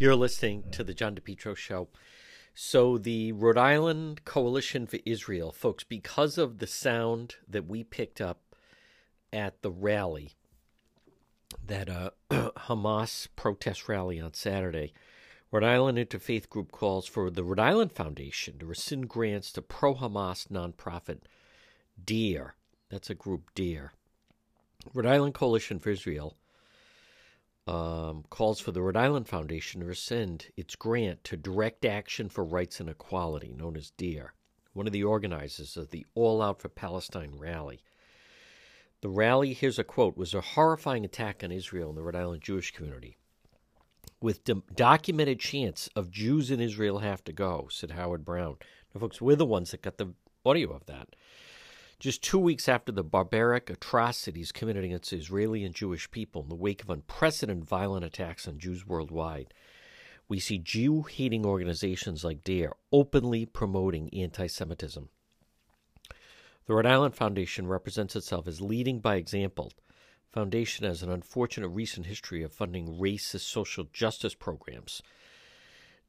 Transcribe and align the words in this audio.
You're 0.00 0.14
listening 0.14 0.62
to 0.70 0.84
the 0.84 0.94
John 0.94 1.16
DePetro 1.16 1.56
Show. 1.56 1.88
So, 2.54 2.98
the 2.98 3.32
Rhode 3.32 3.58
Island 3.58 4.24
Coalition 4.24 4.86
for 4.86 5.00
Israel, 5.04 5.50
folks, 5.50 5.82
because 5.82 6.38
of 6.38 6.58
the 6.58 6.68
sound 6.68 7.34
that 7.48 7.66
we 7.66 7.82
picked 7.82 8.20
up 8.20 8.54
at 9.32 9.60
the 9.62 9.72
rally, 9.72 10.34
that 11.66 11.88
uh, 11.88 12.10
Hamas 12.30 13.26
protest 13.34 13.88
rally 13.88 14.20
on 14.20 14.34
Saturday, 14.34 14.92
Rhode 15.50 15.64
Island 15.64 15.98
Interfaith 15.98 16.48
Group 16.48 16.70
calls 16.70 17.08
for 17.08 17.28
the 17.28 17.42
Rhode 17.42 17.58
Island 17.58 17.90
Foundation 17.90 18.56
to 18.60 18.66
rescind 18.66 19.08
grants 19.08 19.50
to 19.54 19.62
pro 19.62 19.96
Hamas 19.96 20.46
nonprofit 20.46 21.22
DARE. 22.04 22.54
That's 22.88 23.10
a 23.10 23.16
group 23.16 23.50
DARE. 23.56 23.94
Rhode 24.94 25.06
Island 25.06 25.34
Coalition 25.34 25.80
for 25.80 25.90
Israel 25.90 26.36
um, 27.68 28.24
calls 28.30 28.60
for 28.60 28.72
the 28.72 28.80
Rhode 28.80 28.96
Island 28.96 29.28
Foundation 29.28 29.80
to 29.80 29.86
rescind 29.86 30.46
its 30.56 30.74
grant 30.74 31.22
to 31.24 31.36
Direct 31.36 31.84
Action 31.84 32.30
for 32.30 32.42
Rights 32.42 32.80
and 32.80 32.88
Equality, 32.88 33.52
known 33.54 33.76
as 33.76 33.90
DARE, 33.90 34.32
one 34.72 34.86
of 34.86 34.92
the 34.94 35.04
organizers 35.04 35.76
of 35.76 35.90
the 35.90 36.06
All 36.14 36.40
Out 36.40 36.62
for 36.62 36.70
Palestine 36.70 37.32
rally. 37.36 37.80
The 39.02 39.10
rally, 39.10 39.52
here's 39.52 39.78
a 39.78 39.84
quote, 39.84 40.16
was 40.16 40.32
a 40.32 40.40
horrifying 40.40 41.04
attack 41.04 41.44
on 41.44 41.52
Israel 41.52 41.90
and 41.90 41.98
the 41.98 42.02
Rhode 42.02 42.16
Island 42.16 42.42
Jewish 42.42 42.70
community. 42.70 43.18
With 44.20 44.44
do- 44.44 44.64
documented 44.74 45.38
chants 45.38 45.90
of 45.94 46.10
Jews 46.10 46.50
in 46.50 46.60
Israel 46.60 47.00
have 47.00 47.22
to 47.24 47.32
go, 47.32 47.68
said 47.70 47.90
Howard 47.90 48.24
Brown. 48.24 48.56
Now, 48.94 49.00
folks, 49.02 49.20
we're 49.20 49.36
the 49.36 49.44
ones 49.44 49.72
that 49.72 49.82
got 49.82 49.98
the 49.98 50.14
audio 50.44 50.70
of 50.70 50.86
that. 50.86 51.14
Just 52.00 52.22
two 52.22 52.38
weeks 52.38 52.68
after 52.68 52.92
the 52.92 53.02
barbaric 53.02 53.68
atrocities 53.68 54.52
committed 54.52 54.84
against 54.84 55.12
Israeli 55.12 55.64
and 55.64 55.74
Jewish 55.74 56.08
people 56.12 56.42
in 56.42 56.48
the 56.48 56.54
wake 56.54 56.84
of 56.84 56.90
unprecedented 56.90 57.64
violent 57.64 58.04
attacks 58.04 58.46
on 58.46 58.60
Jews 58.60 58.86
worldwide, 58.86 59.52
we 60.28 60.38
see 60.38 60.58
Jew 60.58 61.02
hating 61.02 61.44
organizations 61.44 62.22
like 62.22 62.44
DARE 62.44 62.74
openly 62.92 63.46
promoting 63.46 64.14
anti 64.14 64.46
Semitism. 64.46 65.08
The 66.66 66.74
Rhode 66.74 66.86
Island 66.86 67.16
Foundation 67.16 67.66
represents 67.66 68.14
itself 68.14 68.46
as 68.46 68.60
leading 68.60 69.00
by 69.00 69.16
example. 69.16 69.72
Foundation 70.30 70.86
has 70.86 71.02
an 71.02 71.10
unfortunate 71.10 71.68
recent 71.68 72.06
history 72.06 72.44
of 72.44 72.52
funding 72.52 73.00
racist 73.00 73.40
social 73.40 73.88
justice 73.92 74.34
programs. 74.34 75.02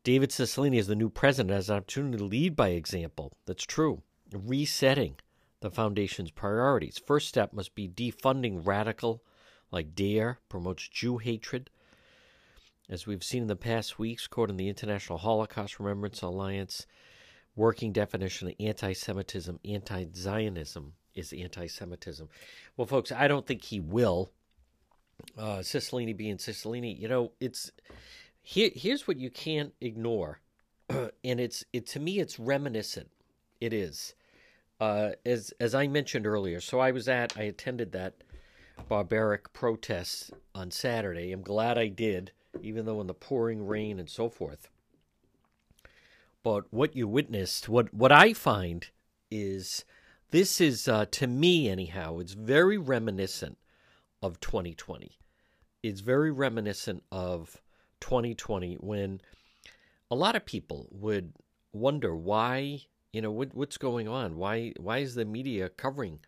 David 0.03 0.29
Cicilline, 0.29 0.77
as 0.77 0.85
the 0.85 0.95
new 0.95 1.09
president, 1.09 1.55
has 1.55 1.67
an 1.67 1.77
opportunity 1.77 2.17
to 2.19 2.23
lead 2.23 2.55
by 2.55 2.69
example. 2.69 3.33
That's 3.47 3.65
true. 3.65 4.03
Resetting 4.31 5.15
the 5.61 5.69
foundation's 5.69 6.31
priorities. 6.31 6.97
First 6.97 7.27
step 7.27 7.53
must 7.53 7.75
be 7.75 7.87
defunding 7.87 8.65
radical 8.65 9.23
like 9.71 9.95
DARE, 9.95 10.39
promotes 10.49 10.87
Jew 10.87 11.17
hatred. 11.17 11.69
As 12.89 13.05
we've 13.05 13.23
seen 13.23 13.43
in 13.43 13.47
the 13.47 13.55
past 13.55 13.99
weeks, 13.99 14.25
quoting 14.25 14.57
the 14.57 14.67
International 14.69 15.19
Holocaust 15.19 15.79
Remembrance 15.79 16.21
Alliance, 16.21 16.87
working 17.55 17.91
definition 17.91 18.47
of 18.47 18.55
anti 18.59 18.93
Semitism, 18.93 19.59
anti 19.63 20.05
Zionism 20.15 20.93
is 21.13 21.33
anti 21.33 21.67
Semitism. 21.67 22.29
Well, 22.77 22.87
folks, 22.87 23.11
I 23.11 23.27
don't 23.27 23.45
think 23.45 23.63
he 23.65 23.79
will. 23.79 24.31
Uh, 25.37 25.57
Cicilline 25.57 26.15
being 26.15 26.37
Cicilline, 26.37 26.97
you 26.99 27.07
know, 27.07 27.33
it's 27.39 27.71
here. 28.41 28.71
Here's 28.73 29.07
what 29.07 29.17
you 29.17 29.29
can't 29.29 29.73
ignore, 29.81 30.39
and 30.89 31.11
it's 31.39 31.63
it 31.73 31.85
to 31.87 31.99
me, 31.99 32.19
it's 32.19 32.39
reminiscent. 32.39 33.11
It 33.59 33.73
is 33.73 34.15
uh, 34.79 35.11
as 35.25 35.53
as 35.59 35.75
I 35.75 35.87
mentioned 35.87 36.25
earlier, 36.25 36.59
so 36.59 36.79
I 36.79 36.91
was 36.91 37.07
at 37.07 37.37
I 37.37 37.43
attended 37.43 37.91
that 37.91 38.15
barbaric 38.87 39.51
protest 39.53 40.31
on 40.55 40.71
Saturday. 40.71 41.31
I'm 41.31 41.41
glad 41.41 41.77
I 41.77 41.87
did, 41.87 42.31
even 42.61 42.85
though 42.85 43.01
in 43.01 43.07
the 43.07 43.13
pouring 43.13 43.65
rain 43.65 43.99
and 43.99 44.09
so 44.09 44.29
forth. 44.29 44.69
But 46.43 46.71
what 46.71 46.95
you 46.95 47.07
witnessed, 47.07 47.67
what 47.67 47.93
what 47.93 48.11
I 48.11 48.33
find 48.33 48.87
is 49.29 49.83
this 50.31 50.61
is 50.61 50.87
uh, 50.87 51.05
to 51.11 51.27
me 51.27 51.69
anyhow, 51.69 52.19
it's 52.19 52.33
very 52.33 52.77
reminiscent 52.77 53.57
of 54.21 54.39
2020. 54.39 55.17
It's 55.83 56.01
very 56.01 56.31
reminiscent 56.31 57.03
of 57.11 57.61
2020 57.99 58.75
when 58.75 59.21
a 60.11 60.15
lot 60.15 60.35
of 60.35 60.45
people 60.45 60.87
would 60.91 61.33
wonder 61.71 62.15
why 62.15 62.81
you 63.11 63.21
know 63.21 63.31
what, 63.31 63.55
what's 63.55 63.77
going 63.77 64.07
on? 64.07 64.37
Why 64.37 64.73
why 64.77 64.99
is 64.99 65.15
the 65.15 65.25
media 65.25 65.69
covering 65.69 66.19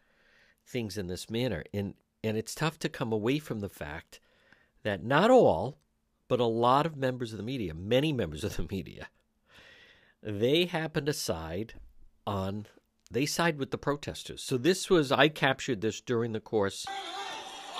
things 0.65 0.97
in 0.97 1.07
this 1.07 1.29
manner? 1.29 1.63
And 1.73 1.93
and 2.23 2.37
it's 2.37 2.55
tough 2.55 2.79
to 2.79 2.89
come 2.89 3.11
away 3.11 3.39
from 3.39 3.59
the 3.59 3.69
fact 3.69 4.19
that 4.83 5.03
not 5.03 5.31
all 5.31 5.77
but 6.27 6.39
a 6.39 6.45
lot 6.45 6.85
of 6.85 6.95
members 6.95 7.33
of 7.33 7.37
the 7.37 7.43
media 7.43 7.73
many 7.73 8.13
members 8.13 8.43
of 8.43 8.55
the 8.55 8.65
media 8.69 9.09
they 10.23 10.65
happen 10.65 11.05
to 11.05 11.13
side 11.13 11.73
on 12.25 12.67
they 13.09 13.25
side 13.25 13.57
with 13.57 13.71
the 13.71 13.77
protesters. 13.77 14.41
So 14.41 14.57
this 14.57 14.89
was 14.89 15.11
i 15.11 15.27
captured 15.27 15.81
this 15.81 15.99
during 15.99 16.31
the 16.31 16.39
course 16.39 16.85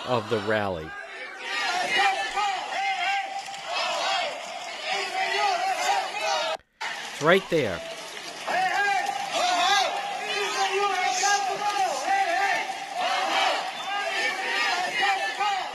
of 0.06 0.30
the 0.30 0.40
rally. 0.40 0.90
It's 7.14 7.22
right 7.22 7.44
there 7.50 7.80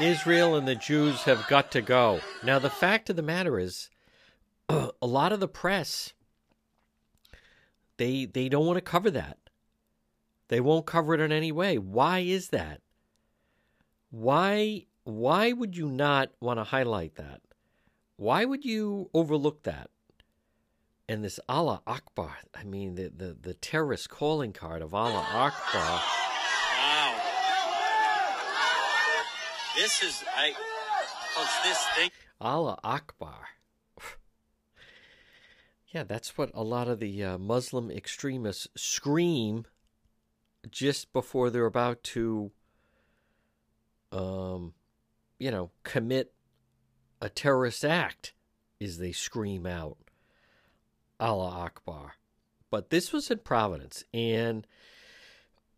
Israel 0.00 0.54
and 0.56 0.68
the 0.68 0.74
Jews 0.74 1.22
have 1.22 1.46
got 1.48 1.72
to 1.72 1.80
go. 1.80 2.20
Now, 2.42 2.58
the 2.58 2.70
fact 2.70 3.08
of 3.08 3.16
the 3.16 3.22
matter 3.22 3.58
is, 3.58 3.88
a 4.68 4.90
lot 5.02 5.32
of 5.32 5.40
the 5.40 5.48
press 5.48 6.12
they 7.96 8.26
they 8.26 8.48
don't 8.48 8.66
want 8.66 8.76
to 8.76 8.82
cover 8.82 9.10
that. 9.10 9.38
They 10.48 10.60
won't 10.60 10.86
cover 10.86 11.14
it 11.14 11.20
in 11.20 11.32
any 11.32 11.50
way. 11.50 11.78
Why 11.78 12.20
is 12.20 12.48
that? 12.48 12.80
Why 14.10 14.86
why 15.04 15.52
would 15.52 15.76
you 15.76 15.88
not 15.88 16.30
want 16.40 16.58
to 16.58 16.64
highlight 16.64 17.14
that? 17.16 17.40
Why 18.16 18.44
would 18.44 18.64
you 18.64 19.10
overlook 19.14 19.62
that? 19.64 19.90
And 21.08 21.24
this 21.24 21.38
Allah 21.48 21.82
Akbar, 21.86 22.36
I 22.54 22.64
mean 22.64 22.96
the, 22.96 23.12
the, 23.14 23.36
the 23.40 23.54
terrorist 23.54 24.10
calling 24.10 24.52
card 24.52 24.82
of 24.82 24.92
Allah 24.92 25.24
Akbar. 25.32 26.02
This 29.76 30.02
is 30.02 30.24
I 30.34 30.52
folks 31.34 31.60
this 31.62 31.84
thing 31.96 32.10
Allah 32.40 32.78
Akbar. 32.82 33.48
yeah, 35.92 36.02
that's 36.02 36.38
what 36.38 36.50
a 36.54 36.62
lot 36.62 36.88
of 36.88 36.98
the 36.98 37.22
uh, 37.22 37.36
Muslim 37.36 37.90
extremists 37.90 38.68
scream 38.74 39.66
just 40.70 41.12
before 41.12 41.50
they're 41.50 41.66
about 41.66 42.02
to 42.04 42.52
um 44.12 44.72
you 45.38 45.50
know, 45.50 45.70
commit 45.82 46.32
a 47.20 47.28
terrorist 47.28 47.84
act 47.84 48.32
is 48.80 48.96
they 48.96 49.12
scream 49.12 49.66
out 49.66 49.98
Allah 51.20 51.50
Akbar. 51.50 52.14
But 52.70 52.88
this 52.88 53.12
was 53.12 53.30
in 53.30 53.40
Providence 53.40 54.04
and 54.14 54.66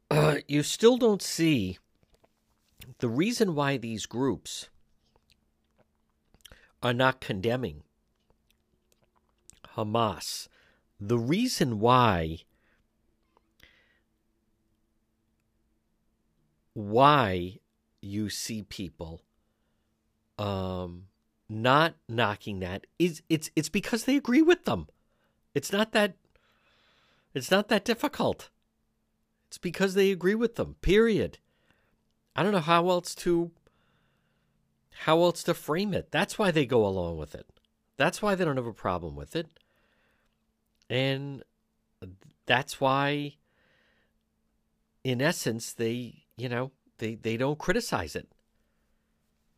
uh, 0.09 0.37
you 0.47 0.63
still 0.63 0.99
don't 0.99 1.21
see 1.21 1.79
the 2.99 3.09
reason 3.09 3.55
why 3.55 3.77
these 3.77 4.07
groups 4.07 4.69
are 6.83 6.95
not 6.95 7.21
condemning 7.21 7.83
Hamas, 9.77 10.49
the 11.01 11.19
reason 11.19 11.79
why 11.79 12.39
why 16.75 17.59
you 18.01 18.31
see 18.31 18.63
people 18.63 19.23
um, 20.39 21.05
not 21.49 21.95
knocking 22.09 22.61
that 22.61 22.87
is 22.99 23.23
it's 23.29 23.51
it's 23.57 23.69
because 23.69 24.05
they 24.05 24.17
agree 24.17 24.43
with 24.43 24.65
them. 24.65 24.87
It's 25.55 25.73
not 25.73 25.93
that 25.93 26.15
it's 27.35 27.51
not 27.51 27.69
that 27.69 27.85
difficult. 27.85 28.51
It's 29.49 29.59
because 29.59 29.95
they 29.95 30.11
agree 30.11 30.35
with 30.35 30.57
them. 30.57 30.77
Period. 30.83 31.39
I 32.39 32.45
don't 32.45 32.53
know 32.53 32.61
how 32.61 32.89
else 32.89 33.17
to 33.17 33.51
how 34.91 35.21
else 35.23 35.43
to 35.43 35.55
frame 35.55 35.93
it. 35.93 36.13
That's 36.13 36.39
why 36.39 36.53
they 36.53 36.67
go 36.67 36.87
along 36.87 37.17
with 37.17 37.35
it. 37.35 37.49
That's 37.97 38.23
why 38.23 38.37
they 38.37 38.45
don't 38.45 38.57
have 38.57 38.65
a 38.65 38.73
problem 38.73 39.17
with 39.17 39.35
it. 39.35 39.49
And 40.89 41.43
that's 42.47 42.81
why 42.81 43.39
in 45.03 45.21
essence 45.21 45.73
they, 45.73 46.27
you 46.37 46.49
know, 46.49 46.71
they 46.99 47.17
they 47.17 47.37
don't 47.37 47.59
criticize 47.59 48.15
it. 48.15 48.29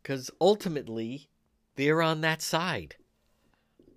Cuz 0.03 0.31
ultimately 0.41 1.29
they're 1.75 2.01
on 2.01 2.23
that 2.23 2.41
side. 2.41 2.97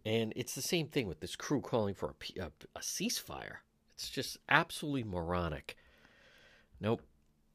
And 0.03 0.33
it's 0.35 0.55
the 0.55 0.61
same 0.61 0.89
thing 0.89 1.07
with 1.07 1.21
this 1.21 1.37
crew 1.37 1.61
calling 1.61 1.95
for 1.95 2.09
a, 2.09 2.41
a, 2.41 2.51
a 2.75 2.79
ceasefire. 2.81 3.59
It's 3.93 4.09
just 4.09 4.39
absolutely 4.49 5.05
moronic. 5.05 5.77
Nope. 6.81 7.01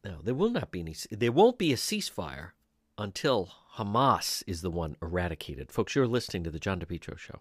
No, 0.08 0.20
there 0.24 0.34
will 0.34 0.48
not 0.48 0.70
be 0.70 0.80
any. 0.80 0.96
There 1.10 1.30
won't 1.30 1.58
be 1.58 1.70
a 1.70 1.76
ceasefire 1.76 2.52
until 2.96 3.50
Hamas 3.74 4.42
is 4.46 4.62
the 4.62 4.70
one 4.70 4.96
eradicated. 5.02 5.70
Folks, 5.70 5.94
you're 5.94 6.06
listening 6.06 6.44
to 6.44 6.50
the 6.50 6.58
John 6.58 6.80
DePetro 6.80 7.18
Show. 7.18 7.40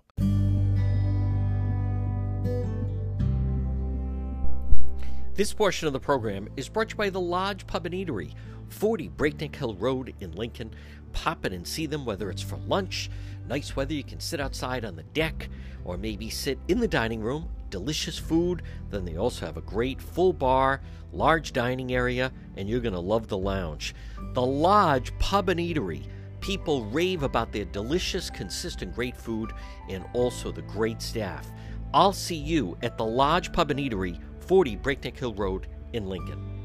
This 5.35 5.53
portion 5.53 5.87
of 5.87 5.93
the 5.93 5.99
program 6.01 6.49
is 6.57 6.67
brought 6.67 6.89
to 6.89 6.95
you 6.95 6.97
by 6.97 7.09
the 7.09 7.21
Lodge 7.21 7.65
Pub 7.67 7.85
and 7.85 7.95
Eatery, 7.95 8.33
40 8.67 9.07
Breakneck 9.07 9.55
Hill 9.55 9.75
Road 9.75 10.13
in 10.19 10.33
Lincoln. 10.33 10.75
Pop 11.13 11.45
in 11.45 11.53
and 11.53 11.65
see 11.65 11.85
them 11.85 12.05
whether 12.05 12.29
it's 12.29 12.41
for 12.41 12.57
lunch, 12.67 13.09
nice 13.47 13.77
weather, 13.77 13.93
you 13.93 14.03
can 14.03 14.19
sit 14.19 14.41
outside 14.41 14.83
on 14.83 14.97
the 14.97 15.03
deck, 15.03 15.47
or 15.85 15.95
maybe 15.95 16.29
sit 16.29 16.59
in 16.67 16.81
the 16.81 16.87
dining 16.89 17.21
room. 17.21 17.47
Delicious 17.69 18.17
food. 18.17 18.63
Then 18.89 19.05
they 19.05 19.17
also 19.17 19.45
have 19.45 19.57
a 19.57 19.61
great 19.61 20.01
full 20.01 20.33
bar, 20.33 20.81
large 21.11 21.53
dining 21.53 21.93
area, 21.93 22.31
and 22.55 22.69
you're 22.69 22.79
going 22.79 22.93
to 22.93 22.99
love 22.99 23.27
the 23.27 23.37
lounge. 23.37 23.93
The 24.33 24.45
Lodge 24.45 25.17
Pub 25.19 25.49
and 25.49 25.59
Eatery. 25.59 26.07
People 26.39 26.85
rave 26.85 27.23
about 27.23 27.51
their 27.51 27.65
delicious, 27.65 28.29
consistent, 28.29 28.93
great 28.93 29.17
food 29.17 29.51
and 29.89 30.05
also 30.13 30.51
the 30.51 30.61
great 30.63 31.01
staff. 31.01 31.47
I'll 31.93 32.13
see 32.13 32.35
you 32.35 32.77
at 32.83 32.97
the 32.97 33.05
Lodge 33.05 33.51
Pub 33.51 33.71
and 33.71 33.79
Eatery, 33.79 34.19
40 34.41 34.75
Breakneck 34.77 35.17
Hill 35.17 35.33
Road 35.33 35.67
in 35.93 36.07
Lincoln. 36.07 36.56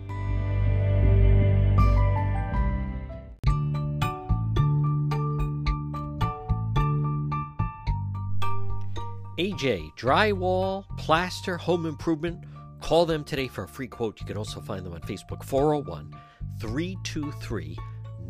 AJ 9.42 9.96
Drywall, 9.96 10.84
Plaster, 10.96 11.56
Home 11.56 11.84
Improvement. 11.84 12.44
Call 12.80 13.04
them 13.04 13.24
today 13.24 13.48
for 13.48 13.64
a 13.64 13.68
free 13.68 13.88
quote. 13.88 14.20
You 14.20 14.26
can 14.26 14.36
also 14.36 14.60
find 14.60 14.86
them 14.86 14.92
on 14.92 15.00
Facebook 15.00 15.42
401 15.42 16.14
323 16.60 17.76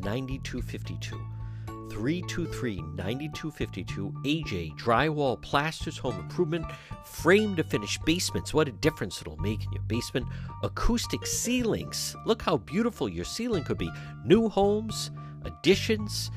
9252. 0.00 1.16
323 1.90 2.76
9252. 2.96 4.10
AJ 4.24 4.78
Drywall, 4.78 5.42
Plasters, 5.42 5.98
Home 5.98 6.18
Improvement, 6.18 6.64
frame 7.04 7.56
to 7.56 7.62
finish 7.62 7.98
basements. 8.06 8.54
What 8.54 8.68
a 8.68 8.72
difference 8.72 9.20
it'll 9.20 9.36
make 9.36 9.66
in 9.66 9.72
your 9.72 9.82
basement. 9.82 10.26
Acoustic 10.62 11.26
ceilings. 11.26 12.16
Look 12.24 12.40
how 12.40 12.56
beautiful 12.56 13.10
your 13.10 13.26
ceiling 13.26 13.64
could 13.64 13.76
be. 13.76 13.90
New 14.24 14.48
homes, 14.48 15.10
additions. 15.44 16.30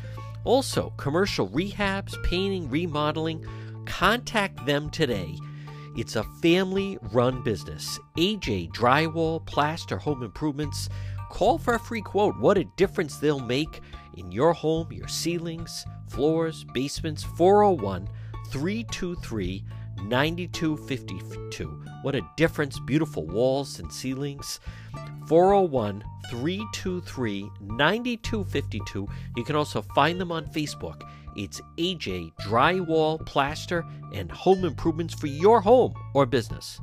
Also, 0.44 0.92
commercial 0.98 1.48
rehabs, 1.48 2.22
painting, 2.24 2.70
remodeling. 2.70 3.46
Contact 3.86 4.66
them 4.66 4.90
today. 4.90 5.38
It's 5.96 6.16
a 6.16 6.24
family 6.42 6.98
run 7.12 7.42
business. 7.42 8.00
AJ 8.18 8.72
Drywall, 8.72 9.46
Plaster, 9.46 9.98
Home 9.98 10.24
Improvements. 10.24 10.90
Call 11.30 11.58
for 11.58 11.76
a 11.76 11.80
free 11.80 12.02
quote. 12.02 12.38
What 12.38 12.58
a 12.58 12.66
difference 12.76 13.18
they'll 13.18 13.40
make 13.40 13.82
in 14.18 14.32
your 14.32 14.54
home, 14.54 14.92
your 14.92 15.08
ceilings, 15.08 15.86
floors, 16.10 16.66
basements. 16.74 17.24
401 17.24 18.10
323 18.52 19.64
9252. 20.04 21.84
What 22.02 22.16
a 22.16 22.30
difference. 22.36 22.80
Beautiful 22.80 23.26
walls 23.26 23.80
and 23.80 23.92
ceilings. 23.92 24.60
401 25.28 26.04
323 26.30 27.50
9252. 27.62 29.08
You 29.36 29.44
can 29.44 29.56
also 29.56 29.82
find 29.82 30.20
them 30.20 30.32
on 30.32 30.46
Facebook. 30.48 31.02
It's 31.36 31.62
AJ 31.78 32.34
Drywall, 32.42 33.26
Plaster, 33.26 33.86
and 34.14 34.32
Home 34.32 34.64
Improvements 34.64 35.14
for 35.14 35.28
your 35.28 35.62
home 35.62 35.94
or 36.14 36.26
business. 36.26 36.80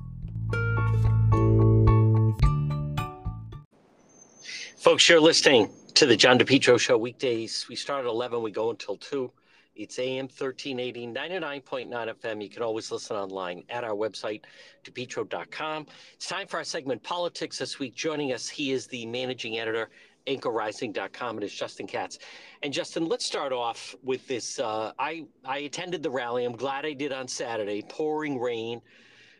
Folks, 4.76 5.08
you're 5.08 5.20
listening 5.20 5.70
to 5.94 6.06
the 6.06 6.16
John 6.16 6.38
DePetro 6.38 6.78
Show 6.78 6.99
weekdays. 6.99 7.66
We 7.69 7.76
start 7.76 8.04
at 8.04 8.08
11, 8.08 8.43
we 8.43 8.50
go 8.50 8.70
until 8.70 8.96
2. 8.96 9.31
It's 9.75 9.99
AM 9.99 10.26
1380, 10.26 11.06
99.9 11.06 11.88
FM. 11.88 12.43
You 12.43 12.50
can 12.50 12.62
always 12.62 12.93
listen 12.93 13.16
online 13.16 13.64
at 13.70 13.84
our 13.84 13.94
website, 13.94 14.43
depetro.com. 14.84 15.87
It's 16.12 16.26
time 16.26 16.46
for 16.46 16.58
our 16.58 16.64
segment 16.64 17.02
Politics 17.02 17.58
this 17.58 17.78
week. 17.78 17.94
Joining 17.94 18.32
us, 18.32 18.50
he 18.50 18.72
is 18.72 18.87
the 18.87 19.06
managing 19.06 19.58
editor, 19.58 19.88
anchorrising.com, 20.26 21.36
and 21.36 21.44
it's 21.44 21.54
Justin 21.54 21.86
Katz. 21.86 22.19
And 22.62 22.72
Justin, 22.72 23.06
let's 23.06 23.24
start 23.24 23.52
off 23.52 23.94
with 24.02 24.26
this. 24.26 24.58
Uh, 24.58 24.92
I, 24.98 25.26
I 25.44 25.58
attended 25.58 26.02
the 26.02 26.10
rally. 26.10 26.44
I'm 26.44 26.56
glad 26.56 26.86
I 26.86 26.92
did 26.92 27.12
on 27.12 27.28
Saturday. 27.28 27.82
Pouring 27.82 28.40
rain, 28.40 28.80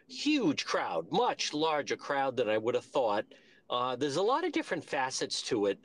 huge 0.08 0.64
crowd, 0.64 1.06
much 1.11 1.55
larger 1.55 1.96
crowd 1.96 2.37
than 2.37 2.49
I 2.49 2.58
would 2.58 2.75
have 2.75 2.84
thought. 2.84 3.25
Uh, 3.70 3.96
there's 3.96 4.17
a 4.17 4.23
lot 4.23 4.44
of 4.44 4.52
different 4.52 4.84
facets 4.84 5.43
to 5.43 5.67
it. 5.67 5.79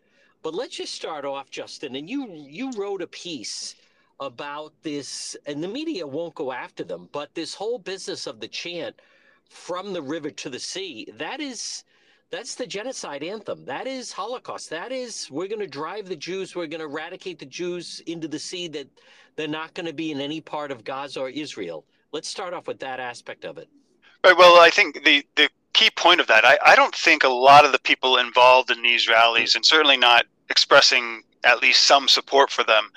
But 0.43 0.53
let's 0.53 0.77
just 0.77 0.93
start 0.93 1.25
off, 1.25 1.49
Justin. 1.49 1.95
And 1.95 2.09
you 2.09 2.31
you 2.31 2.71
wrote 2.71 3.01
a 3.01 3.07
piece 3.07 3.75
about 4.19 4.73
this, 4.81 5.35
and 5.45 5.63
the 5.63 5.67
media 5.67 6.05
won't 6.05 6.35
go 6.35 6.51
after 6.51 6.83
them, 6.83 7.09
but 7.11 7.33
this 7.35 7.53
whole 7.53 7.77
business 7.77 8.27
of 8.27 8.39
the 8.39 8.47
chant 8.47 8.95
from 9.49 9.93
the 9.93 10.01
river 10.01 10.31
to 10.31 10.49
the 10.49 10.59
sea, 10.59 11.07
that 11.17 11.39
is 11.39 11.83
that's 12.29 12.55
the 12.55 12.67
genocide 12.67 13.23
anthem. 13.23 13.65
That 13.65 13.87
is 13.87 14.11
Holocaust. 14.11 14.69
That 14.69 14.91
is 14.91 15.29
we're 15.31 15.47
going 15.47 15.59
to 15.59 15.67
drive 15.67 16.07
the 16.07 16.15
Jews, 16.15 16.55
we're 16.55 16.67
going 16.67 16.79
to 16.79 16.85
eradicate 16.85 17.39
the 17.39 17.45
Jews 17.45 18.01
into 18.05 18.27
the 18.27 18.39
sea 18.39 18.67
that 18.69 18.87
they're 19.35 19.47
not 19.47 19.73
going 19.73 19.85
to 19.85 19.93
be 19.93 20.11
in 20.11 20.19
any 20.19 20.41
part 20.41 20.71
of 20.71 20.83
Gaza 20.83 21.21
or 21.21 21.29
Israel. 21.29 21.85
Let's 22.11 22.27
start 22.27 22.53
off 22.53 22.67
with 22.67 22.79
that 22.79 22.99
aspect 22.99 23.45
of 23.45 23.57
it. 23.57 23.69
Right. 24.23 24.37
Well, 24.37 24.59
I 24.59 24.69
think 24.69 25.03
the 25.03 25.25
the 25.35 25.49
key 25.73 25.89
point 25.91 26.19
of 26.19 26.27
that, 26.27 26.43
I, 26.43 26.57
I 26.65 26.75
don't 26.75 26.95
think 26.95 27.23
a 27.23 27.29
lot 27.29 27.63
of 27.63 27.71
the 27.71 27.79
people 27.79 28.17
involved 28.17 28.71
in 28.71 28.81
these 28.81 29.07
rallies, 29.07 29.55
and 29.55 29.65
certainly 29.65 29.97
not 29.97 30.25
expressing 30.49 31.23
at 31.43 31.61
least 31.61 31.83
some 31.83 32.07
support 32.07 32.49
for 32.49 32.63
them, 32.63 32.91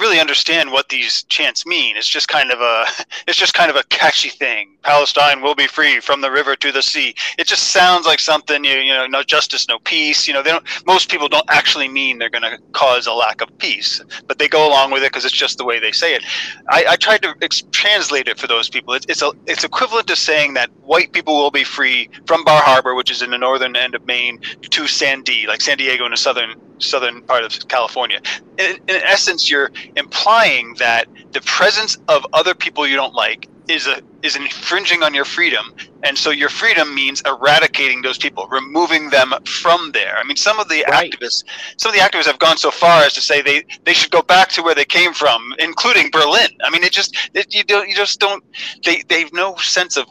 really 0.00 0.20
understand 0.20 0.72
what 0.72 0.88
these 0.88 1.24
chants 1.24 1.66
mean. 1.66 1.96
It's 1.96 2.08
just 2.08 2.28
kind 2.28 2.50
of 2.50 2.60
a 2.60 2.86
it's 3.26 3.38
just 3.38 3.54
kind 3.54 3.70
of 3.70 3.76
a 3.76 3.84
catchy 3.84 4.28
thing. 4.28 4.76
Palestine 4.82 5.42
will 5.42 5.54
be 5.54 5.66
free 5.66 6.00
from 6.00 6.20
the 6.20 6.30
river 6.30 6.56
to 6.56 6.72
the 6.72 6.82
sea. 6.82 7.14
It 7.38 7.46
just 7.46 7.68
sounds 7.72 8.06
like 8.06 8.18
something 8.18 8.64
you 8.64 8.74
you 8.78 8.92
know 8.92 9.06
no 9.06 9.22
justice, 9.22 9.68
no 9.68 9.78
peace. 9.80 10.26
You 10.26 10.34
know 10.34 10.42
they 10.42 10.50
don't. 10.50 10.66
Most 10.86 11.10
people 11.10 11.28
don't 11.28 11.48
actually 11.48 11.88
mean 11.88 12.18
they're 12.18 12.30
going 12.30 12.42
to 12.42 12.58
cause 12.72 13.06
a 13.06 13.12
lack 13.12 13.40
of 13.40 13.56
peace, 13.58 14.02
but 14.26 14.38
they 14.38 14.48
go 14.48 14.66
along 14.66 14.90
with 14.90 15.02
it 15.02 15.12
because 15.12 15.24
it's 15.24 15.34
just 15.34 15.58
the 15.58 15.64
way 15.64 15.78
they 15.78 15.92
say 15.92 16.14
it. 16.14 16.24
I, 16.68 16.84
I 16.90 16.96
tried 16.96 17.22
to 17.22 17.34
ex- 17.42 17.62
translate 17.70 18.28
it 18.28 18.38
for 18.38 18.46
those 18.46 18.68
people. 18.68 18.94
It's 18.94 19.06
it's 19.08 19.22
a 19.22 19.32
it's 19.46 19.64
equivalent 19.64 20.08
to 20.08 20.16
saying 20.16 20.54
that 20.54 20.70
white 20.82 21.12
people 21.12 21.36
will 21.36 21.50
be 21.50 21.64
free 21.64 22.08
from 22.26 22.44
Bar 22.44 22.62
Harbor, 22.62 22.94
which 22.94 23.10
is 23.10 23.22
in 23.22 23.30
the 23.30 23.38
northern 23.38 23.76
end 23.76 23.94
of 23.94 24.04
Maine, 24.06 24.40
to 24.62 24.86
Sandy, 24.86 25.46
like 25.46 25.60
San 25.60 25.78
Diego 25.78 26.04
in 26.04 26.10
the 26.10 26.16
southern 26.16 26.54
southern 26.82 27.22
part 27.22 27.44
of 27.44 27.68
California. 27.68 28.20
In, 28.58 28.76
in, 28.88 28.96
essence, 28.96 29.50
you're 29.50 29.70
implying 29.96 30.74
that 30.78 31.06
the 31.32 31.40
presence 31.42 31.98
of 32.08 32.26
other 32.32 32.54
people 32.54 32.86
you 32.86 32.96
don't 32.96 33.14
like 33.14 33.48
is 33.68 33.86
a 33.86 34.02
is 34.22 34.36
infringing 34.36 35.02
on 35.02 35.14
your 35.14 35.24
freedom, 35.24 35.74
and 36.02 36.16
so 36.16 36.30
your 36.30 36.48
freedom 36.48 36.94
means 36.94 37.22
eradicating 37.26 38.02
those 38.02 38.18
people, 38.18 38.46
removing 38.48 39.10
them 39.10 39.32
from 39.44 39.90
there. 39.92 40.16
I 40.16 40.24
mean, 40.24 40.36
some 40.36 40.60
of 40.60 40.68
the 40.68 40.84
right. 40.88 41.10
activists, 41.10 41.44
some 41.76 41.90
of 41.90 41.96
the 41.96 42.02
activists 42.02 42.26
have 42.26 42.38
gone 42.38 42.56
so 42.56 42.70
far 42.70 43.02
as 43.02 43.14
to 43.14 43.20
say 43.20 43.42
they 43.42 43.64
they 43.84 43.92
should 43.92 44.10
go 44.10 44.22
back 44.22 44.48
to 44.50 44.62
where 44.62 44.74
they 44.74 44.84
came 44.84 45.12
from, 45.12 45.54
including 45.58 46.10
Berlin. 46.10 46.50
I 46.64 46.70
mean, 46.70 46.82
it 46.84 46.92
just 46.92 47.16
it, 47.34 47.54
you 47.54 47.64
don't 47.64 47.88
you 47.88 47.94
just 47.94 48.20
don't 48.20 48.44
they 48.84 49.02
they 49.08 49.20
have 49.20 49.32
no 49.32 49.56
sense 49.56 49.96
of 49.96 50.06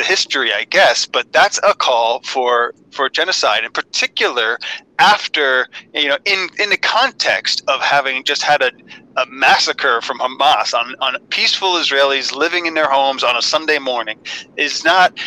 the 0.00 0.06
history, 0.06 0.52
I 0.52 0.64
guess, 0.64 1.04
but 1.04 1.30
that's 1.32 1.60
a 1.62 1.74
call 1.74 2.20
for 2.22 2.74
for 2.90 3.08
genocide, 3.10 3.64
in 3.64 3.70
particular 3.70 4.58
after 4.98 5.68
you 5.94 6.08
know 6.08 6.18
in 6.24 6.48
in 6.58 6.70
the 6.70 6.78
context 6.78 7.62
of 7.68 7.80
having 7.80 8.24
just 8.24 8.42
had 8.42 8.62
a, 8.62 8.72
a 9.16 9.26
massacre 9.26 10.00
from 10.00 10.18
Hamas 10.18 10.72
on 10.72 10.94
on 11.00 11.18
peaceful 11.28 11.72
Israelis 11.74 12.34
living 12.34 12.64
in 12.66 12.74
their 12.74 12.90
homes 12.90 13.22
on 13.22 13.36
a 13.36 13.42
Sunday 13.42 13.78
morning 13.78 14.18
is 14.56 14.84
not 14.84 15.18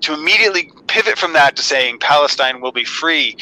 to 0.00 0.14
immediately 0.14 0.70
pivot 0.86 1.18
from 1.18 1.34
that 1.34 1.56
to 1.56 1.62
saying 1.62 1.98
Palestine 1.98 2.60
will 2.62 2.72
be 2.72 2.84
free 2.84 3.36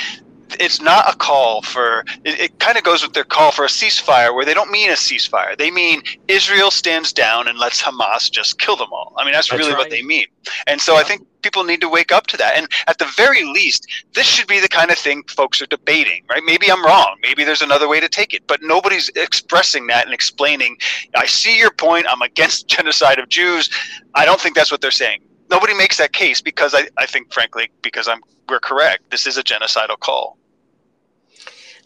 it's 0.61 0.81
not 0.81 1.13
a 1.13 1.17
call 1.17 1.63
for 1.63 2.01
it, 2.25 2.41
it 2.41 2.59
kind 2.59 2.77
of 2.77 2.85
goes 2.85 3.03
with 3.03 3.13
their 3.13 3.25
call 3.25 3.53
for 3.53 3.65
a 3.65 3.69
ceasefire 3.69 4.35
where 4.35 4.45
they 4.45 4.55
don't 4.55 4.71
mean 4.71 4.91
a 4.91 4.95
ceasefire. 4.95 5.57
They 5.57 5.71
mean 5.71 6.03
israel 6.29 6.71
stands 6.71 7.13
down 7.13 7.49
and 7.49 7.59
lets 7.59 7.83
hamas 7.83 8.31
just 8.31 8.59
kill 8.59 8.77
them 8.77 8.93
all. 8.93 9.15
I 9.19 9.25
mean 9.25 9.33
that's, 9.33 9.49
that's 9.49 9.59
really 9.59 9.73
right. 9.73 9.79
what 9.79 9.91
they 9.91 10.03
mean. 10.03 10.27
And 10.67 10.81
so 10.81 10.95
yeah. 10.95 11.01
i 11.01 11.03
think 11.05 11.27
people 11.43 11.65
need 11.65 11.81
to 11.81 11.89
wake 11.89 12.13
up 12.13 12.29
to 12.29 12.37
that. 12.37 12.57
And 12.57 12.69
at 12.87 12.99
the 12.99 13.07
very 13.17 13.45
least 13.45 13.87
this 14.15 14.27
should 14.27 14.47
be 14.47 14.61
the 14.61 14.69
kind 14.69 14.91
of 14.91 14.99
thing 14.99 15.23
folks 15.29 15.61
are 15.61 15.67
debating 15.67 16.23
right? 16.31 16.43
Maybe 16.45 16.71
i'm 16.71 16.85
wrong. 16.85 17.17
Maybe 17.23 17.45
there's 17.45 17.63
another 17.63 17.89
way 17.89 18.01
to 18.01 18.09
take 18.09 18.35
it. 18.35 18.47
But 18.47 18.61
nobody's 18.63 19.09
expressing 19.11 19.87
that 19.89 20.05
and 20.05 20.15
explaining 20.15 20.77
i 21.15 21.27
see 21.27 21.59
your 21.59 21.71
point. 21.71 22.07
I'm 22.09 22.23
against 22.23 22.69
genocide 22.77 23.19
of 23.19 23.29
jews. 23.29 23.71
I 24.15 24.25
don't 24.25 24.41
think 24.41 24.55
that's 24.55 24.71
what 24.71 24.81
they're 24.81 24.91
saying. 24.91 25.23
Nobody 25.51 25.75
makes 25.75 25.99
that 25.99 26.13
case 26.13 26.41
because 26.41 26.75
I, 26.75 26.89
I 26.97 27.07
think 27.07 27.33
frankly 27.33 27.71
because 27.83 28.09
i'm 28.09 28.23
we're 28.49 28.61
correct. 28.61 29.11
This 29.11 29.27
is 29.27 29.39
a 29.39 29.43
genocidal 29.43 29.99
call 29.99 30.37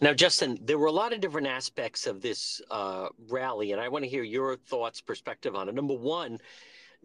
now, 0.01 0.13
Justin, 0.13 0.59
there 0.63 0.77
were 0.77 0.87
a 0.87 0.91
lot 0.91 1.13
of 1.13 1.19
different 1.21 1.47
aspects 1.47 2.07
of 2.07 2.21
this 2.21 2.61
uh, 2.69 3.09
rally, 3.29 3.71
and 3.71 3.81
I 3.81 3.87
want 3.89 4.03
to 4.03 4.09
hear 4.09 4.23
your 4.23 4.55
thoughts, 4.55 5.01
perspective 5.01 5.55
on 5.55 5.69
it. 5.69 5.75
Number 5.75 5.95
one, 5.95 6.39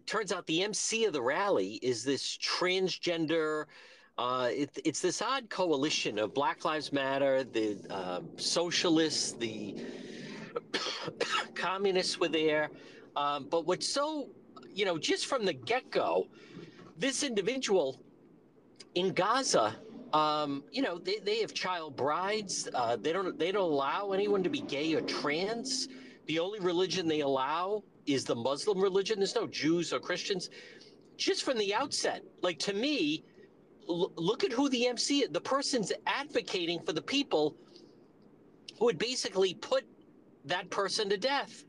turns 0.05 0.31
out 0.31 0.45
the 0.47 0.63
MC 0.63 1.05
of 1.05 1.13
the 1.13 1.21
rally 1.21 1.79
is 1.81 2.03
this 2.03 2.37
transgender 2.37 3.65
Uh, 4.17 4.49
it, 4.51 4.69
it's 4.85 5.01
this 5.01 5.23
odd 5.23 5.49
coalition 5.49 6.19
of 6.19 6.35
Black 6.35 6.65
Lives 6.65 6.93
Matter, 6.93 7.43
the 7.43 7.77
uh, 7.89 8.21
socialists, 8.37 9.31
the 9.31 9.75
communists 11.55 12.19
were 12.19 12.27
there. 12.27 12.69
Um, 13.15 13.47
but 13.49 13.65
what's 13.65 13.87
so, 13.87 14.29
you 14.71 14.85
know, 14.85 14.99
just 14.99 15.25
from 15.25 15.45
the 15.45 15.53
get 15.53 15.89
go, 15.89 16.27
this 16.95 17.23
individual 17.23 17.99
in 18.93 19.13
Gaza, 19.13 19.75
um, 20.13 20.63
you 20.71 20.81
know, 20.81 20.99
they, 20.99 21.17
they 21.17 21.39
have 21.39 21.53
child 21.53 21.95
brides. 21.95 22.69
Uh, 22.73 22.95
they 22.95 23.11
don't 23.11 23.37
they 23.37 23.51
don't 23.51 23.71
allow 23.71 24.11
anyone 24.11 24.43
to 24.43 24.49
be 24.49 24.61
gay 24.61 24.93
or 24.93 25.01
trans. 25.01 25.87
The 26.27 26.39
only 26.39 26.59
religion 26.59 27.07
they 27.07 27.21
allow 27.21 27.83
is 28.05 28.23
the 28.23 28.35
Muslim 28.35 28.79
religion. 28.79 29.19
There's 29.19 29.35
no 29.35 29.47
Jews 29.47 29.91
or 29.91 29.99
Christians. 29.99 30.49
Just 31.17 31.43
from 31.43 31.57
the 31.57 31.73
outset, 31.73 32.23
like 32.41 32.59
to 32.59 32.73
me, 32.73 33.23
l- 33.89 34.11
look 34.15 34.43
at 34.43 34.51
who 34.51 34.69
the 34.69 34.87
MC, 34.87 35.23
is 35.23 35.29
the 35.29 35.41
person's 35.41 35.91
advocating 36.05 36.79
for 36.79 36.93
the 36.93 37.01
people 37.01 37.55
who 38.77 38.85
would 38.85 38.97
basically 38.97 39.55
put 39.55 39.83
that 40.45 40.69
person 40.69 41.09
to 41.09 41.17
death. 41.17 41.63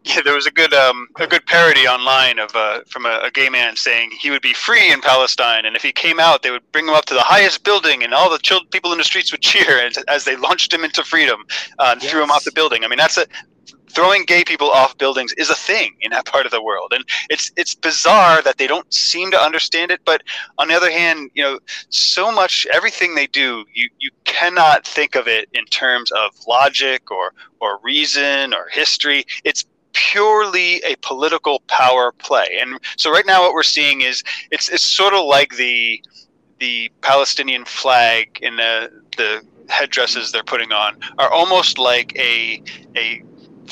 Yeah, 0.04 0.22
there 0.22 0.34
was 0.34 0.46
a 0.46 0.50
good 0.50 0.72
um, 0.72 1.08
a 1.18 1.26
good 1.26 1.44
parody 1.44 1.86
online 1.86 2.38
of 2.38 2.50
uh, 2.56 2.80
from 2.88 3.04
a, 3.04 3.20
a, 3.22 3.30
gay 3.30 3.50
man 3.50 3.76
saying 3.76 4.10
he 4.18 4.30
would 4.30 4.40
be 4.40 4.54
free 4.54 4.90
in 4.90 5.02
Palestine, 5.02 5.66
and 5.66 5.76
if 5.76 5.82
he 5.82 5.92
came 5.92 6.18
out, 6.18 6.42
they 6.42 6.50
would 6.50 6.62
bring 6.72 6.88
him 6.88 6.94
up 6.94 7.04
to 7.06 7.14
the 7.14 7.20
highest 7.20 7.64
building, 7.64 8.02
and 8.02 8.14
all 8.14 8.30
the 8.30 8.38
children, 8.38 8.66
people 8.70 8.92
in 8.92 8.98
the 8.98 9.04
streets 9.04 9.30
would 9.30 9.42
cheer 9.42 9.78
as, 9.78 9.98
as 10.08 10.24
they 10.24 10.36
launched 10.36 10.72
him 10.72 10.84
into 10.84 11.04
freedom 11.04 11.44
uh, 11.78 11.90
and 11.92 12.02
yes. 12.02 12.10
threw 12.10 12.22
him 12.22 12.30
off 12.30 12.44
the 12.44 12.52
building. 12.52 12.82
I 12.82 12.88
mean, 12.88 12.96
that's 12.96 13.18
a 13.18 13.26
throwing 13.90 14.24
gay 14.24 14.44
people 14.44 14.70
off 14.70 14.96
buildings 14.98 15.32
is 15.34 15.50
a 15.50 15.54
thing 15.54 15.96
in 16.00 16.10
that 16.10 16.24
part 16.24 16.46
of 16.46 16.52
the 16.52 16.62
world 16.62 16.92
and 16.94 17.04
it's 17.28 17.50
it's 17.56 17.74
bizarre 17.74 18.40
that 18.42 18.56
they 18.56 18.66
don't 18.66 18.92
seem 18.92 19.30
to 19.30 19.38
understand 19.38 19.90
it 19.90 20.00
but 20.04 20.22
on 20.58 20.68
the 20.68 20.74
other 20.74 20.90
hand 20.90 21.30
you 21.34 21.42
know 21.42 21.58
so 21.88 22.30
much 22.30 22.66
everything 22.72 23.14
they 23.14 23.26
do 23.26 23.64
you 23.74 23.88
you 23.98 24.10
cannot 24.24 24.86
think 24.86 25.14
of 25.14 25.26
it 25.26 25.48
in 25.54 25.64
terms 25.66 26.10
of 26.12 26.30
logic 26.46 27.10
or 27.10 27.32
or 27.60 27.80
reason 27.82 28.54
or 28.54 28.68
history 28.68 29.24
it's 29.44 29.64
purely 30.00 30.76
a 30.82 30.96
political 31.02 31.60
power 31.66 32.10
play 32.12 32.58
and 32.58 32.80
so 32.96 33.10
right 33.10 33.26
now 33.26 33.42
what 33.42 33.52
we're 33.52 33.62
seeing 33.62 34.00
is 34.00 34.22
it's 34.50 34.70
it's 34.70 34.82
sort 34.82 35.12
of 35.12 35.26
like 35.26 35.56
the 35.56 36.02
the 36.58 36.90
Palestinian 37.02 37.64
flag 37.66 38.38
in 38.40 38.56
the 38.56 38.90
the 39.18 39.42
headdresses 39.68 40.32
they're 40.32 40.42
putting 40.42 40.72
on 40.72 40.96
are 41.18 41.30
almost 41.30 41.78
like 41.78 42.16
a 42.16 42.62
a 42.96 43.22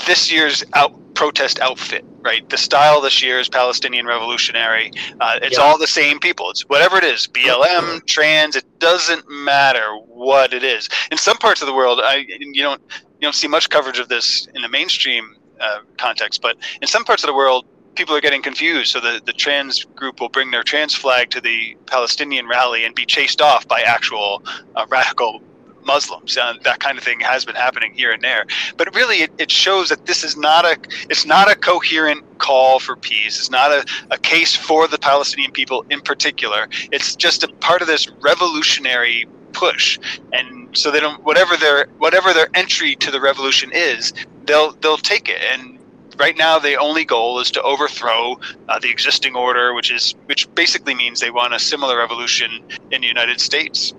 this 0.06 0.30
year's 0.30 0.62
out 0.74 0.92
protest 1.14 1.58
outfit, 1.58 2.04
right? 2.20 2.48
The 2.48 2.56
style 2.56 3.00
this 3.00 3.20
year 3.24 3.40
is 3.40 3.48
Palestinian 3.48 4.06
revolutionary. 4.06 4.92
Uh, 5.20 5.40
it's 5.42 5.58
yeah. 5.58 5.64
all 5.64 5.76
the 5.76 5.88
same 5.88 6.20
people. 6.20 6.48
It's 6.48 6.62
whatever 6.68 6.96
it 6.96 7.02
is, 7.02 7.26
BLM, 7.26 8.06
trans. 8.06 8.54
It 8.54 8.64
doesn't 8.78 9.28
matter 9.28 9.96
what 10.06 10.54
it 10.54 10.62
is. 10.62 10.88
In 11.10 11.18
some 11.18 11.36
parts 11.38 11.60
of 11.60 11.66
the 11.66 11.74
world, 11.74 12.00
I 12.04 12.24
you 12.28 12.62
don't 12.62 12.80
you 12.90 13.22
don't 13.22 13.34
see 13.34 13.48
much 13.48 13.68
coverage 13.68 13.98
of 13.98 14.08
this 14.08 14.46
in 14.54 14.62
the 14.62 14.68
mainstream 14.68 15.34
uh, 15.60 15.80
context, 15.96 16.42
but 16.42 16.56
in 16.80 16.88
some 16.88 17.04
parts 17.04 17.22
of 17.22 17.28
the 17.28 17.34
world, 17.34 17.66
people 17.94 18.14
are 18.14 18.20
getting 18.20 18.42
confused. 18.42 18.92
So 18.92 19.00
the, 19.00 19.20
the 19.24 19.32
trans 19.32 19.84
group 19.84 20.20
will 20.20 20.28
bring 20.28 20.50
their 20.52 20.62
trans 20.62 20.94
flag 20.94 21.30
to 21.30 21.40
the 21.40 21.76
Palestinian 21.86 22.46
rally 22.46 22.84
and 22.84 22.94
be 22.94 23.04
chased 23.04 23.40
off 23.40 23.66
by 23.66 23.80
actual 23.80 24.42
uh, 24.76 24.86
radical 24.88 25.42
Muslims. 25.88 26.36
and 26.36 26.62
that 26.62 26.78
kind 26.80 26.98
of 26.98 27.02
thing 27.02 27.18
has 27.18 27.44
been 27.44 27.56
happening 27.56 27.92
here 27.94 28.12
and 28.12 28.22
there. 28.22 28.44
But 28.76 28.94
really, 28.94 29.22
it, 29.22 29.32
it 29.38 29.50
shows 29.50 29.88
that 29.88 30.06
this 30.06 30.22
is 30.22 30.36
not 30.36 30.64
a 30.64 30.76
it's 31.10 31.24
not 31.26 31.50
a 31.50 31.56
coherent 31.56 32.22
call 32.38 32.78
for 32.78 32.94
peace. 32.94 33.38
It's 33.40 33.50
not 33.50 33.72
a, 33.72 33.84
a 34.10 34.18
case 34.18 34.54
for 34.54 34.86
the 34.86 34.98
Palestinian 34.98 35.50
people 35.50 35.84
in 35.90 36.00
particular. 36.00 36.68
It's 36.92 37.16
just 37.16 37.42
a 37.42 37.48
part 37.48 37.80
of 37.82 37.88
this 37.88 38.08
revolutionary 38.20 39.26
push. 39.52 39.98
And 40.32 40.76
so 40.76 40.90
they 40.90 41.00
don't 41.00 41.24
whatever 41.24 41.56
their 41.56 41.86
whatever 41.98 42.32
their 42.32 42.48
entry 42.54 42.94
to 42.96 43.10
the 43.10 43.20
revolution 43.20 43.70
is, 43.72 44.12
they'll 44.48 44.72
they'll 44.82 44.98
take 44.98 45.28
it 45.28 45.40
and 45.52 45.78
right 46.18 46.36
now 46.36 46.58
the 46.58 46.76
only 46.76 47.04
goal 47.04 47.40
is 47.40 47.52
to 47.52 47.62
overthrow 47.62 48.40
uh, 48.68 48.78
the 48.80 48.90
existing 48.90 49.36
order 49.36 49.74
which 49.74 49.92
is 49.92 50.16
which 50.26 50.52
basically 50.56 50.94
means 50.96 51.20
they 51.20 51.30
want 51.30 51.54
a 51.54 51.60
similar 51.60 51.98
revolution 51.98 52.64
in 52.92 53.02
the 53.02 53.08
united 53.08 53.40
states 53.40 53.94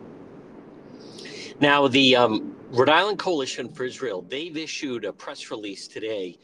now, 1.62 1.89
the 1.89 2.15
um, 2.15 2.56
Rhode 2.72 2.89
Island 2.89 3.20
Coalition 3.20 3.68
for 3.68 3.84
Israel, 3.84 4.22
they've 4.22 4.56
issued 4.56 5.03
a 5.03 5.12
press 5.12 5.51
release 5.51 5.89
today 5.89 6.38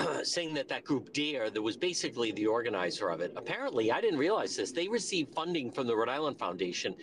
saying 0.22 0.54
that 0.54 0.68
that 0.68 0.84
group 0.84 1.12
DARE, 1.12 1.50
that 1.50 1.60
was 1.60 1.76
basically 1.76 2.32
the 2.32 2.46
organizer 2.46 3.10
of 3.10 3.20
it, 3.20 3.34
apparently, 3.36 3.92
I 3.92 4.00
didn't 4.00 4.18
realize 4.18 4.56
this, 4.56 4.72
they 4.72 4.88
received 4.88 5.34
funding 5.34 5.70
from 5.70 5.86
the 5.86 5.94
Rhode 5.94 6.08
Island 6.08 6.38
Foundation. 6.38 6.94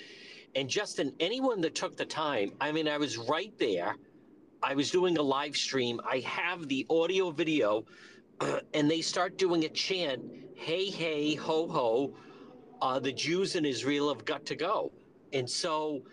And 0.55 0.67
Justin, 0.67 1.13
anyone 1.19 1.61
that 1.61 1.75
took 1.75 1.95
the 1.95 2.05
time, 2.05 2.53
I 2.59 2.71
mean, 2.71 2.87
I 2.87 2.97
was 2.97 3.19
right 3.19 3.53
there. 3.59 3.97
I 4.63 4.73
was 4.75 4.89
doing 4.89 5.17
a 5.17 5.21
live 5.21 5.57
stream. 5.57 5.99
I 6.09 6.19
have 6.19 6.69
the 6.69 6.85
audio 6.89 7.31
video, 7.31 7.83
and 8.73 8.89
they 8.89 9.01
start 9.01 9.37
doing 9.37 9.65
a 9.65 9.69
chant, 9.69 10.21
hey, 10.55 10.89
hey, 10.89 11.35
ho, 11.35 11.67
ho, 11.67 12.13
uh, 12.81 12.97
the 12.99 13.11
Jews 13.11 13.55
in 13.55 13.65
Israel 13.65 14.07
have 14.13 14.23
got 14.23 14.45
to 14.45 14.55
go. 14.55 14.91
And 15.33 15.49
so 15.49 16.03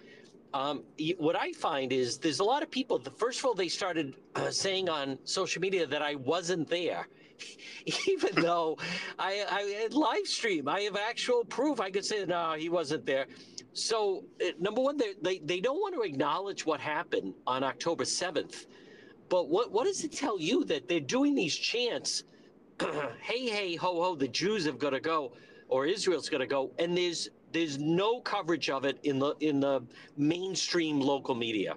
um, 0.53 0.83
what 1.19 1.37
I 1.37 1.53
find 1.53 1.93
is 1.93 2.19
there's 2.19 2.41
a 2.41 2.45
lot 2.45 2.65
of 2.65 2.71
people. 2.73 2.99
The 2.99 3.13
first 3.13 3.39
of 3.39 3.45
all, 3.45 3.55
they 3.55 3.69
started 3.69 4.17
uh, 4.35 4.51
saying 4.65 4.89
on 4.89 5.17
social 5.25 5.61
media 5.63 5.87
that 5.87 6.03
I 6.03 6.17
wasn't 6.17 6.69
there, 6.69 7.07
even 8.09 8.35
though 8.37 8.79
I, 9.19 9.45
I 9.49 9.89
live 9.91 10.27
stream. 10.27 10.69
I 10.69 10.81
have 10.83 10.97
actual 10.97 11.45
proof. 11.45 11.81
I 11.81 11.91
could 11.91 12.05
say 12.05 12.25
no, 12.25 12.55
he 12.55 12.69
wasn't 12.69 13.07
there. 13.07 13.27
So 13.73 14.25
uh, 14.45 14.51
number 14.59 14.81
one, 14.81 14.97
they, 14.97 15.15
they 15.23 15.39
they 15.39 15.61
don't 15.61 15.79
want 15.79 15.95
to 15.95 16.03
acknowledge 16.03 16.67
what 16.67 16.81
happened 16.81 17.35
on 17.47 17.63
October 17.63 18.05
seventh. 18.05 18.67
But 19.29 19.49
what 19.49 19.71
what 19.71 19.85
does 19.85 20.05
it 20.05 20.13
tell 20.13 20.41
you 20.41 20.65
that 20.65 20.89
they're 20.89 21.01
doing 21.01 21.35
these 21.35 21.57
chants? 21.57 22.25
hey 23.21 23.49
hey 23.49 23.77
ho 23.77 24.03
ho, 24.03 24.15
the 24.15 24.29
Jews 24.29 24.65
have 24.67 24.79
got 24.79 24.91
to 24.91 25.01
go, 25.01 25.33
or 25.69 25.87
Israel's 25.87 26.29
got 26.29 26.39
to 26.39 26.47
go, 26.47 26.73
and 26.79 26.97
there's 26.97 27.29
there's 27.53 27.79
no 27.79 28.21
coverage 28.21 28.71
of 28.71 28.85
it 28.85 28.99
in 29.05 29.19
the 29.19 29.35
in 29.41 29.61
the 29.61 29.83
mainstream 30.17 31.01
local 31.01 31.35
media. 31.35 31.77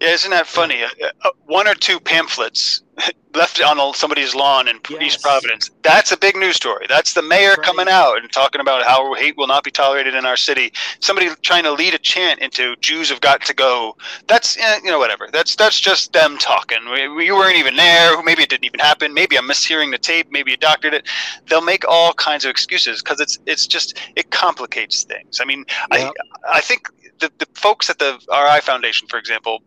Yeah, 0.00 0.12
isn't 0.12 0.30
that 0.30 0.46
funny? 0.46 0.82
Uh, 0.82 0.88
uh, 1.22 1.30
one 1.44 1.68
or 1.68 1.74
two 1.74 2.00
pamphlets 2.00 2.82
left 3.34 3.60
on 3.60 3.94
somebody's 3.94 4.34
lawn 4.34 4.66
in 4.66 4.80
yes. 4.88 5.02
East 5.02 5.22
Providence. 5.22 5.70
That's 5.82 6.10
a 6.10 6.16
big 6.16 6.36
news 6.36 6.56
story. 6.56 6.86
That's 6.88 7.12
the 7.12 7.20
mayor 7.20 7.50
right. 7.50 7.62
coming 7.62 7.86
out 7.86 8.16
and 8.16 8.32
talking 8.32 8.62
about 8.62 8.82
how 8.84 9.12
hate 9.12 9.36
will 9.36 9.46
not 9.46 9.62
be 9.62 9.70
tolerated 9.70 10.14
in 10.14 10.24
our 10.24 10.38
city. 10.38 10.72
Somebody 11.00 11.28
trying 11.42 11.64
to 11.64 11.72
lead 11.72 11.92
a 11.92 11.98
chant 11.98 12.40
into 12.40 12.76
Jews 12.76 13.10
have 13.10 13.20
got 13.20 13.44
to 13.44 13.54
go. 13.54 13.94
That's 14.26 14.56
eh, 14.56 14.80
you 14.82 14.90
know 14.90 14.98
whatever. 14.98 15.28
That's 15.30 15.54
that's 15.54 15.78
just 15.78 16.14
them 16.14 16.38
talking. 16.38 16.78
We, 16.90 17.08
we 17.08 17.30
weren't 17.30 17.56
even 17.56 17.76
there. 17.76 18.22
Maybe 18.22 18.42
it 18.42 18.48
didn't 18.48 18.64
even 18.64 18.80
happen. 18.80 19.12
Maybe 19.12 19.36
I'm 19.36 19.48
mishearing 19.48 19.90
the 19.90 19.98
tape. 19.98 20.28
Maybe 20.30 20.52
you 20.52 20.56
doctored 20.56 20.94
it. 20.94 21.06
They'll 21.46 21.60
make 21.60 21.86
all 21.86 22.14
kinds 22.14 22.46
of 22.46 22.50
excuses 22.50 23.02
because 23.02 23.20
it's 23.20 23.38
it's 23.44 23.66
just 23.66 23.98
it 24.16 24.30
complicates 24.30 25.04
things. 25.04 25.40
I 25.40 25.44
mean, 25.44 25.66
yep. 25.92 26.12
I 26.46 26.56
I 26.56 26.60
think 26.62 26.88
the, 27.18 27.30
the 27.36 27.46
folks 27.54 27.90
at 27.90 27.98
the 27.98 28.18
RI 28.30 28.60
Foundation, 28.62 29.06
for 29.08 29.18
example, 29.18 29.62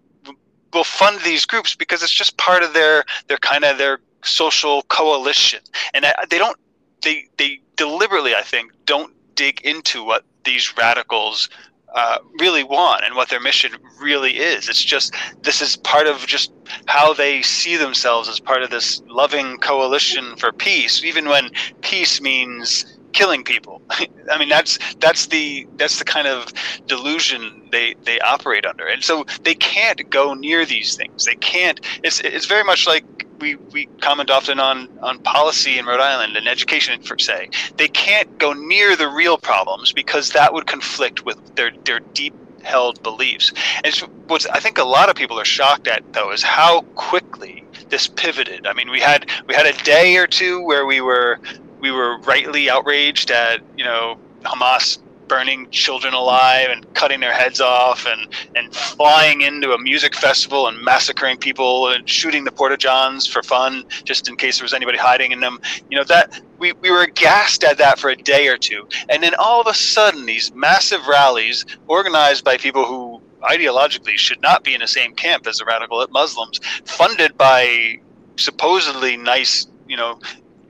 will 0.74 0.84
fund 0.84 1.20
these 1.22 1.46
groups 1.46 1.76
because 1.76 2.04
it's 2.04 2.14
just 2.14 2.38
part 2.38 2.64
of 2.64 2.74
their 2.74 3.04
their 3.28 3.38
kind 3.38 3.64
of 3.64 3.78
their 3.78 4.00
social 4.24 4.84
coalition, 4.84 5.60
and 5.94 6.06
they 6.30 6.38
don't 6.38 6.58
they 7.02 7.28
they 7.38 7.60
deliberately 7.76 8.36
I 8.36 8.42
think 8.42 8.72
don't 8.86 9.14
dig 9.36 9.62
into 9.62 10.04
what 10.04 10.24
these 10.44 10.76
radicals 10.78 11.50
uh, 11.94 12.18
really 12.40 12.64
want 12.64 13.04
and 13.06 13.16
what 13.16 13.30
their 13.30 13.40
mission 13.40 13.72
really 14.02 14.38
is. 14.38 14.68
It's 14.68 14.84
just 14.84 15.14
this 15.44 15.62
is 15.62 15.78
part 15.78 16.08
of 16.08 16.26
just 16.26 16.52
how 16.88 17.14
they 17.14 17.42
see 17.44 17.78
themselves 17.78 18.28
as 18.28 18.40
part 18.40 18.64
of 18.64 18.72
this 18.72 19.02
loving 19.08 19.58
coalition 19.60 20.36
for 20.38 20.52
peace, 20.52 21.04
even 21.04 21.30
when 21.30 21.52
peace 21.82 22.20
means 22.20 22.98
killing 23.14 23.44
people. 23.44 23.82
I 24.32 24.38
mean, 24.38 24.50
that's 24.50 24.78
that's 24.96 25.28
the 25.28 25.68
that's 25.78 26.00
the 26.00 26.06
kind 26.06 26.28
of 26.28 26.52
delusion 26.88 27.70
they 27.72 27.96
they 28.04 28.20
operate 28.20 28.66
under, 28.66 28.88
and 28.88 29.04
so 29.04 29.26
they 29.44 29.56
can't 29.56 30.10
go 30.10 30.34
near 30.34 30.66
these 30.66 30.96
things. 30.96 31.26
They 31.26 31.36
can't. 31.36 31.80
It's 32.04 32.20
it's 32.22 32.46
very 32.46 32.64
much 32.64 32.88
like 32.88 33.06
we, 33.40 33.56
we 33.56 33.88
comment 34.00 34.30
often 34.30 34.58
on, 34.60 34.88
on 35.02 35.20
policy 35.20 35.78
in 35.78 35.86
Rhode 35.86 36.00
Island 36.00 36.38
and 36.38 36.48
education 36.48 37.02
per 37.04 37.18
se. 37.18 37.50
They 37.76 37.90
can't 37.90 38.38
go 38.38 38.54
near 38.54 38.96
the 38.96 39.10
real 39.10 39.38
problems 39.38 39.92
because 39.92 40.30
that 40.30 40.54
would 40.54 40.66
conflict 40.66 41.26
with 41.26 41.56
their, 41.56 41.72
their 41.84 42.00
deep 42.00 42.34
held 42.64 43.04
beliefs. 43.04 43.52
And 43.84 43.94
what 44.28 44.46
I 44.56 44.60
think 44.62 44.78
a 44.78 44.86
lot 44.86 45.10
of 45.10 45.16
people 45.18 45.38
are 45.40 45.46
shocked 45.46 45.88
at 45.88 46.14
though 46.14 46.32
is 46.32 46.42
how 46.42 46.82
quickly 46.96 47.66
this 47.90 48.08
pivoted. 48.08 48.66
I 48.66 48.74
mean, 48.74 48.90
we 48.90 49.02
had 49.02 49.30
we 49.48 49.54
had 49.54 49.66
a 49.66 49.74
day 49.84 50.16
or 50.16 50.28
two 50.28 50.64
where 50.64 50.86
we 50.86 51.02
were 51.02 51.40
we 51.84 51.92
were 51.92 52.18
rightly 52.20 52.70
outraged 52.70 53.30
at 53.30 53.62
you 53.78 53.84
know 53.84 54.18
Hamas 54.44 55.00
burning 55.28 55.70
children 55.70 56.14
alive 56.14 56.70
and 56.70 56.92
cutting 56.94 57.20
their 57.20 57.34
heads 57.34 57.60
off 57.60 58.06
and, 58.06 58.28
and 58.56 58.74
flying 58.74 59.42
into 59.42 59.72
a 59.72 59.80
music 59.80 60.16
festival 60.16 60.68
and 60.68 60.80
massacring 60.82 61.38
people 61.38 61.90
and 61.90 62.08
shooting 62.08 62.44
the 62.44 62.52
porta 62.52 62.78
johns 62.78 63.26
for 63.26 63.42
fun, 63.42 63.84
just 64.04 64.30
in 64.30 64.36
case 64.36 64.60
there 64.60 64.66
was 64.66 64.74
anybody 64.74 64.98
hiding 64.98 65.32
in 65.32 65.40
them. 65.40 65.60
You 65.90 65.98
know, 65.98 66.04
that 66.06 66.40
we, 66.60 66.74
we 66.74 66.92
were 66.92 67.04
aghast 67.04 67.64
at 67.64 67.78
that 67.80 68.00
for 68.00 68.10
a 68.10 68.16
day 68.16 68.48
or 68.48 68.58
two. 68.58 68.88
And 69.10 69.24
then 69.24 69.34
all 69.40 69.60
of 69.60 69.68
a 69.68 69.74
sudden, 69.74 70.26
these 70.26 70.54
massive 70.54 71.08
rallies 71.08 71.66
organized 71.88 72.44
by 72.44 72.58
people 72.58 72.86
who 72.86 73.22
ideologically 73.42 74.18
should 74.18 74.42
not 74.42 74.64
be 74.64 74.74
in 74.74 74.82
the 74.82 74.88
same 74.88 75.16
camp 75.16 75.48
as 75.48 75.58
the 75.58 75.66
radical 75.66 76.06
Muslims, 76.12 76.60
funded 76.86 77.38
by 77.38 77.98
supposedly 78.36 79.18
nice, 79.18 79.68
you 79.88 79.98
know, 79.98 80.20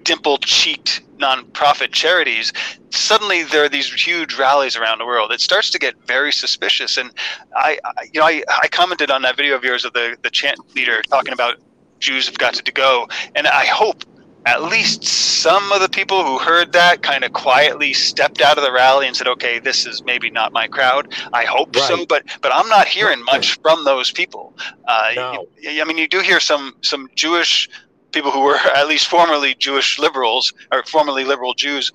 dimple 0.03 0.38
cheeked 0.39 1.01
nonprofit 1.17 1.91
charities, 1.91 2.51
suddenly 2.89 3.43
there 3.43 3.63
are 3.63 3.69
these 3.69 3.91
huge 3.91 4.36
rallies 4.36 4.75
around 4.75 5.00
the 5.00 5.05
world. 5.05 5.31
It 5.31 5.41
starts 5.41 5.69
to 5.72 5.79
get 5.79 5.95
very 6.05 6.31
suspicious. 6.31 6.98
And 6.98 7.12
I, 7.55 7.79
I 7.83 8.10
you 8.13 8.19
know, 8.19 8.25
I, 8.25 8.43
I 8.62 8.67
commented 8.67 9.12
on 9.12 9.22
that 9.24 9.38
video 9.38 9.55
of 9.55 9.63
yours 9.63 9.86
of 9.86 9.93
the, 9.93 10.17
the 10.22 10.29
chant 10.29 10.60
leader 10.75 11.01
talking 11.03 11.33
about 11.33 11.57
Jews 12.00 12.27
have 12.27 12.38
got 12.38 12.53
to 12.55 12.72
go. 12.72 13.07
And 13.36 13.48
I 13.48 13.65
hope 13.65 14.03
at 14.45 14.63
least 14.63 15.03
some 15.03 15.72
of 15.72 15.81
the 15.81 15.88
people 15.88 16.24
who 16.24 16.38
heard 16.38 16.74
that 16.74 17.01
kind 17.01 17.24
of 17.24 17.31
quietly 17.31 17.93
stepped 17.93 18.41
out 18.41 18.57
of 18.57 18.63
the 18.63 18.72
rally 18.72 19.07
and 19.07 19.15
said, 19.15 19.27
"Okay, 19.27 19.60
this 19.60 19.86
is 19.86 20.03
maybe 20.03 20.29
not 20.29 20.51
my 20.51 20.67
crowd." 20.67 21.13
I 21.31 21.45
hope 21.45 21.75
right. 21.75 21.86
so, 21.86 22.05
but 22.05 22.24
but 22.41 22.51
I'm 22.53 22.67
not 22.67 22.88
hearing 22.88 23.24
much 23.24 23.57
from 23.62 23.86
those 23.86 24.12
people. 24.12 24.53
Uh, 24.86 25.12
no. 25.15 25.48
I 25.65 25.83
mean, 25.86 25.98
you 25.98 26.07
do 26.07 26.19
hear 26.19 26.41
some 26.41 26.75
some 26.81 27.10
Jewish 27.15 27.69
people 28.13 28.32
who 28.32 28.41
were 28.41 28.55
at 28.75 28.88
least 28.88 29.08
formerly 29.08 29.55
Jewish 29.55 30.00
liberals 30.00 30.53
or 30.72 30.84
formerly 30.84 31.25
liberal 31.25 31.53
Jews 31.53 31.91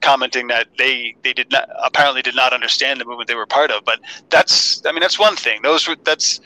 commenting 0.00 0.46
that 0.48 0.68
they 0.78 1.16
they 1.22 1.32
did 1.32 1.50
not 1.50 1.68
apparently 1.82 2.22
did 2.22 2.36
not 2.36 2.52
understand 2.52 3.00
the 3.00 3.04
movement 3.04 3.28
they 3.28 3.34
were 3.34 3.46
part 3.46 3.70
of. 3.70 3.84
But 3.84 4.00
that's 4.30 4.84
I 4.86 4.92
mean 4.92 5.00
that's 5.00 5.18
one 5.18 5.36
thing. 5.36 5.62
Those 5.62 5.88
were 5.88 5.96
that's 6.04 6.40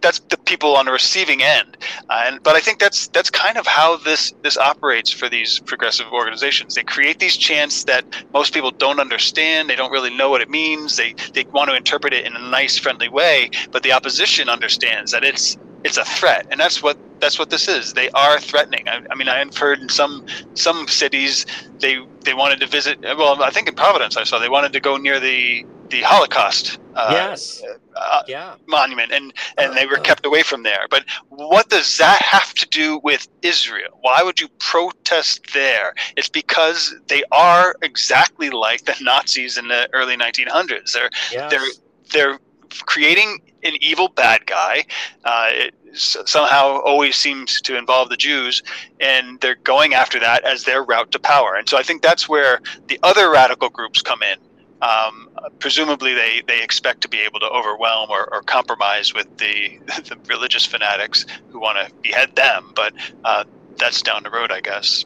that's 0.00 0.20
the 0.28 0.36
people 0.38 0.76
on 0.76 0.86
the 0.86 0.92
receiving 0.92 1.42
end, 1.42 1.76
uh, 2.08 2.24
and 2.26 2.42
but 2.42 2.54
I 2.54 2.60
think 2.60 2.78
that's 2.78 3.08
that's 3.08 3.30
kind 3.30 3.56
of 3.56 3.66
how 3.66 3.96
this 3.96 4.32
this 4.42 4.56
operates 4.56 5.10
for 5.10 5.28
these 5.28 5.58
progressive 5.60 6.06
organizations. 6.12 6.74
They 6.74 6.84
create 6.84 7.18
these 7.18 7.36
chants 7.36 7.84
that 7.84 8.04
most 8.32 8.54
people 8.54 8.70
don't 8.70 9.00
understand. 9.00 9.68
They 9.68 9.76
don't 9.76 9.90
really 9.90 10.14
know 10.14 10.30
what 10.30 10.40
it 10.40 10.50
means. 10.50 10.96
They 10.96 11.14
they 11.32 11.44
want 11.52 11.70
to 11.70 11.76
interpret 11.76 12.12
it 12.12 12.24
in 12.26 12.36
a 12.36 12.50
nice, 12.50 12.78
friendly 12.78 13.08
way, 13.08 13.50
but 13.72 13.82
the 13.82 13.92
opposition 13.92 14.48
understands 14.48 15.10
that 15.12 15.24
it's 15.24 15.56
it's 15.88 15.96
a 15.96 16.04
threat, 16.04 16.46
and 16.50 16.60
that's 16.60 16.82
what 16.82 16.98
that's 17.18 17.38
what 17.38 17.50
this 17.50 17.66
is. 17.66 17.94
They 17.94 18.10
are 18.10 18.38
threatening. 18.38 18.88
I, 18.88 19.02
I, 19.10 19.14
mean, 19.14 19.28
I've 19.28 19.56
heard 19.56 19.80
in 19.80 19.88
some 19.88 20.26
some 20.54 20.86
cities 20.86 21.46
they 21.80 21.98
they 22.24 22.34
wanted 22.34 22.60
to 22.60 22.66
visit. 22.66 23.00
Well, 23.00 23.42
I 23.42 23.50
think 23.50 23.68
in 23.68 23.74
Providence 23.74 24.16
I 24.16 24.24
saw 24.24 24.38
they 24.38 24.50
wanted 24.50 24.72
to 24.74 24.80
go 24.80 24.96
near 24.98 25.18
the 25.18 25.64
the 25.88 26.02
Holocaust. 26.02 26.78
Uh, 26.94 27.08
yes. 27.12 27.62
Uh, 27.96 28.22
yeah. 28.28 28.54
Monument, 28.66 29.12
and 29.12 29.32
and 29.56 29.74
they 29.74 29.86
were 29.86 29.98
uh, 29.98 30.02
kept 30.02 30.26
away 30.26 30.42
from 30.42 30.62
there. 30.62 30.86
But 30.90 31.04
what 31.28 31.70
does 31.70 31.96
that 31.96 32.20
have 32.20 32.52
to 32.54 32.68
do 32.68 33.00
with 33.02 33.26
Israel? 33.40 33.98
Why 34.02 34.22
would 34.22 34.38
you 34.38 34.48
protest 34.58 35.52
there? 35.54 35.94
It's 36.16 36.28
because 36.28 36.94
they 37.06 37.22
are 37.32 37.76
exactly 37.80 38.50
like 38.50 38.84
the 38.84 38.94
Nazis 39.00 39.56
in 39.56 39.68
the 39.68 39.88
early 39.94 40.16
1900s. 40.18 40.92
They're 40.92 41.10
yes. 41.32 41.50
they're 41.50 41.70
they're 42.12 42.38
creating 42.84 43.40
an 43.62 43.74
evil 43.80 44.08
bad 44.08 44.46
guy. 44.46 44.84
Uh, 45.24 45.48
it 45.50 45.74
somehow 45.94 46.80
always 46.80 47.16
seems 47.16 47.60
to 47.62 47.76
involve 47.76 48.08
the 48.08 48.16
Jews, 48.16 48.62
and 49.00 49.40
they're 49.40 49.56
going 49.56 49.94
after 49.94 50.18
that 50.20 50.44
as 50.44 50.64
their 50.64 50.82
route 50.82 51.10
to 51.12 51.18
power. 51.18 51.54
And 51.54 51.68
so 51.68 51.76
I 51.76 51.82
think 51.82 52.02
that's 52.02 52.28
where 52.28 52.60
the 52.88 52.98
other 53.02 53.30
radical 53.30 53.68
groups 53.68 54.02
come 54.02 54.22
in. 54.22 54.38
Um, 54.80 55.28
presumably, 55.58 56.14
they, 56.14 56.42
they 56.46 56.62
expect 56.62 57.00
to 57.00 57.08
be 57.08 57.18
able 57.18 57.40
to 57.40 57.46
overwhelm 57.46 58.10
or, 58.10 58.32
or 58.32 58.42
compromise 58.42 59.12
with 59.12 59.36
the, 59.38 59.78
the 59.86 60.16
religious 60.28 60.64
fanatics 60.64 61.26
who 61.50 61.58
want 61.58 61.78
to 61.78 61.94
behead 62.02 62.36
them, 62.36 62.72
but 62.74 62.94
uh, 63.24 63.44
that's 63.76 64.02
down 64.02 64.22
the 64.22 64.30
road, 64.30 64.52
I 64.52 64.60
guess. 64.60 65.04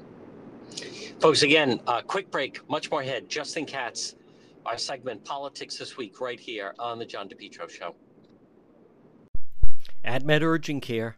Folks, 1.21 1.43
again, 1.43 1.81
uh, 1.87 2.03
quick 2.03 2.31
break, 2.31 2.69
much 2.69 2.91
more 2.91 3.01
ahead. 3.01 3.29
Justin 3.29 3.65
Katz, 3.65 4.17
our 4.67 4.77
segment 4.77 5.25
Politics 5.25 5.77
This 5.79 5.97
Week, 5.97 6.21
right 6.21 6.41
here 6.41 6.75
on 6.79 6.99
The 6.99 7.07
John 7.07 7.29
DePetro 7.29 7.71
Show. 7.71 7.95
AdMed 10.05 10.43
Urgent 10.43 10.83
Care, 10.83 11.17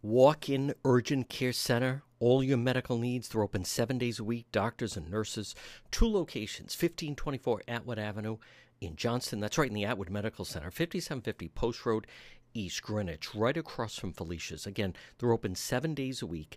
walk 0.00 0.48
in 0.48 0.74
urgent 0.86 1.28
care 1.28 1.52
center. 1.52 2.02
All 2.18 2.42
your 2.42 2.56
medical 2.56 2.96
needs. 2.96 3.28
They're 3.28 3.42
open 3.42 3.64
seven 3.64 3.98
days 3.98 4.18
a 4.18 4.24
week. 4.24 4.46
Doctors 4.52 4.96
and 4.96 5.10
nurses. 5.10 5.54
Two 5.90 6.06
locations 6.06 6.74
1524 6.74 7.64
Atwood 7.68 7.98
Avenue 7.98 8.38
in 8.80 8.96
Johnston. 8.96 9.40
That's 9.40 9.58
right 9.58 9.68
in 9.68 9.74
the 9.74 9.84
Atwood 9.84 10.08
Medical 10.08 10.46
Center. 10.46 10.70
5750 10.70 11.48
Post 11.48 11.84
Road, 11.84 12.06
East 12.54 12.82
Greenwich, 12.82 13.34
right 13.34 13.56
across 13.56 13.98
from 13.98 14.14
Felicia's. 14.14 14.66
Again, 14.66 14.94
they're 15.18 15.32
open 15.32 15.54
seven 15.54 15.92
days 15.92 16.22
a 16.22 16.26
week. 16.26 16.56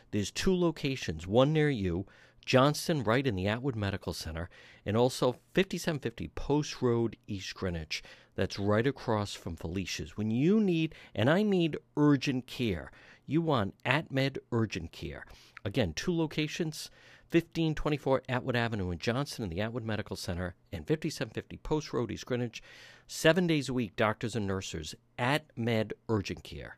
there's 0.11 0.31
two 0.31 0.55
locations, 0.55 1.25
one 1.25 1.53
near 1.53 1.69
you, 1.69 2.05
Johnston, 2.45 3.03
right 3.03 3.25
in 3.25 3.35
the 3.35 3.47
Atwood 3.47 3.75
Medical 3.75 4.13
Center, 4.13 4.49
and 4.85 4.97
also 4.97 5.33
5750 5.53 6.29
Post 6.29 6.81
Road, 6.81 7.15
East 7.27 7.53
Greenwich. 7.55 8.03
That's 8.35 8.57
right 8.59 8.87
across 8.87 9.33
from 9.33 9.55
Felicia's. 9.55 10.17
When 10.17 10.31
you 10.31 10.59
need, 10.59 10.95
and 11.13 11.29
I 11.29 11.43
need 11.43 11.77
urgent 11.95 12.47
care, 12.47 12.91
you 13.25 13.41
want 13.41 13.75
AtMed 13.85 14.37
Urgent 14.51 14.91
Care. 14.91 15.25
Again, 15.63 15.93
two 15.93 16.15
locations 16.15 16.89
1524 17.31 18.23
Atwood 18.27 18.57
Avenue 18.57 18.91
in 18.91 18.97
Johnston 18.97 19.45
in 19.45 19.49
the 19.49 19.61
Atwood 19.61 19.85
Medical 19.85 20.17
Center, 20.17 20.55
and 20.73 20.85
5750 20.85 21.57
Post 21.57 21.93
Road, 21.93 22.11
East 22.11 22.25
Greenwich. 22.25 22.61
Seven 23.07 23.47
days 23.47 23.69
a 23.69 23.73
week, 23.73 23.95
doctors 23.95 24.35
and 24.35 24.45
nurses 24.45 24.95
at 25.17 25.45
Med 25.55 25.93
Urgent 26.09 26.43
Care. 26.43 26.77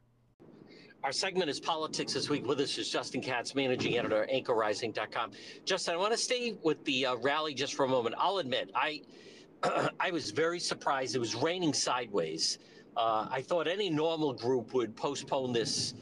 Our 1.03 1.11
segment 1.11 1.49
is 1.49 1.59
Politics 1.59 2.13
This 2.13 2.29
Week. 2.29 2.47
With 2.47 2.61
us 2.61 2.77
is 2.77 2.89
Justin 2.89 3.19
Katz, 3.19 3.55
managing 3.55 3.97
editor, 3.97 4.25
anchorrising.com. 4.33 5.31
Justin, 5.65 5.95
I 5.95 5.97
want 5.97 6.13
to 6.13 6.17
stay 6.17 6.55
with 6.63 6.81
the 6.85 7.07
uh, 7.07 7.15
rally 7.17 7.53
just 7.53 7.73
for 7.73 7.83
a 7.83 7.89
moment. 7.89 8.15
I'll 8.17 8.37
admit, 8.37 8.71
I 8.73 9.01
I 9.99 10.11
was 10.11 10.31
very 10.31 10.61
surprised. 10.61 11.17
It 11.17 11.19
was 11.19 11.35
raining 11.35 11.73
sideways. 11.73 12.57
Uh, 12.95 13.27
I 13.29 13.41
thought 13.41 13.67
any 13.67 13.89
normal 13.89 14.31
group 14.31 14.73
would 14.73 14.95
postpone 14.95 15.51
this 15.51 15.93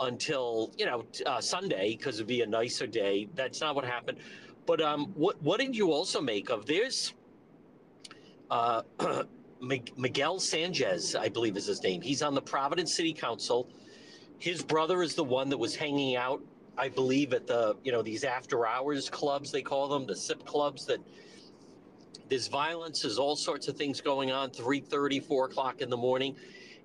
until 0.00 0.70
you 0.76 0.84
know 0.84 1.06
uh, 1.24 1.40
Sunday 1.40 1.96
because 1.96 2.16
it'd 2.16 2.26
be 2.26 2.42
a 2.42 2.46
nicer 2.46 2.86
day. 2.86 3.30
That's 3.34 3.62
not 3.62 3.74
what 3.74 3.86
happened. 3.86 4.18
But 4.66 4.82
um, 4.82 5.06
what 5.14 5.42
what 5.42 5.60
did 5.60 5.74
you 5.74 5.92
also 5.92 6.20
make 6.20 6.50
of? 6.50 6.66
There's 6.66 7.14
uh, 8.50 8.82
Miguel 9.62 10.38
Sanchez, 10.38 11.14
I 11.14 11.30
believe 11.30 11.56
is 11.56 11.64
his 11.64 11.82
name. 11.82 12.02
He's 12.02 12.20
on 12.20 12.34
the 12.34 12.42
Providence 12.42 12.92
City 12.94 13.14
Council 13.14 13.66
his 14.42 14.60
brother 14.60 15.04
is 15.04 15.14
the 15.14 15.22
one 15.22 15.48
that 15.50 15.56
was 15.56 15.76
hanging 15.76 16.16
out, 16.16 16.42
I 16.76 16.88
believe, 16.88 17.32
at 17.32 17.46
the 17.46 17.76
you 17.84 17.92
know 17.92 18.02
these 18.02 18.24
after 18.24 18.66
hours 18.66 19.08
clubs 19.08 19.52
they 19.52 19.62
call 19.62 19.86
them, 19.86 20.04
the 20.04 20.16
sip 20.16 20.44
clubs 20.44 20.84
that 20.86 20.98
there's 22.28 22.48
violence, 22.48 23.02
there's 23.02 23.18
all 23.18 23.36
sorts 23.36 23.68
of 23.68 23.76
things 23.76 24.00
going 24.00 24.32
on, 24.32 24.50
3.30, 24.50 25.22
4 25.22 25.44
o'clock 25.44 25.80
in 25.80 25.88
the 25.88 25.96
morning. 25.96 26.34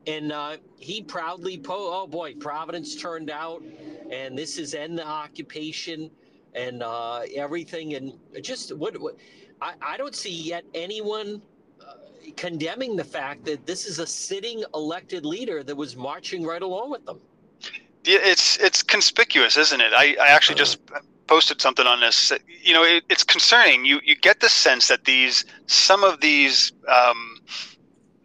And 0.06 0.32
uh, 0.32 0.58
he 0.78 1.02
proudly, 1.02 1.58
po- 1.58 2.04
oh 2.04 2.06
boy, 2.06 2.36
Providence 2.36 2.96
turned 2.96 3.32
out, 3.32 3.63
and 4.12 4.38
this 4.38 4.60
is 4.60 4.76
end 4.76 4.96
the 4.96 5.08
occupation 5.08 6.12
and 6.54 6.84
uh, 6.84 7.22
everything. 7.36 7.96
And 7.96 8.13
just 8.39 8.76
what, 8.76 9.02
what 9.02 9.15
I, 9.62 9.74
I 9.82 9.98
don't 9.98 10.15
see 10.15 10.43
yet 10.43 10.63
anyone 10.76 11.41
uh, 11.82 11.93
condemning 12.36 12.96
the 12.96 13.04
fact 13.04 13.46
that 13.46 13.65
this 13.65 13.88
is 13.88 13.98
a 13.98 14.06
sitting 14.06 14.63
elected 14.76 15.26
leader 15.26 15.63
that 15.63 15.76
was 15.76 15.96
marching 15.96 16.43
right 16.43 16.62
along 16.62 16.91
with 16.91 17.04
them 17.06 17.20
it's 18.08 18.58
it's 18.58 18.84
conspicuous, 18.84 19.58
isn't 19.58 19.82
it? 19.82 19.93
I, 19.93 20.15
I 20.22 20.28
actually 20.28 20.56
just 20.56 20.80
posted 21.28 21.62
something 21.62 21.86
on 21.86 22.00
this. 22.00 22.32
You 22.63 22.74
know, 22.74 22.84
it, 22.84 23.04
it's 23.10 23.24
concerning. 23.24 23.86
You 23.86 24.00
you 24.04 24.15
get 24.15 24.39
the 24.39 24.50
sense 24.50 24.88
that 24.88 25.06
these 25.06 25.46
some 25.67 26.04
of 26.04 26.22
these 26.22 26.72
um, 26.88 27.39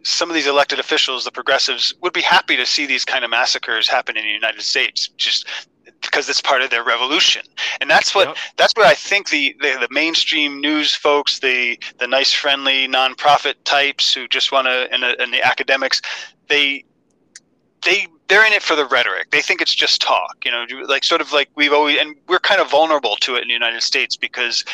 some 0.03 0.29
of 0.29 0.35
these 0.35 0.47
elected 0.47 0.79
officials, 0.79 1.25
the 1.25 1.31
progressives, 1.31 1.93
would 2.01 2.13
be 2.13 2.21
happy 2.21 2.55
to 2.57 2.65
see 2.65 2.85
these 2.85 3.05
kind 3.05 3.23
of 3.23 3.31
massacres 3.31 3.87
happen 3.87 4.17
in 4.17 4.23
the 4.23 4.31
United 4.31 4.61
States. 4.61 5.09
Just 5.17 5.47
because 6.01 6.27
it's 6.29 6.41
part 6.41 6.61
of 6.61 6.69
their 6.69 6.83
revolution 6.83 7.41
and 7.79 7.89
that's 7.89 8.13
what 8.13 8.27
yep. 8.27 8.37
that's 8.57 8.73
what 8.75 8.85
i 8.85 8.93
think 8.93 9.29
the, 9.29 9.55
the, 9.61 9.77
the 9.79 9.87
mainstream 9.89 10.59
news 10.59 10.93
folks 10.93 11.39
the 11.39 11.79
the 11.99 12.07
nice 12.07 12.33
friendly 12.33 12.87
nonprofit 12.87 13.55
types 13.63 14.13
who 14.13 14.27
just 14.27 14.51
want 14.51 14.67
to 14.67 14.87
and, 14.91 15.03
and 15.03 15.33
the 15.33 15.41
academics 15.41 16.01
they 16.49 16.83
they 17.85 18.07
they're 18.33 18.47
in 18.47 18.53
it 18.53 18.63
for 18.63 18.75
the 18.75 18.87
rhetoric. 18.87 19.29
They 19.29 19.43
think 19.43 19.61
it's 19.61 19.75
just 19.75 20.01
talk 20.01 20.37
you 20.43 20.49
know 20.51 20.65
like 20.87 21.03
sort 21.03 21.21
of 21.21 21.31
like 21.31 21.49
we've 21.55 21.71
always 21.71 21.99
and 21.99 22.15
we're 22.27 22.39
kind 22.39 22.59
of 22.59 22.69
vulnerable 22.71 23.15
to 23.17 23.35
it 23.35 23.43
in 23.43 23.47
the 23.47 23.53
united 23.53 23.83
states 23.83 24.17
because 24.17 24.65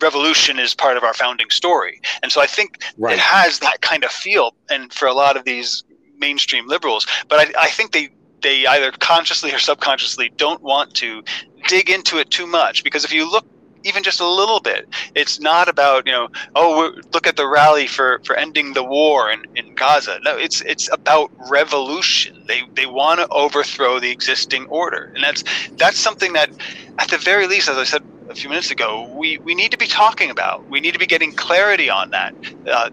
revolution 0.00 0.60
is 0.60 0.72
part 0.72 0.96
of 0.96 1.02
our 1.02 1.12
founding 1.12 1.50
story. 1.50 2.00
And 2.22 2.30
so 2.30 2.40
i 2.40 2.46
think 2.46 2.78
right. 2.96 3.14
it 3.14 3.18
has 3.18 3.58
that 3.58 3.80
kind 3.80 4.04
of 4.04 4.12
feel 4.12 4.54
and 4.70 4.92
for 4.92 5.08
a 5.08 5.14
lot 5.14 5.36
of 5.36 5.44
these 5.44 5.82
mainstream 6.18 6.68
liberals. 6.68 7.06
But 7.28 7.40
i, 7.40 7.62
I 7.66 7.70
think 7.70 7.90
they 7.90 8.10
they 8.40 8.66
either 8.66 8.92
consciously 8.92 9.52
or 9.52 9.58
subconsciously 9.58 10.28
don't 10.36 10.62
want 10.62 10.94
to 10.94 11.24
dig 11.66 11.90
into 11.90 12.18
it 12.18 12.30
too 12.30 12.46
much. 12.46 12.84
Because 12.84 13.04
if 13.04 13.12
you 13.12 13.28
look 13.28 13.44
even 13.88 14.02
just 14.02 14.20
a 14.20 14.28
little 14.28 14.60
bit. 14.60 14.88
It's 15.14 15.40
not 15.40 15.68
about 15.68 16.06
you 16.06 16.12
know 16.12 16.28
oh 16.54 16.92
look 17.12 17.26
at 17.26 17.36
the 17.36 17.48
rally 17.48 17.86
for 17.86 18.20
for 18.24 18.36
ending 18.36 18.74
the 18.74 18.84
war 18.84 19.30
in, 19.30 19.42
in 19.56 19.74
gaza. 19.74 20.18
No 20.24 20.36
it's 20.36 20.60
it's 20.62 20.90
about 20.92 21.30
revolution. 21.50 22.44
They 22.48 22.62
they 22.74 22.86
want 22.86 23.20
to 23.20 23.28
overthrow 23.28 24.00
the 24.00 24.10
existing 24.10 24.66
order. 24.66 25.12
And 25.14 25.24
that's 25.24 25.44
that's 25.78 25.98
something 25.98 26.34
that 26.34 26.50
at 26.98 27.08
the 27.10 27.18
very 27.18 27.46
least 27.46 27.68
as 27.68 27.78
i 27.78 27.84
said 27.84 28.02
a 28.30 28.34
few 28.34 28.50
minutes 28.50 28.70
ago 28.70 29.10
we 29.16 29.38
we 29.38 29.54
need 29.54 29.72
to 29.72 29.78
be 29.78 29.88
talking 29.88 30.30
about. 30.30 30.68
We 30.68 30.80
need 30.80 30.92
to 30.92 31.00
be 31.00 31.06
getting 31.06 31.32
clarity 31.32 31.90
on 31.90 32.10
that. 32.10 32.34
Uh, 32.66 32.90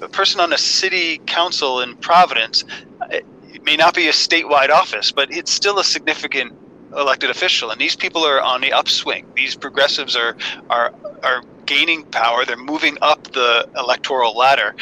a 0.00 0.08
person 0.08 0.40
on 0.40 0.52
a 0.52 0.58
city 0.58 1.20
council 1.26 1.80
in 1.80 1.96
providence 1.96 2.64
it 3.10 3.64
may 3.64 3.76
not 3.76 3.94
be 3.94 4.08
a 4.08 4.12
statewide 4.12 4.70
office, 4.70 5.12
but 5.12 5.32
it's 5.32 5.52
still 5.52 5.78
a 5.78 5.84
significant 5.84 6.52
elected 6.96 7.30
official. 7.30 7.70
And 7.70 7.80
these 7.80 7.96
people 7.96 8.24
are 8.24 8.40
on 8.40 8.60
the 8.60 8.72
upswing. 8.72 9.26
These 9.34 9.56
progressives 9.56 10.16
are 10.16 10.36
are 10.70 10.94
are 11.22 11.42
gaining 11.66 12.02
power. 12.04 12.46
They're 12.46 12.56
moving 12.56 12.96
up 13.02 13.22
the 13.32 13.68
electoral 13.76 14.34
ladder. 14.34 14.74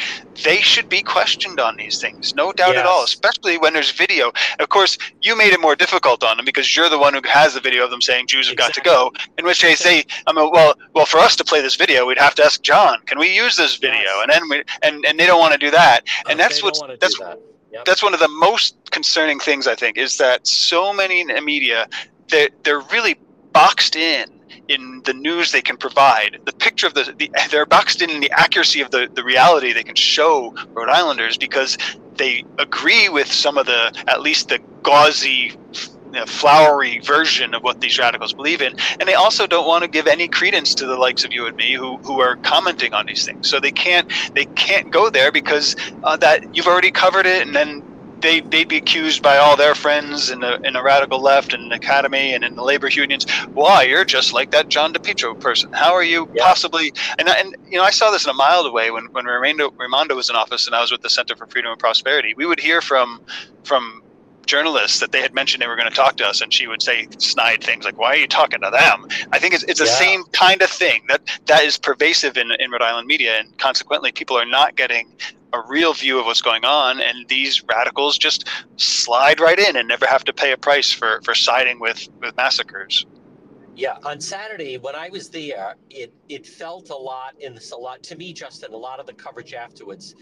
They 0.43 0.61
should 0.61 0.87
be 0.87 1.01
questioned 1.01 1.59
on 1.59 1.75
these 1.75 1.99
things, 1.99 2.33
no 2.33 2.53
doubt 2.53 2.75
yes. 2.75 2.79
at 2.79 2.85
all. 2.85 3.03
Especially 3.03 3.57
when 3.57 3.73
there's 3.73 3.91
video. 3.91 4.31
Of 4.59 4.69
course, 4.69 4.97
you 5.21 5.37
made 5.37 5.51
it 5.51 5.59
more 5.59 5.75
difficult 5.75 6.23
on 6.23 6.37
them 6.37 6.45
because 6.45 6.75
you're 6.75 6.89
the 6.89 6.97
one 6.97 7.13
who 7.13 7.21
has 7.25 7.55
the 7.55 7.59
video 7.59 7.83
of 7.83 7.91
them 7.91 8.01
saying 8.01 8.27
Jews 8.27 8.47
have 8.47 8.53
exactly. 8.53 8.83
got 8.83 9.11
to 9.11 9.19
go. 9.19 9.25
In 9.37 9.45
which 9.45 9.61
case, 9.61 9.83
they 9.83 10.01
say, 10.01 10.05
"I 10.25 10.33
mean, 10.33 10.49
well, 10.51 10.75
well, 10.93 11.05
for 11.05 11.19
us 11.19 11.35
to 11.37 11.43
play 11.43 11.61
this 11.61 11.75
video, 11.75 12.05
we'd 12.05 12.17
have 12.17 12.35
to 12.35 12.43
ask 12.43 12.61
John, 12.61 13.01
can 13.05 13.19
we 13.19 13.35
use 13.35 13.57
this 13.57 13.75
video?" 13.75 13.99
Yes. 13.99 14.23
And 14.23 14.31
then 14.31 14.49
we, 14.49 14.63
and 14.81 15.05
and 15.05 15.19
they 15.19 15.25
don't 15.25 15.39
want 15.39 15.53
to 15.53 15.59
do 15.59 15.71
that. 15.71 16.07
And 16.29 16.39
that's 16.39 16.63
what 16.63 16.77
that's. 16.99 17.17
That 17.19 17.39
Yep. 17.71 17.85
That's 17.85 18.03
one 18.03 18.13
of 18.13 18.19
the 18.19 18.29
most 18.29 18.75
concerning 18.91 19.39
things 19.39 19.67
I 19.67 19.75
think 19.75 19.97
is 19.97 20.17
that 20.17 20.47
so 20.47 20.93
many 20.93 21.23
media 21.41 21.87
they're, 22.29 22.49
they're 22.63 22.79
really 22.79 23.15
boxed 23.51 23.95
in 23.95 24.37
in 24.67 25.01
the 25.05 25.13
news 25.13 25.51
they 25.51 25.61
can 25.61 25.77
provide, 25.77 26.39
the 26.45 26.53
picture 26.53 26.87
of 26.87 26.93
the, 26.93 27.13
the 27.17 27.31
they're 27.51 27.65
boxed 27.65 28.01
in 28.01 28.09
in 28.09 28.19
the 28.19 28.31
accuracy 28.31 28.81
of 28.81 28.91
the, 28.91 29.09
the 29.13 29.23
reality 29.23 29.73
they 29.73 29.83
can 29.83 29.95
show 29.95 30.53
Rhode 30.73 30.89
Islanders 30.89 31.37
because 31.37 31.77
they 32.15 32.43
agree 32.59 33.09
with 33.09 33.31
some 33.31 33.57
of 33.57 33.65
the 33.65 33.93
at 34.07 34.21
least 34.21 34.49
the 34.49 34.59
gauzy 34.83 35.55
you 36.13 36.19
know, 36.19 36.25
flowery 36.25 36.99
version 36.99 37.53
of 37.53 37.63
what 37.63 37.81
these 37.81 37.97
radicals 37.99 38.33
believe 38.33 38.61
in, 38.61 38.75
and 38.99 39.07
they 39.07 39.13
also 39.13 39.47
don't 39.47 39.67
want 39.67 39.83
to 39.83 39.89
give 39.89 40.07
any 40.07 40.27
credence 40.27 40.75
to 40.75 40.85
the 40.85 40.95
likes 40.95 41.23
of 41.23 41.31
you 41.33 41.47
and 41.47 41.55
me 41.55 41.73
who, 41.73 41.97
who 41.97 42.21
are 42.21 42.35
commenting 42.37 42.93
on 42.93 43.05
these 43.05 43.25
things. 43.25 43.49
So 43.49 43.59
they 43.59 43.71
can't 43.71 44.11
they 44.33 44.45
can't 44.45 44.91
go 44.91 45.09
there 45.09 45.31
because 45.31 45.75
uh, 46.03 46.17
that 46.17 46.55
you've 46.55 46.67
already 46.67 46.91
covered 46.91 47.25
it, 47.25 47.45
and 47.45 47.55
then 47.55 47.83
they 48.21 48.39
they'd 48.41 48.67
be 48.67 48.77
accused 48.77 49.21
by 49.21 49.37
all 49.37 49.55
their 49.55 49.75
friends 49.75 50.29
in 50.29 50.39
the 50.39 50.59
in 50.61 50.73
the 50.73 50.83
radical 50.83 51.21
left 51.21 51.53
and 51.53 51.71
the 51.71 51.75
academy 51.75 52.33
and 52.33 52.43
in 52.43 52.55
the 52.55 52.63
labor 52.63 52.87
unions. 52.87 53.29
Why 53.53 53.83
you're 53.83 54.05
just 54.05 54.33
like 54.33 54.51
that 54.51 54.69
John 54.69 54.93
DePetro 54.93 55.39
person? 55.39 55.71
How 55.73 55.93
are 55.93 56.03
you 56.03 56.29
yeah. 56.33 56.45
possibly? 56.45 56.93
And 57.19 57.29
and 57.29 57.55
you 57.69 57.77
know 57.77 57.83
I 57.83 57.91
saw 57.91 58.11
this 58.11 58.25
in 58.25 58.29
a 58.29 58.33
mild 58.33 58.71
way 58.73 58.91
when 58.91 59.05
when 59.11 59.25
Raimondo, 59.25 59.71
Raimondo 59.77 60.15
was 60.15 60.29
in 60.29 60.35
office 60.35 60.67
and 60.67 60.75
I 60.75 60.81
was 60.81 60.91
with 60.91 61.01
the 61.01 61.09
Center 61.09 61.35
for 61.35 61.47
Freedom 61.47 61.71
and 61.71 61.79
Prosperity. 61.79 62.33
We 62.35 62.45
would 62.45 62.59
hear 62.59 62.81
from 62.81 63.21
from 63.63 64.03
journalists 64.47 64.99
that 64.99 65.11
they 65.11 65.21
had 65.21 65.33
mentioned 65.33 65.61
they 65.61 65.67
were 65.67 65.75
going 65.75 65.89
to 65.89 65.95
talk 65.95 66.17
to 66.17 66.25
us, 66.25 66.41
and 66.41 66.51
she 66.51 66.67
would 66.67 66.81
say 66.81 67.07
snide 67.19 67.63
things 67.63 67.85
like, 67.85 67.97
"Why 67.97 68.13
are 68.13 68.17
you 68.17 68.27
talking 68.27 68.61
to 68.61 68.71
them?" 68.71 69.07
I 69.31 69.39
think 69.39 69.53
it's 69.53 69.63
it's 69.63 69.79
the 69.79 69.85
yeah. 69.85 69.91
same 69.91 70.23
kind 70.31 70.61
of 70.61 70.69
thing 70.69 71.03
that 71.09 71.21
that 71.45 71.63
is 71.63 71.77
pervasive 71.77 72.37
in 72.37 72.51
in 72.59 72.71
Rhode 72.71 72.81
Island 72.81 73.07
media, 73.07 73.39
and 73.39 73.55
consequently, 73.57 74.11
people 74.11 74.37
are 74.37 74.45
not 74.45 74.75
getting 74.75 75.13
a 75.53 75.61
real 75.61 75.93
view 75.93 76.19
of 76.19 76.25
what's 76.25 76.41
going 76.41 76.65
on, 76.65 76.99
and 76.99 77.27
these 77.27 77.63
radicals 77.63 78.17
just 78.17 78.47
slide 78.77 79.39
right 79.39 79.59
in 79.59 79.75
and 79.75 79.87
never 79.87 80.05
have 80.05 80.23
to 80.25 80.33
pay 80.33 80.51
a 80.51 80.57
price 80.57 80.91
for 80.91 81.21
for 81.23 81.35
siding 81.35 81.79
with 81.79 82.07
with 82.21 82.35
massacres. 82.35 83.05
Yeah, 83.75 83.97
on 84.03 84.19
Saturday 84.19 84.77
when 84.77 84.95
I 84.95 85.09
was 85.09 85.29
there, 85.29 85.75
it 85.89 86.13
it 86.29 86.47
felt 86.47 86.89
a 86.89 86.95
lot 86.95 87.35
in 87.39 87.53
this 87.53 87.71
a 87.71 87.77
lot 87.77 88.01
to 88.03 88.15
me, 88.15 88.33
Justin. 88.33 88.73
A 88.73 88.77
lot 88.77 88.99
of 88.99 89.05
the 89.05 89.13
coverage 89.13 89.53
afterwards, 89.53 90.15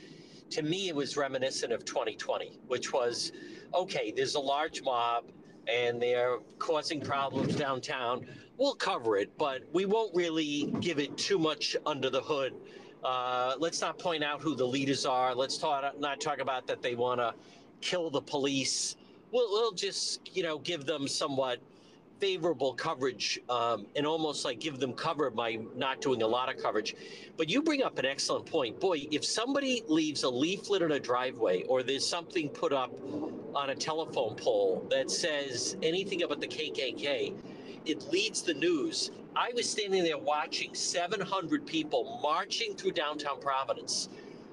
to 0.50 0.62
me, 0.62 0.90
it 0.90 0.96
was 0.96 1.16
reminiscent 1.16 1.72
of 1.72 1.86
2020, 1.86 2.60
which 2.68 2.92
was 2.92 3.32
okay, 3.76 4.12
there's 4.16 4.36
a 4.36 4.40
large 4.40 4.82
mob 4.82 5.26
and 5.68 6.02
they're 6.02 6.38
causing 6.60 7.02
problems 7.02 7.56
downtown. 7.56 8.26
We'll 8.58 8.76
cover 8.76 9.18
it, 9.18 9.38
but 9.38 9.64
we 9.74 9.86
won't 9.86 10.16
really 10.16 10.74
give 10.80 11.00
it 11.00 11.18
too 11.18 11.38
much 11.38 11.76
under 11.86 12.10
the 12.10 12.22
hood. 12.22 12.54
Uh, 13.04 13.56
let's 13.60 13.82
not 13.82 14.00
point 14.00 14.24
out 14.24 14.42
who 14.42 14.56
the 14.56 14.66
leaders 14.66 15.06
are. 15.06 15.36
Let's 15.36 15.58
talk, 15.58 16.00
not 16.00 16.20
talk 16.22 16.40
about 16.40 16.66
that 16.68 16.82
they 16.82 16.96
want 16.96 17.20
to 17.20 17.34
kill 17.82 18.10
the 18.10 18.22
police. 18.22 18.96
We'll, 19.32 19.52
we'll 19.52 19.72
just, 19.72 20.36
you 20.36 20.44
know, 20.44 20.60
give 20.60 20.86
them 20.86 21.08
somewhat 21.08 21.60
favorable 22.20 22.74
coverage 22.74 23.40
um, 23.50 23.86
and 23.96 24.06
almost 24.06 24.46
like 24.46 24.60
give 24.60 24.80
them 24.80 24.94
cover 24.94 25.30
by 25.30 25.60
not 25.76 26.02
doing 26.02 26.22
a 26.22 26.28
lot 26.28 26.54
of 26.54 26.62
coverage. 26.62 26.96
But 27.38 27.50
you 27.50 27.62
bring 27.62 27.84
up 27.84 27.98
an 28.00 28.06
excellent 28.06 28.46
point. 28.46 28.80
Boy, 28.80 29.08
if 29.12 29.26
somebody 29.26 29.84
leaves 29.88 30.24
a 30.24 30.30
leaflet 30.30 30.82
in 30.82 30.92
a 30.94 31.00
driveway 31.00 31.64
or 31.64 31.84
there's 31.84 32.08
something 32.08 32.50
put 32.50 32.74
up 32.74 32.92
on 33.54 33.70
a 33.70 33.76
telephone 33.76 34.36
pole 34.36 34.88
that 34.90 35.12
says 35.12 35.78
anything 35.84 36.24
about 36.24 36.42
the 36.42 36.48
KKK, 36.48 37.34
it 37.86 38.12
leads 38.12 38.42
the 38.42 38.54
news. 38.54 39.12
I 39.36 39.52
was 39.54 39.70
standing 39.70 40.04
there 40.04 40.18
watching 40.18 40.74
700 40.74 41.66
people 41.66 42.20
marching 42.24 42.76
through 42.76 42.92
downtown 42.92 43.40
Providence, 43.40 44.10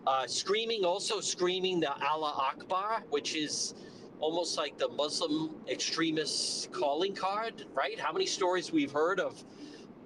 uh, 0.06 0.26
screaming, 0.26 0.84
also 0.84 1.20
screaming 1.20 1.80
the 1.80 1.94
Allah 2.02 2.34
Akbar, 2.36 3.04
which 3.10 3.36
is 3.36 3.74
almost 4.22 4.56
like 4.56 4.78
the 4.78 4.88
Muslim 4.88 5.50
extremists 5.68 6.68
calling 6.70 7.14
card, 7.14 7.66
right? 7.74 7.98
How 7.98 8.12
many 8.12 8.24
stories 8.24 8.72
we've 8.72 8.92
heard 8.92 9.18
of 9.18 9.44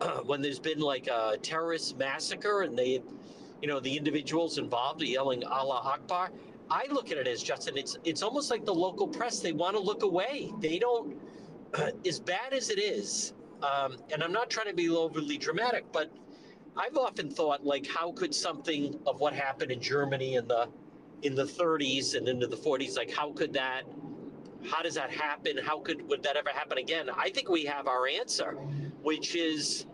uh, 0.01 0.21
when 0.25 0.41
there's 0.41 0.59
been 0.59 0.81
like 0.81 1.07
a 1.07 1.37
terrorist 1.43 1.99
massacre 1.99 2.63
and 2.63 2.77
they, 2.77 3.03
you 3.61 3.69
know, 3.69 3.79
the 3.79 3.95
individuals 3.95 4.57
involved 4.59 5.03
are 5.03 5.07
yelling 5.07 5.45
Allah 5.45 5.83
Akbar. 5.85 6.31
I 6.71 6.87
look 6.91 7.13
at 7.13 7.19
it 7.19 7.29
as 7.29 7.43
Justin. 7.43 7.77
It's 7.77 7.97
it's 8.05 8.23
almost 8.23 8.51
like 8.51 8.65
the 8.65 8.75
local 8.75 9.07
press. 9.07 9.41
They 9.41 9.53
want 9.53 9.77
to 9.77 9.83
look 9.83 10.03
away. 10.03 10.51
They 10.61 10.79
don't. 10.79 11.17
as 12.07 12.19
bad 12.19 12.53
as 12.53 12.71
it 12.71 12.79
is, 12.79 13.35
um, 13.63 13.97
and 14.13 14.23
I'm 14.23 14.33
not 14.33 14.51
trying 14.51 14.69
to 14.69 14.75
be 14.75 14.89
overly 14.89 15.37
dramatic, 15.39 15.85
but 15.93 16.11
I've 16.77 16.97
often 16.97 17.31
thought 17.31 17.65
like, 17.65 17.87
how 17.87 18.13
could 18.13 18.35
something 18.35 18.99
of 19.07 19.21
what 19.21 19.33
happened 19.35 19.71
in 19.71 19.81
Germany 19.81 20.35
in 20.35 20.49
the 20.49 20.69
in 21.23 21.35
the 21.35 21.45
30s 21.45 22.15
and 22.15 22.29
into 22.29 22.47
the 22.47 22.57
40s, 22.57 22.97
like 22.97 23.13
how 23.13 23.33
could 23.33 23.53
that 23.55 23.83
how 24.69 24.83
does 24.83 24.95
that 24.95 25.11
happen? 25.11 25.57
How 25.59 25.79
could 25.79 26.09
would 26.09 26.23
that 26.25 26.37
ever 26.37 26.51
happen 26.51 26.79
again? 26.79 27.09
I 27.17 27.31
think 27.31 27.49
we 27.49 27.65
have 27.65 27.87
our 27.87 28.07
answer, 28.07 28.53
which 29.03 29.37
is 29.37 29.87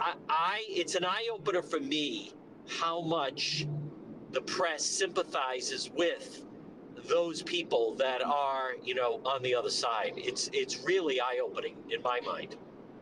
I, 0.00 0.14
I 0.28 0.64
it's 0.68 0.94
an 0.94 1.04
eye 1.04 1.28
opener 1.32 1.62
for 1.62 1.80
me 1.80 2.32
how 2.68 3.00
much 3.00 3.66
the 4.32 4.40
press 4.42 4.84
sympathizes 4.84 5.90
with 5.94 6.42
those 7.08 7.42
people 7.42 7.94
that 7.96 8.22
are, 8.22 8.72
you 8.82 8.94
know, 8.94 9.20
on 9.24 9.42
the 9.42 9.54
other 9.54 9.70
side. 9.70 10.14
It's 10.16 10.50
it's 10.52 10.84
really 10.84 11.20
eye 11.20 11.40
opening 11.42 11.76
in 11.90 12.02
my 12.02 12.20
mind. 12.20 12.56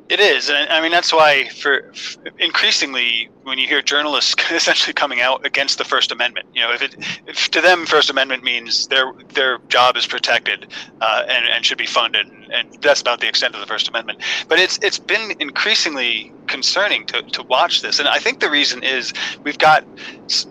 It 0.08 0.20
is, 0.20 0.50
and 0.50 0.68
I 0.70 0.82
mean 0.82 0.92
that's 0.92 1.14
why 1.14 1.48
for, 1.48 1.90
increasingly 2.38 3.30
when 3.44 3.58
you 3.58 3.66
hear 3.66 3.80
journalists 3.80 4.34
essentially 4.50 4.92
coming 4.92 5.22
out 5.22 5.46
against 5.46 5.78
the 5.78 5.84
First 5.84 6.12
Amendment, 6.12 6.46
you 6.52 6.60
know, 6.60 6.72
if 6.72 6.82
it 6.82 6.94
if 7.26 7.50
to 7.50 7.62
them 7.62 7.86
First 7.86 8.10
Amendment 8.10 8.44
means 8.44 8.86
their 8.88 9.12
their 9.32 9.58
job 9.68 9.96
is 9.96 10.06
protected 10.06 10.70
uh, 11.00 11.22
and 11.28 11.46
and 11.46 11.64
should 11.64 11.78
be 11.78 11.86
funded, 11.86 12.26
and 12.52 12.68
that's 12.82 13.00
about 13.00 13.20
the 13.20 13.28
extent 13.28 13.54
of 13.54 13.60
the 13.60 13.66
First 13.66 13.88
Amendment. 13.88 14.20
But 14.48 14.58
it's 14.58 14.78
it's 14.82 14.98
been 14.98 15.34
increasingly 15.40 16.32
concerning 16.46 17.06
to, 17.06 17.22
to 17.22 17.42
watch 17.44 17.82
this. 17.82 17.98
And 17.98 18.08
I 18.08 18.18
think 18.18 18.40
the 18.40 18.50
reason 18.50 18.82
is 18.82 19.12
we've 19.42 19.58
got 19.58 19.84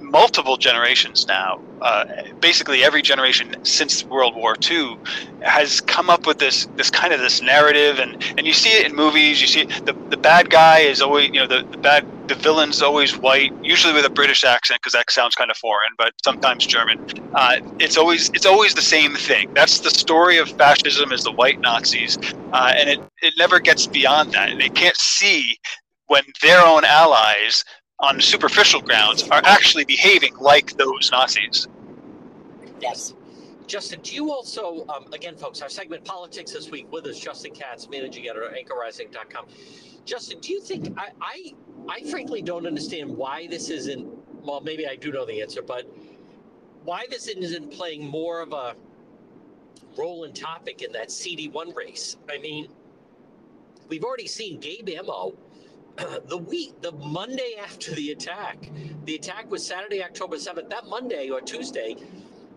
multiple 0.02 0.58
generations 0.58 1.28
now. 1.28 1.62
Uh, 1.82 2.06
basically, 2.40 2.84
every 2.84 3.02
generation 3.02 3.56
since 3.64 4.06
World 4.06 4.36
War 4.36 4.56
II 4.70 4.98
has 5.42 5.82
come 5.82 6.10
up 6.10 6.26
with 6.26 6.40
this 6.40 6.68
this 6.76 6.90
kind 6.90 7.14
of 7.14 7.20
this 7.20 7.42
narrative, 7.42 8.00
and, 8.00 8.24
and 8.38 8.48
you 8.48 8.54
see 8.54 8.70
it 8.70 8.86
in 8.86 8.96
movies. 8.96 9.42
You 9.42 9.48
see 9.48 9.62
it, 9.62 9.86
the 9.86 9.94
the 10.10 10.18
bad 10.18 10.50
guy 10.50 10.80
is 10.80 11.02
always 11.02 11.28
you 11.28 11.40
know 11.42 11.48
the, 11.48 11.68
the 11.70 11.78
bad 11.78 12.23
the 12.28 12.36
villain's 12.36 12.82
always 12.82 13.18
white, 13.18 13.54
usually 13.64 13.94
with 13.94 14.06
a 14.06 14.10
British 14.10 14.44
accent 14.44 14.80
because 14.82 14.94
that 14.94 15.10
sounds 15.12 15.36
kind 15.36 15.52
of 15.52 15.58
foreign, 15.58 15.92
but 15.98 16.14
sometimes 16.24 16.66
German. 16.66 17.00
Uh, 17.34 17.58
it's 17.80 17.98
always 17.98 18.30
it's 18.30 18.46
always 18.46 18.74
the 18.74 18.82
same 18.82 19.16
thing. 19.16 19.54
That's 19.54 19.80
the 19.80 19.90
story 19.90 20.38
of 20.38 20.50
fascism 20.50 21.12
is 21.12 21.24
the 21.24 21.32
white 21.32 21.60
Nazis, 21.60 22.18
uh, 22.54 22.74
and 22.76 22.90
it 22.90 23.00
it 23.22 23.34
never 23.38 23.60
gets 23.60 23.88
beyond 23.88 24.32
that. 24.34 24.50
And 24.50 24.62
they 24.62 24.70
can't 24.70 24.98
see 24.98 25.58
when 26.08 26.24
their 26.42 26.66
own 26.66 26.86
allies 26.86 27.64
on 28.00 28.20
superficial 28.20 28.82
grounds 28.82 29.24
are 29.30 29.42
actually 29.44 29.86
behaving 29.86 30.36
like 30.38 30.76
those 30.78 31.10
Nazis. 31.12 31.68
Yes. 32.80 33.14
Justin, 33.66 34.02
do 34.02 34.14
you 34.14 34.32
also, 34.32 34.86
um, 34.88 35.12
again, 35.14 35.38
folks, 35.38 35.62
our 35.62 35.70
segment 35.70 36.04
Politics 36.04 36.52
This 36.52 36.70
Week 36.70 36.92
with 36.92 37.06
us, 37.06 37.18
Justin 37.18 37.54
Katz, 37.54 37.90
managing 37.90 38.28
editor 38.28 38.46
at 38.46 38.56
anchorrising.com. 38.56 39.46
Justin, 40.06 40.40
do 40.42 40.52
you 40.52 40.62
think, 40.62 40.94
I, 40.98 41.10
I, 41.22 41.54
I 41.90 42.02
frankly 42.10 42.42
don't 42.42 42.66
understand 42.66 43.10
why 43.10 43.48
this 43.48 43.70
isn't, 43.70 44.08
well, 44.46 44.62
maybe 44.62 44.88
I 44.88 44.96
do 44.96 45.12
know 45.12 45.26
the 45.26 45.42
answer, 45.42 45.62
but 45.62 45.86
why 46.84 47.06
this 47.10 47.28
isn't 47.28 47.72
playing 47.72 48.08
more 48.08 48.42
of 48.42 48.54
a 48.54 48.76
role 49.98 50.24
and 50.24 50.36
topic 50.36 50.82
in 50.82 50.92
that 50.94 51.10
CD1 51.10 51.76
race? 51.76 52.18
I 52.30 52.38
mean, 52.38 52.68
we've 53.90 54.04
already 54.04 54.28
seen 54.28 54.60
Gabe 54.60 54.90
Amo 55.00 55.34
the 56.28 56.38
week, 56.38 56.82
the 56.82 56.92
Monday 56.92 57.56
after 57.62 57.94
the 57.94 58.12
attack, 58.12 58.70
the 59.06 59.16
attack 59.16 59.50
was 59.52 59.66
Saturday, 59.66 60.04
October 60.04 60.38
7th. 60.38 60.70
That 60.70 60.88
Monday 60.88 61.30
or 61.30 61.40
Tuesday, 61.40 61.96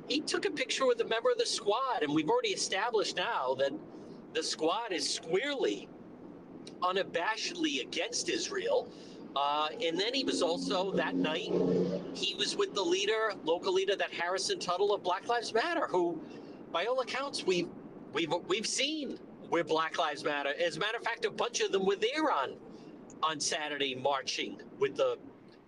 he 0.09 0.21
took 0.21 0.47
a 0.47 0.51
picture 0.51 0.87
with 0.87 1.01
a 1.01 1.05
member 1.05 1.31
of 1.31 1.39
the 1.39 1.47
squad, 1.47 2.03
and 2.03 2.15
we've 2.15 2.31
already 2.31 2.51
established 2.51 3.17
now 3.17 3.55
that 3.59 3.73
the 4.33 4.43
squad 4.43 4.93
is 4.93 5.09
squarely, 5.09 5.89
unabashedly 6.81 7.83
against 7.83 8.29
Israel. 8.31 8.89
Uh, 9.37 9.69
and 9.85 10.01
then 10.01 10.15
he 10.15 10.25
was 10.25 10.41
also 10.41 10.91
that 10.93 11.15
night, 11.15 11.53
he 12.15 12.35
was 12.37 12.57
with 12.57 12.75
the 12.75 12.83
leader, 12.83 13.35
local 13.45 13.71
leader, 13.71 13.95
that 13.95 14.11
Harrison 14.11 14.59
Tuttle 14.59 14.95
of 14.95 15.03
Black 15.03 15.29
Lives 15.29 15.53
Matter, 15.53 15.87
who, 15.87 16.19
by 16.73 16.87
all 16.87 17.01
accounts, 17.01 17.45
we've 17.45 17.69
we've 18.15 18.33
we've 18.49 18.67
seen 18.67 19.19
where 19.51 19.63
Black 19.63 19.99
Lives 19.99 20.25
Matter. 20.25 20.55
As 20.59 20.79
a 20.79 20.81
matter 20.81 20.97
of 20.97 21.05
fact, 21.05 21.27
a 21.27 21.31
bunch 21.31 21.61
of 21.61 21.71
them 21.71 21.85
were 21.85 21.97
there 21.97 22.33
on 22.33 22.55
on 23.23 23.39
Saturday 23.39 23.95
marching 23.95 24.59
with 24.79 24.97
the 24.97 25.19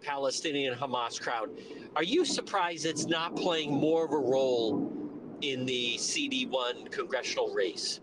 Palestinian 0.02 0.74
Hamas 0.74 1.20
crowd. 1.20 1.50
Are 1.94 2.02
you 2.02 2.24
surprised 2.24 2.86
it's 2.86 3.04
not 3.06 3.36
playing 3.36 3.70
more 3.70 4.06
of 4.06 4.12
a 4.12 4.18
role 4.18 4.90
in 5.42 5.66
the 5.66 5.96
CD1 5.98 6.90
congressional 6.90 7.52
race? 7.52 8.00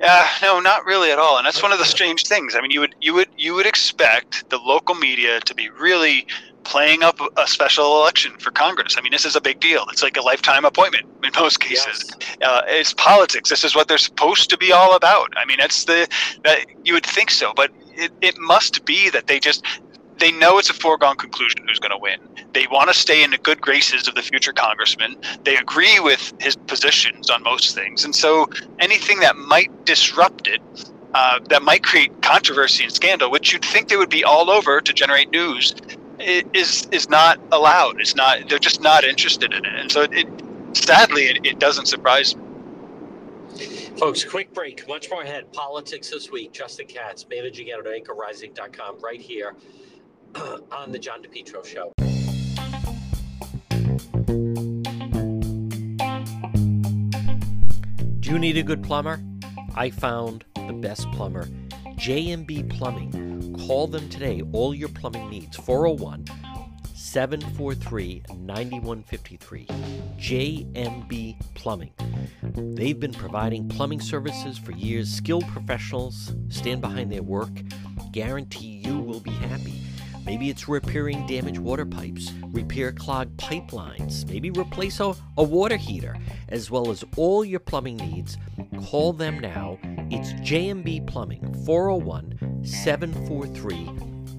Yeah, 0.00 0.26
no, 0.40 0.60
not 0.60 0.86
really 0.86 1.10
at 1.10 1.18
all. 1.18 1.36
And 1.36 1.46
that's 1.46 1.62
one 1.62 1.72
of 1.72 1.78
the 1.78 1.84
strange 1.84 2.24
things. 2.26 2.54
I 2.56 2.62
mean, 2.62 2.70
you 2.70 2.80
would 2.80 2.94
you 3.00 3.12
would 3.14 3.28
you 3.36 3.54
would 3.54 3.66
expect 3.66 4.48
the 4.48 4.58
local 4.58 4.94
media 4.94 5.40
to 5.40 5.54
be 5.54 5.68
really 5.68 6.26
playing 6.64 7.02
up 7.02 7.18
a 7.36 7.46
special 7.46 8.00
election 8.00 8.32
for 8.38 8.50
Congress. 8.50 8.96
I 8.96 9.02
mean, 9.02 9.12
this 9.12 9.24
is 9.24 9.36
a 9.36 9.40
big 9.40 9.60
deal. 9.60 9.84
It's 9.90 10.02
like 10.02 10.16
a 10.16 10.22
lifetime 10.22 10.64
appointment 10.64 11.06
in 11.22 11.30
most 11.36 11.60
cases. 11.60 12.10
Yes. 12.20 12.38
Uh, 12.42 12.62
it's 12.66 12.94
politics. 12.94 13.50
This 13.50 13.64
is 13.64 13.74
what 13.74 13.88
they're 13.88 13.98
supposed 13.98 14.50
to 14.50 14.56
be 14.56 14.72
all 14.72 14.94
about. 14.94 15.32
I 15.36 15.44
mean, 15.44 15.58
that's 15.58 15.84
the 15.84 16.08
that 16.44 16.64
you 16.84 16.94
would 16.94 17.06
think 17.06 17.30
so, 17.30 17.52
but 17.54 17.70
it, 17.94 18.12
it 18.22 18.38
must 18.38 18.84
be 18.84 19.10
that 19.10 19.26
they 19.26 19.38
just 19.38 19.64
they 20.20 20.30
know 20.32 20.58
it's 20.58 20.70
a 20.70 20.74
foregone 20.74 21.16
conclusion 21.16 21.66
who's 21.66 21.78
going 21.80 21.90
to 21.90 21.98
win. 21.98 22.20
They 22.52 22.66
want 22.70 22.88
to 22.88 22.94
stay 22.94 23.24
in 23.24 23.30
the 23.30 23.38
good 23.38 23.60
graces 23.60 24.06
of 24.06 24.14
the 24.14 24.22
future 24.22 24.52
congressman. 24.52 25.16
They 25.44 25.56
agree 25.56 25.98
with 25.98 26.32
his 26.40 26.56
positions 26.56 27.30
on 27.30 27.42
most 27.42 27.74
things. 27.74 28.04
And 28.04 28.14
so 28.14 28.48
anything 28.78 29.20
that 29.20 29.36
might 29.36 29.84
disrupt 29.84 30.46
it, 30.46 30.60
uh, 31.14 31.40
that 31.48 31.62
might 31.62 31.82
create 31.82 32.22
controversy 32.22 32.84
and 32.84 32.92
scandal, 32.92 33.30
which 33.30 33.52
you'd 33.52 33.64
think 33.64 33.88
they 33.88 33.96
would 33.96 34.10
be 34.10 34.22
all 34.22 34.50
over 34.50 34.80
to 34.80 34.92
generate 34.92 35.30
news, 35.30 35.74
is 36.20 36.86
is 36.92 37.08
not 37.08 37.40
allowed. 37.50 37.98
It's 37.98 38.14
not. 38.14 38.48
They're 38.48 38.58
just 38.58 38.82
not 38.82 39.04
interested 39.04 39.52
in 39.54 39.64
it. 39.64 39.74
And 39.74 39.90
so, 39.90 40.02
it, 40.02 40.28
sadly, 40.74 41.24
it, 41.24 41.46
it 41.46 41.58
doesn't 41.58 41.86
surprise 41.86 42.36
me. 42.36 42.42
Folks, 43.98 44.22
quick 44.22 44.52
break. 44.54 44.86
Much 44.86 45.10
more 45.10 45.22
ahead. 45.22 45.50
Politics 45.52 46.10
this 46.10 46.30
week. 46.30 46.52
Justin 46.52 46.86
Katz, 46.86 47.26
managing 47.28 47.70
editor 47.72 47.90
anchorrising.com, 47.90 49.00
right 49.00 49.20
here 49.20 49.56
on 50.72 50.92
the 50.92 50.98
John 50.98 51.22
DePetro 51.22 51.64
Show. 51.64 51.92
Do 58.20 58.30
you 58.30 58.38
need 58.38 58.56
a 58.56 58.62
good 58.62 58.82
plumber? 58.82 59.20
I 59.74 59.90
found 59.90 60.44
the 60.54 60.72
best 60.72 61.10
plumber, 61.12 61.46
JMB 61.96 62.70
Plumbing. 62.70 63.56
Call 63.66 63.86
them 63.86 64.08
today. 64.08 64.42
All 64.52 64.74
your 64.74 64.88
plumbing 64.88 65.30
needs. 65.30 65.56
401 65.56 66.26
743 66.94 68.22
9153. 68.36 69.66
JMB 70.16 71.54
Plumbing. 71.54 71.92
They've 72.42 72.98
been 72.98 73.12
providing 73.12 73.68
plumbing 73.68 74.00
services 74.00 74.58
for 74.58 74.72
years. 74.72 75.12
Skilled 75.12 75.46
professionals 75.48 76.34
stand 76.48 76.80
behind 76.80 77.10
their 77.10 77.22
work. 77.22 77.50
Guarantee 78.12 78.82
you 78.84 78.98
will 78.98 79.20
be 79.20 79.30
happy. 79.30 79.89
Maybe 80.30 80.48
it's 80.48 80.68
repairing 80.68 81.26
damaged 81.26 81.58
water 81.58 81.84
pipes, 81.84 82.32
repair 82.52 82.92
clogged 82.92 83.36
pipelines, 83.36 84.24
maybe 84.28 84.48
replace 84.50 85.00
a, 85.00 85.12
a 85.36 85.42
water 85.42 85.76
heater, 85.76 86.16
as 86.50 86.70
well 86.70 86.92
as 86.92 87.04
all 87.16 87.44
your 87.44 87.58
plumbing 87.58 87.96
needs. 87.96 88.38
Call 88.86 89.12
them 89.12 89.40
now. 89.40 89.76
It's 90.08 90.32
JMB 90.34 91.08
Plumbing, 91.08 91.52
401 91.66 92.62
743 92.64 93.90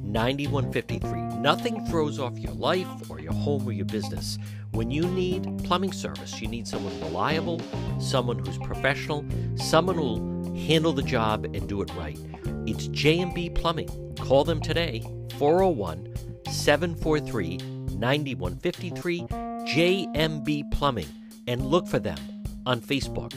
9153. 0.01 1.21
Nothing 1.41 1.85
throws 1.87 2.19
off 2.19 2.39
your 2.39 2.53
life 2.53 2.87
or 3.09 3.19
your 3.19 3.33
home 3.33 3.67
or 3.67 3.73
your 3.73 3.83
business. 3.83 4.37
When 4.71 4.91
you 4.91 5.03
need 5.03 5.61
plumbing 5.65 5.91
service, 5.91 6.39
you 6.39 6.47
need 6.47 6.69
someone 6.69 6.97
reliable, 7.01 7.59
someone 7.99 8.39
who's 8.39 8.57
professional, 8.59 9.25
someone 9.57 9.97
who'll 9.97 10.55
handle 10.55 10.93
the 10.93 11.03
job 11.03 11.43
and 11.53 11.67
do 11.67 11.81
it 11.81 11.93
right. 11.95 12.17
It's 12.65 12.87
JMB 12.87 13.55
Plumbing. 13.55 13.89
Call 14.15 14.45
them 14.45 14.61
today, 14.61 15.03
401 15.41 16.13
743 16.51 17.57
9153, 17.97 19.21
JMB 19.21 20.71
Plumbing, 20.71 21.07
and 21.47 21.65
look 21.65 21.87
for 21.87 21.97
them 21.97 22.19
on 22.67 22.79
Facebook. 22.79 23.33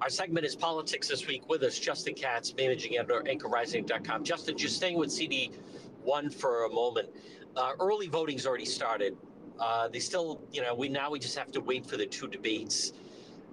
Our 0.00 0.08
segment 0.08 0.46
is 0.46 0.54
Politics 0.54 1.08
This 1.08 1.26
Week 1.26 1.48
with 1.48 1.64
us, 1.64 1.76
Justin 1.76 2.14
Katz, 2.14 2.54
managing 2.56 2.98
editor, 2.98 3.24
anchorrising.com. 3.26 4.22
Justin, 4.22 4.56
just 4.56 4.76
staying 4.76 4.96
with 4.96 5.08
CD1 5.08 6.32
for 6.32 6.66
a 6.66 6.70
moment. 6.70 7.08
Uh, 7.56 7.72
early 7.80 8.06
voting's 8.06 8.46
already 8.46 8.64
started. 8.64 9.16
Uh, 9.58 9.88
they 9.88 9.98
still, 9.98 10.40
you 10.52 10.62
know, 10.62 10.72
we 10.72 10.88
now 10.88 11.10
we 11.10 11.18
just 11.18 11.36
have 11.36 11.50
to 11.50 11.60
wait 11.60 11.84
for 11.84 11.96
the 11.96 12.06
two 12.06 12.28
debates 12.28 12.92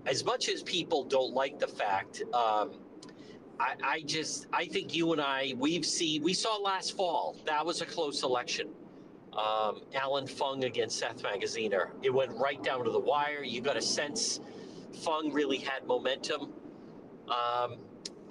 as 0.06 0.24
much 0.24 0.50
as 0.50 0.64
people 0.64 1.04
don't 1.04 1.34
like 1.34 1.60
the 1.60 1.68
fact, 1.68 2.22
um, 2.34 2.74
I, 3.60 3.76
I, 3.84 4.02
just 4.06 4.48
I 4.52 4.66
think 4.66 4.94
you 4.94 5.14
and 5.14 5.22
I 5.22 5.54
we've 5.58 5.86
seen 5.86 6.24
we 6.24 6.34
saw 6.34 6.58
last 6.58 6.96
fall 6.98 7.38
that 7.46 7.66
was 7.66 7.82
a 7.82 7.86
close 7.86 8.24
election. 8.24 8.70
Um, 9.34 9.82
Allan 9.94 10.28
Fung 10.28 10.64
against 10.64 10.98
Seth 10.98 11.22
Magaziner. 11.22 11.90
It 12.02 12.14
went 12.14 12.32
right 12.38 12.62
down 12.64 12.86
to 12.86 12.92
the 12.92 13.00
wire. 13.00 13.44
You 13.44 13.60
got 13.60 13.76
a 13.76 13.82
sense 13.82 14.40
Fung 15.04 15.32
really 15.32 15.58
had 15.58 15.86
momentum. 15.86 16.54
Um, 17.28 17.78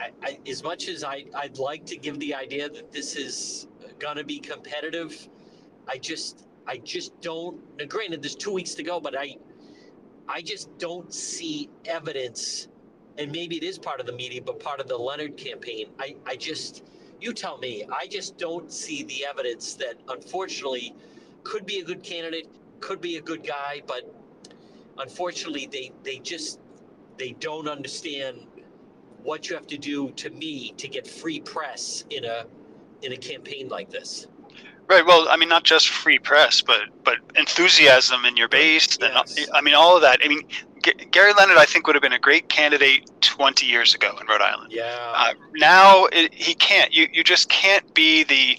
I, 0.00 0.10
I, 0.22 0.38
as 0.48 0.62
much 0.62 0.88
as 0.88 1.04
I, 1.04 1.26
I'd 1.34 1.58
like 1.58 1.84
to 1.86 1.96
give 1.96 2.18
the 2.20 2.34
idea 2.34 2.68
that 2.70 2.90
this 2.90 3.16
is 3.16 3.68
going 3.98 4.16
to 4.16 4.24
be 4.24 4.38
competitive, 4.38 5.28
I 5.86 5.98
just 5.98 6.46
I 6.66 6.78
just 6.78 7.20
don't. 7.20 7.60
Granted, 7.88 8.22
there's 8.22 8.34
two 8.34 8.52
weeks 8.52 8.74
to 8.74 8.82
go, 8.82 8.98
but 9.00 9.18
I 9.18 9.36
I 10.28 10.40
just 10.40 10.76
don't 10.78 11.12
see 11.12 11.70
evidence, 11.84 12.68
and 13.18 13.30
maybe 13.30 13.56
it 13.56 13.62
is 13.62 13.78
part 13.78 14.00
of 14.00 14.06
the 14.06 14.12
media, 14.12 14.40
but 14.42 14.58
part 14.58 14.80
of 14.80 14.88
the 14.88 14.96
Leonard 14.96 15.36
campaign. 15.36 15.88
I, 15.98 16.16
I 16.26 16.36
just, 16.36 16.84
you 17.20 17.32
tell 17.32 17.58
me, 17.58 17.84
I 17.92 18.06
just 18.06 18.38
don't 18.38 18.72
see 18.72 19.04
the 19.04 19.26
evidence 19.26 19.74
that 19.74 19.96
unfortunately 20.08 20.94
could 21.42 21.66
be 21.66 21.80
a 21.80 21.84
good 21.84 22.02
candidate, 22.02 22.48
could 22.80 23.00
be 23.00 23.16
a 23.16 23.20
good 23.20 23.46
guy, 23.46 23.82
but 23.86 24.14
unfortunately 24.98 25.68
they, 25.70 25.92
they 26.02 26.18
just, 26.18 26.58
they 27.18 27.32
don't 27.32 27.68
understand 27.68 28.46
what 29.22 29.48
you 29.48 29.56
have 29.56 29.66
to 29.66 29.78
do 29.78 30.10
to 30.12 30.30
me 30.30 30.72
to 30.76 30.88
get 30.88 31.06
free 31.06 31.40
press 31.40 32.04
in 32.10 32.24
a, 32.24 32.46
in 33.02 33.12
a 33.12 33.16
campaign 33.16 33.68
like 33.68 33.90
this. 33.90 34.26
Right. 34.86 35.04
Well, 35.04 35.26
I 35.30 35.36
mean, 35.36 35.48
not 35.48 35.64
just 35.64 35.88
free 35.88 36.18
press, 36.18 36.60
but 36.60 36.82
but 37.04 37.16
enthusiasm 37.36 38.24
in 38.24 38.36
your 38.36 38.48
base. 38.48 38.98
Yes. 39.00 39.36
And, 39.36 39.48
I 39.54 39.60
mean, 39.60 39.74
all 39.74 39.96
of 39.96 40.02
that. 40.02 40.20
I 40.22 40.28
mean, 40.28 40.42
G- 40.82 40.92
Gary 41.10 41.32
Leonard, 41.32 41.56
I 41.56 41.64
think, 41.64 41.86
would 41.86 41.96
have 41.96 42.02
been 42.02 42.12
a 42.12 42.18
great 42.18 42.48
candidate 42.50 43.10
20 43.22 43.64
years 43.64 43.94
ago 43.94 44.14
in 44.20 44.26
Rhode 44.26 44.42
Island. 44.42 44.72
Yeah. 44.72 45.12
Uh, 45.14 45.34
now 45.54 46.06
it, 46.12 46.34
he 46.34 46.54
can't. 46.54 46.92
You 46.92 47.08
you 47.12 47.24
just 47.24 47.48
can't 47.48 47.94
be 47.94 48.24
the 48.24 48.58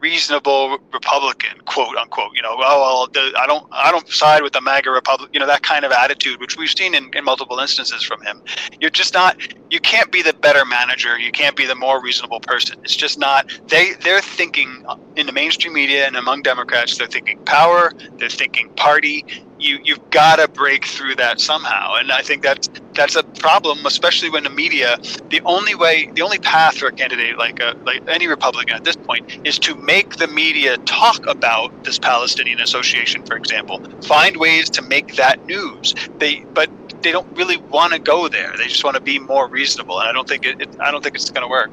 reasonable 0.00 0.78
Republican, 0.92 1.60
quote 1.64 1.96
unquote. 1.96 2.32
You 2.34 2.42
know, 2.42 2.56
oh 2.58 3.08
well, 3.14 3.32
I 3.38 3.46
don't 3.46 3.66
I 3.72 3.90
don't 3.90 4.08
side 4.08 4.42
with 4.42 4.52
the 4.52 4.60
MAGA 4.60 4.90
Republic. 4.90 5.30
You 5.32 5.40
know 5.40 5.46
that 5.46 5.62
kind 5.62 5.84
of 5.84 5.92
attitude, 5.92 6.40
which 6.40 6.56
we've 6.56 6.70
seen 6.70 6.94
in, 6.94 7.10
in 7.14 7.24
multiple 7.24 7.58
instances 7.58 8.02
from 8.02 8.22
him. 8.22 8.42
You're 8.80 8.90
just 8.90 9.14
not. 9.14 9.36
You 9.70 9.80
can't 9.80 10.12
be 10.12 10.22
the 10.22 10.32
better 10.32 10.64
manager. 10.64 11.18
You 11.18 11.32
can't 11.32 11.56
be 11.56 11.66
the 11.66 11.74
more 11.74 12.02
reasonable 12.02 12.40
person. 12.40 12.78
It's 12.84 12.96
just 12.96 13.18
not. 13.18 13.50
They 13.68 13.94
they're 13.94 14.20
thinking 14.20 14.84
in 15.16 15.26
the 15.26 15.32
mainstream 15.32 15.72
media 15.74 16.06
and 16.06 16.16
among 16.16 16.42
Democrats. 16.42 16.98
They're 16.98 17.06
thinking 17.06 17.38
power. 17.44 17.92
They're 18.18 18.28
thinking 18.28 18.68
party 18.70 19.24
you 19.58 19.78
you've 19.84 20.10
got 20.10 20.36
to 20.36 20.48
break 20.48 20.86
through 20.86 21.16
that 21.16 21.40
somehow. 21.40 21.94
And 21.96 22.12
i 22.12 22.22
think 22.22 22.42
that's 22.42 22.68
that's 22.94 23.16
a 23.16 23.22
problem 23.22 23.84
especially 23.86 24.30
when 24.30 24.44
the 24.44 24.50
media 24.50 24.98
the 25.30 25.40
only 25.44 25.74
way 25.74 26.10
the 26.14 26.22
only 26.22 26.38
path 26.38 26.78
for 26.78 26.88
a 26.88 26.92
candidate 26.92 27.38
like 27.38 27.60
a, 27.60 27.76
like 27.84 28.02
any 28.08 28.26
republican 28.28 28.76
at 28.76 28.84
this 28.84 28.96
point 28.96 29.38
is 29.44 29.58
to 29.60 29.74
make 29.76 30.16
the 30.16 30.28
media 30.28 30.76
talk 30.78 31.26
about 31.26 31.84
this 31.84 31.98
palestinian 31.98 32.60
association 32.60 33.24
for 33.24 33.36
example. 33.36 33.82
Find 34.02 34.36
ways 34.36 34.70
to 34.70 34.82
make 34.82 35.16
that 35.16 35.44
news. 35.46 35.94
They 36.18 36.40
but 36.54 36.70
they 37.02 37.12
don't 37.12 37.30
really 37.36 37.58
want 37.58 37.92
to 37.92 37.98
go 37.98 38.28
there. 38.28 38.54
They 38.56 38.66
just 38.66 38.84
want 38.84 38.96
to 38.96 39.02
be 39.02 39.18
more 39.18 39.48
reasonable 39.48 40.00
and 40.00 40.08
i 40.08 40.12
don't 40.12 40.28
think 40.28 40.44
it, 40.46 40.60
it 40.60 40.70
i 40.80 40.90
don't 40.90 41.02
think 41.02 41.14
it's 41.16 41.30
going 41.30 41.42
to 41.44 41.48
work. 41.50 41.70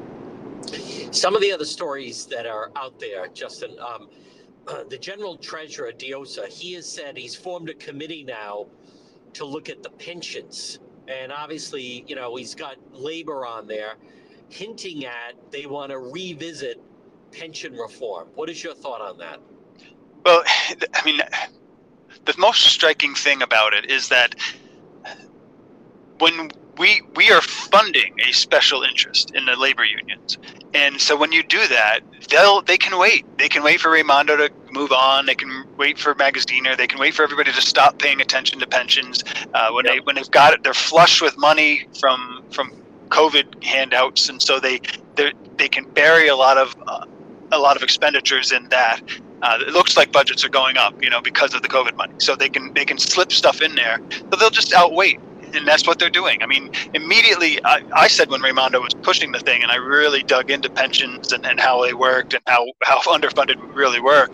Some 1.12 1.36
of 1.36 1.42
the 1.42 1.52
other 1.52 1.64
stories 1.64 2.26
that 2.26 2.46
are 2.46 2.70
out 2.76 2.98
there 3.00 3.28
justin 3.28 3.72
um, 3.80 4.08
uh, 4.08 4.23
the 4.88 4.98
general 4.98 5.36
treasurer 5.36 5.92
Diossa, 5.92 6.48
he 6.48 6.74
has 6.74 6.90
said 6.90 7.16
he's 7.16 7.34
formed 7.34 7.68
a 7.70 7.74
committee 7.74 8.24
now 8.24 8.66
to 9.34 9.44
look 9.44 9.68
at 9.68 9.82
the 9.82 9.90
pensions, 9.90 10.78
and 11.08 11.32
obviously, 11.32 12.04
you 12.06 12.14
know, 12.14 12.36
he's 12.36 12.54
got 12.54 12.76
labor 12.92 13.44
on 13.44 13.66
there, 13.66 13.94
hinting 14.48 15.04
at 15.04 15.34
they 15.50 15.66
want 15.66 15.90
to 15.90 15.98
revisit 15.98 16.80
pension 17.32 17.74
reform. 17.74 18.28
What 18.34 18.48
is 18.48 18.62
your 18.62 18.74
thought 18.74 19.00
on 19.00 19.18
that? 19.18 19.40
Well, 20.24 20.42
I 20.46 21.04
mean, 21.04 21.20
the 22.24 22.34
most 22.38 22.62
striking 22.62 23.14
thing 23.14 23.42
about 23.42 23.74
it 23.74 23.90
is 23.90 24.08
that 24.08 24.34
when 26.18 26.50
we 26.78 27.02
we 27.14 27.30
are 27.30 27.40
funding 27.40 28.14
a 28.28 28.32
special 28.32 28.82
interest 28.82 29.32
in 29.32 29.44
the 29.46 29.56
labor 29.56 29.84
unions, 29.84 30.38
and 30.72 31.00
so 31.00 31.16
when 31.16 31.32
you 31.32 31.42
do 31.42 31.66
that, 31.68 32.00
they'll 32.30 32.62
they 32.62 32.76
can 32.76 32.98
wait. 32.98 33.24
They 33.38 33.48
can 33.48 33.62
wait 33.62 33.80
for 33.80 33.90
Raimondo 33.90 34.36
to 34.36 34.50
move 34.70 34.92
on. 34.92 35.26
They 35.26 35.34
can 35.34 35.64
wait 35.76 35.98
for 35.98 36.14
Magaziner. 36.14 36.76
They 36.76 36.86
can 36.86 36.98
wait 36.98 37.14
for 37.14 37.22
everybody 37.22 37.52
to 37.52 37.60
stop 37.60 37.98
paying 37.98 38.20
attention 38.20 38.58
to 38.60 38.66
pensions. 38.66 39.24
Uh, 39.54 39.70
when 39.72 39.84
yep. 39.84 39.94
they 39.94 40.00
when 40.00 40.14
they've 40.16 40.30
got 40.30 40.52
it, 40.52 40.62
they're 40.62 40.74
flush 40.74 41.22
with 41.22 41.36
money 41.38 41.86
from 42.00 42.44
from 42.50 42.70
COVID 43.08 43.62
handouts, 43.62 44.28
and 44.28 44.42
so 44.42 44.58
they 44.58 44.80
they 45.14 45.32
they 45.56 45.68
can 45.68 45.84
bury 45.90 46.28
a 46.28 46.36
lot 46.36 46.58
of 46.58 46.76
uh, 46.86 47.04
a 47.52 47.58
lot 47.58 47.76
of 47.76 47.82
expenditures 47.82 48.52
in 48.52 48.68
that. 48.70 49.00
Uh, 49.42 49.58
it 49.60 49.74
looks 49.74 49.96
like 49.96 50.10
budgets 50.10 50.42
are 50.42 50.48
going 50.48 50.78
up, 50.78 51.00
you 51.02 51.10
know, 51.10 51.20
because 51.20 51.52
of 51.52 51.60
the 51.60 51.68
COVID 51.68 51.94
money. 51.96 52.14
So 52.18 52.34
they 52.34 52.48
can 52.48 52.72
they 52.74 52.84
can 52.84 52.98
slip 52.98 53.30
stuff 53.30 53.60
in 53.60 53.74
there, 53.74 53.98
but 54.30 54.38
they'll 54.40 54.50
just 54.50 54.72
outwait 54.72 55.20
and 55.54 55.66
that's 55.66 55.86
what 55.86 55.98
they're 55.98 56.10
doing. 56.10 56.42
I 56.42 56.46
mean, 56.46 56.70
immediately, 56.94 57.64
I, 57.64 57.82
I, 57.94 58.08
said 58.08 58.30
when 58.30 58.42
Raimondo 58.42 58.80
was 58.80 58.94
pushing 58.94 59.32
the 59.32 59.40
thing, 59.40 59.62
and 59.62 59.70
I 59.70 59.76
really 59.76 60.22
dug 60.22 60.50
into 60.50 60.68
pensions 60.68 61.32
and, 61.32 61.46
and 61.46 61.58
how 61.60 61.82
they 61.82 61.94
worked 61.94 62.34
and 62.34 62.42
how, 62.46 62.66
how 62.82 63.00
underfunded 63.16 63.56
really 63.74 64.00
were, 64.00 64.28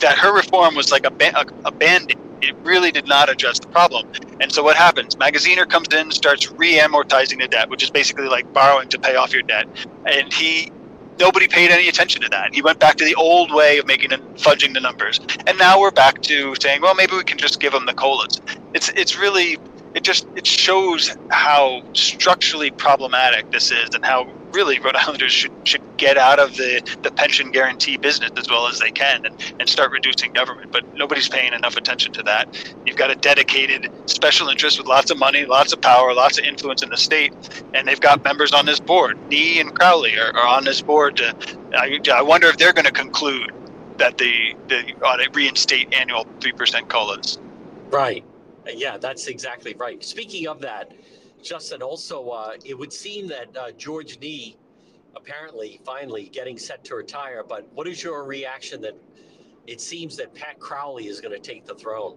that 0.00 0.18
her 0.18 0.34
reform 0.34 0.74
was 0.74 0.90
like 0.90 1.06
a, 1.06 1.10
ba- 1.10 1.38
a, 1.38 1.68
a 1.68 1.72
band 1.72 2.10
aid. 2.10 2.18
It 2.42 2.54
really 2.62 2.92
did 2.92 3.08
not 3.08 3.30
address 3.30 3.58
the 3.58 3.68
problem. 3.68 4.12
And 4.40 4.52
so 4.52 4.62
what 4.62 4.76
happens? 4.76 5.16
Magaziner 5.16 5.68
comes 5.68 5.88
in, 5.94 6.10
starts 6.10 6.50
re-amortizing 6.50 7.40
the 7.40 7.48
debt, 7.48 7.70
which 7.70 7.82
is 7.82 7.90
basically 7.90 8.28
like 8.28 8.52
borrowing 8.52 8.90
to 8.90 8.98
pay 8.98 9.16
off 9.16 9.32
your 9.32 9.42
debt. 9.42 9.66
And 10.04 10.30
he 10.32 10.70
nobody 11.18 11.48
paid 11.48 11.70
any 11.70 11.88
attention 11.88 12.22
to 12.22 12.28
that. 12.28 12.54
He 12.54 12.62
went 12.62 12.78
back 12.78 12.96
to 12.96 13.04
the 13.04 13.14
old 13.14 13.52
way 13.52 13.78
of 13.78 13.86
making 13.86 14.12
and 14.12 14.22
fudging 14.36 14.74
the 14.74 14.80
numbers. 14.80 15.20
And 15.46 15.58
now 15.58 15.80
we're 15.80 15.90
back 15.90 16.22
to 16.22 16.54
saying, 16.60 16.82
well, 16.82 16.94
maybe 16.94 17.16
we 17.16 17.24
can 17.24 17.38
just 17.38 17.60
give 17.60 17.72
them 17.72 17.86
the 17.86 17.94
colas. 17.94 18.40
It's 18.74 18.88
it's 18.90 19.18
really 19.18 19.58
it 19.96 20.04
just 20.04 20.26
it 20.36 20.46
shows 20.46 21.16
how 21.30 21.82
structurally 21.94 22.70
problematic 22.70 23.50
this 23.50 23.70
is 23.70 23.94
and 23.94 24.04
how 24.04 24.30
really 24.52 24.78
Rhode 24.78 24.94
Islanders 24.94 25.32
should 25.32 25.52
should 25.64 25.80
get 25.96 26.18
out 26.18 26.38
of 26.38 26.54
the, 26.56 26.82
the 27.02 27.10
pension 27.10 27.50
guarantee 27.50 27.96
business 27.96 28.30
as 28.36 28.50
well 28.50 28.68
as 28.68 28.78
they 28.78 28.90
can 28.90 29.24
and, 29.24 29.54
and 29.58 29.66
start 29.66 29.90
reducing 29.92 30.34
government. 30.34 30.70
But 30.70 30.94
nobody's 30.94 31.30
paying 31.30 31.54
enough 31.54 31.78
attention 31.78 32.12
to 32.12 32.22
that. 32.24 32.46
You've 32.84 32.98
got 32.98 33.10
a 33.10 33.14
dedicated 33.14 33.90
special 34.04 34.50
interest 34.50 34.78
with 34.78 34.86
lots 34.86 35.10
of 35.10 35.18
money, 35.18 35.46
lots 35.46 35.72
of 35.72 35.80
power, 35.80 36.12
lots 36.12 36.38
of 36.38 36.44
influence 36.44 36.82
in 36.82 36.90
the 36.90 36.98
state, 36.98 37.32
and 37.72 37.88
they've 37.88 38.00
got 38.00 38.22
members 38.22 38.52
on 38.52 38.66
this 38.66 38.78
board. 38.78 39.18
Nee 39.30 39.60
and 39.60 39.74
Crowley 39.74 40.18
are, 40.18 40.36
are 40.36 40.46
on 40.46 40.64
this 40.64 40.82
board. 40.82 41.16
To, 41.16 41.34
I, 41.74 41.98
I 42.12 42.20
wonder 42.20 42.48
if 42.48 42.58
they're 42.58 42.74
going 42.74 42.84
to 42.84 42.92
conclude 42.92 43.50
that 43.96 44.18
the, 44.18 44.54
the 44.68 44.94
ought 45.02 45.16
to 45.16 45.30
reinstate 45.32 45.94
annual 45.94 46.26
3% 46.40 46.88
COLAs. 46.88 47.38
Right. 47.88 48.22
Yeah, 48.68 48.96
that's 48.98 49.26
exactly 49.26 49.74
right. 49.74 50.02
Speaking 50.04 50.48
of 50.48 50.60
that, 50.60 50.92
Justin, 51.42 51.82
also, 51.82 52.28
uh, 52.28 52.52
it 52.64 52.76
would 52.76 52.92
seem 52.92 53.28
that 53.28 53.56
uh, 53.56 53.70
George 53.72 54.18
Nee 54.20 54.56
apparently 55.14 55.80
finally 55.84 56.28
getting 56.32 56.58
set 56.58 56.84
to 56.84 56.94
retire. 56.94 57.44
But 57.46 57.68
what 57.72 57.86
is 57.86 58.02
your 58.02 58.24
reaction 58.24 58.80
that 58.82 58.96
it 59.66 59.80
seems 59.80 60.16
that 60.16 60.34
Pat 60.34 60.58
Crowley 60.58 61.06
is 61.06 61.20
going 61.20 61.32
to 61.32 61.40
take 61.40 61.64
the 61.64 61.74
throne? 61.74 62.16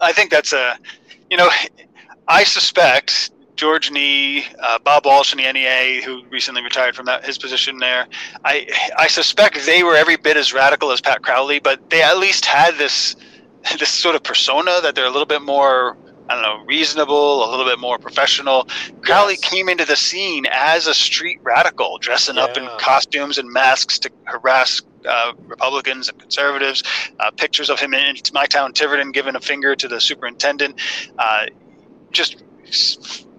I 0.00 0.12
think 0.12 0.30
that's 0.30 0.52
a, 0.52 0.78
you 1.30 1.36
know, 1.36 1.50
I 2.26 2.44
suspect 2.44 3.30
George 3.56 3.90
Nee, 3.90 4.46
uh, 4.60 4.78
Bob 4.78 5.04
Walsh 5.04 5.32
in 5.32 5.38
the 5.38 5.52
NEA, 5.52 6.02
who 6.02 6.22
recently 6.30 6.62
retired 6.62 6.94
from 6.94 7.06
that 7.06 7.24
his 7.24 7.38
position 7.38 7.78
there. 7.78 8.06
I 8.44 8.68
I 8.96 9.08
suspect 9.08 9.66
they 9.66 9.82
were 9.82 9.96
every 9.96 10.16
bit 10.16 10.36
as 10.36 10.52
radical 10.52 10.92
as 10.92 11.00
Pat 11.00 11.22
Crowley, 11.22 11.58
but 11.58 11.90
they 11.90 12.02
at 12.02 12.18
least 12.18 12.44
had 12.44 12.76
this 12.76 13.16
this 13.78 13.90
sort 13.90 14.14
of 14.14 14.22
persona 14.22 14.80
that 14.82 14.94
they're 14.94 15.06
a 15.06 15.10
little 15.10 15.26
bit 15.26 15.42
more 15.42 15.96
I 16.30 16.34
don't 16.34 16.42
know, 16.42 16.64
reasonable, 16.66 17.42
a 17.42 17.48
little 17.48 17.64
bit 17.64 17.78
more 17.78 17.98
professional. 17.98 18.68
Crowley 19.00 19.38
yes. 19.40 19.50
came 19.50 19.68
into 19.70 19.86
the 19.86 19.96
scene 19.96 20.44
as 20.50 20.86
a 20.86 20.92
street 20.92 21.40
radical, 21.42 21.96
dressing 21.96 22.36
yeah. 22.36 22.44
up 22.44 22.58
in 22.58 22.68
costumes 22.78 23.38
and 23.38 23.50
masks 23.50 23.98
to 24.00 24.10
harass 24.24 24.82
uh, 25.08 25.32
Republicans 25.46 26.10
and 26.10 26.18
conservatives. 26.18 26.82
Uh, 27.18 27.30
pictures 27.30 27.70
of 27.70 27.80
him 27.80 27.94
in 27.94 28.16
my 28.34 28.44
town, 28.44 28.74
Tiverton, 28.74 29.10
giving 29.10 29.36
a 29.36 29.40
finger 29.40 29.74
to 29.74 29.88
the 29.88 30.00
superintendent. 30.02 30.78
Uh, 31.18 31.46
just 32.10 32.44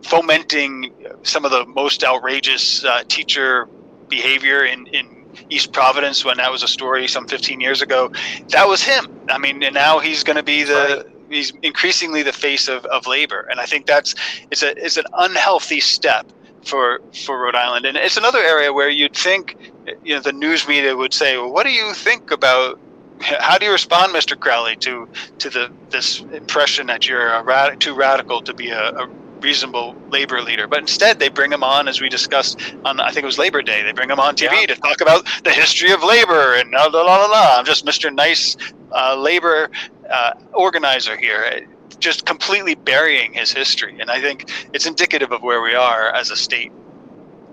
fomenting 0.02 0.92
some 1.22 1.46
of 1.46 1.52
the 1.52 1.65
most 1.68 2.04
outrageous 2.04 2.84
uh, 2.84 3.04
teacher 3.08 3.68
behavior 4.08 4.65
in, 4.65 4.88
in 4.88 5.18
East 5.50 5.72
Providence 5.74 6.26
when 6.26 6.38
that 6.38 6.52
was 6.52 6.63
a 6.63 6.68
story 6.68 7.08
some 7.08 7.28
15 7.28 7.60
years 7.60 7.82
ago. 7.82 8.12
That 8.50 8.68
was 8.68 8.84
him. 8.84 9.08
I 9.30 9.38
mean, 9.38 9.63
and 9.63 9.74
now 9.74 10.00
he's 10.00 10.24
going 10.24 10.38
to 10.38 10.44
be 10.44 10.63
the. 10.63 11.04
Right. 11.06 11.15
He's 11.30 11.54
increasingly 11.62 12.24
the 12.24 12.34
face 12.34 12.68
of, 12.68 12.86
of 12.86 13.06
labor, 13.06 13.48
and 13.52 13.60
I 13.60 13.68
think 13.68 13.86
that's 13.86 14.15
it's 14.50 14.63
a 14.63 14.76
it's 14.84 14.98
an 14.98 15.06
unhealthy 15.13 15.80
step 15.80 16.26
for 16.63 17.02
for 17.24 17.39
Rhode 17.39 17.54
Island, 17.54 17.86
and 17.86 17.96
it's 17.96 18.18
another 18.18 18.39
area 18.39 18.74
where 18.74 18.89
you'd 18.89 19.15
think, 19.15 19.56
you 20.04 20.15
know, 20.15 20.22
the 20.22 20.34
news 20.34 20.68
media 20.68 20.96
would 20.96 21.13
say, 21.13 21.38
"Well, 21.38 21.54
what 21.54 21.68
do 21.68 21.72
you 21.72 21.94
think 21.94 22.32
about 22.32 22.80
how 23.22 23.58
do 23.58 23.65
you 23.65 23.72
respond, 23.72 24.13
Mr. 24.13 24.39
Crowley, 24.39 24.76
to 24.78 25.08
to 25.39 25.50
the 25.50 25.72
this 25.89 26.22
impression 26.32 26.88
that 26.88 27.08
you're 27.08 27.28
a 27.30 27.44
rad- 27.44 27.80
too 27.80 27.94
radical 27.94 28.42
to 28.42 28.54
be 28.54 28.70
a, 28.70 28.89
a, 28.92 29.10
reasonable 29.41 29.95
labor 30.10 30.41
leader. 30.41 30.67
But 30.67 30.80
instead, 30.80 31.19
they 31.19 31.30
bring 31.30 31.52
him 31.52 31.63
on, 31.63 31.88
as 31.88 32.02
we 32.02 32.10
discussed 32.10 32.60
on, 32.86 32.99
I 32.99 33.12
think 33.12 33.23
it 33.23 33.25
was 33.25 33.38
Labor 33.38 33.62
Day. 33.62 33.84
They 33.84 33.91
bring 33.91 34.10
him 34.10 34.19
on 34.19 34.36
TV 34.36 34.62
yeah. 34.62 34.67
to 34.67 34.75
talk 34.75 35.02
about 35.02 35.25
the 35.43 35.52
history 35.52 35.91
of 35.91 36.04
labor 36.04 36.56
and 36.56 36.71
la 36.71 36.86
la 36.86 37.02
la 37.02 37.25
la. 37.25 37.58
I'm 37.58 37.65
just 37.65 37.86
Mr. 37.86 38.13
Nice 38.13 38.56
uh, 38.91 39.15
labor 39.15 39.69
uh, 40.10 40.34
organizer 40.54 41.17
here, 41.17 41.67
just 41.99 42.25
completely 42.25 42.75
burying 42.75 43.34
his 43.34 43.52
history. 43.52 43.99
And 43.99 44.10
I 44.10 44.21
think 44.21 44.52
it's 44.73 44.86
indicative 44.86 45.32
of 45.32 45.41
where 45.41 45.62
we 45.62 45.75
are 45.75 46.13
as 46.13 46.32
a 46.32 46.36
state. 46.36 46.71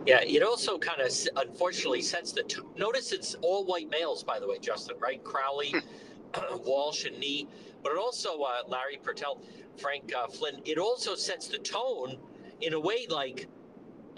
Yeah, 0.06 0.20
it 0.22 0.42
also 0.42 0.78
kind 0.78 1.00
of 1.00 1.12
unfortunately 1.36 2.00
sets 2.00 2.30
the 2.30 2.44
t- 2.44 2.60
notice 2.76 3.10
it's 3.12 3.34
all 3.42 3.64
white 3.64 3.90
males, 3.90 4.22
by 4.22 4.38
the 4.38 4.46
way, 4.46 4.58
Justin, 4.60 4.96
right? 5.00 5.22
Crowley, 5.24 5.70
hmm. 5.70 6.56
Walsh, 6.64 7.06
and 7.06 7.18
Nee, 7.18 7.48
but 7.86 7.92
it 7.92 7.98
also 7.98 8.40
uh, 8.40 8.62
Larry 8.66 8.98
Purtill 9.00 9.38
Frank 9.76 10.12
uh, 10.12 10.26
Flynn, 10.26 10.60
it 10.64 10.76
also 10.76 11.14
sets 11.14 11.46
the 11.46 11.58
tone 11.58 12.18
in 12.60 12.72
a 12.72 12.80
way 12.80 13.06
like, 13.08 13.46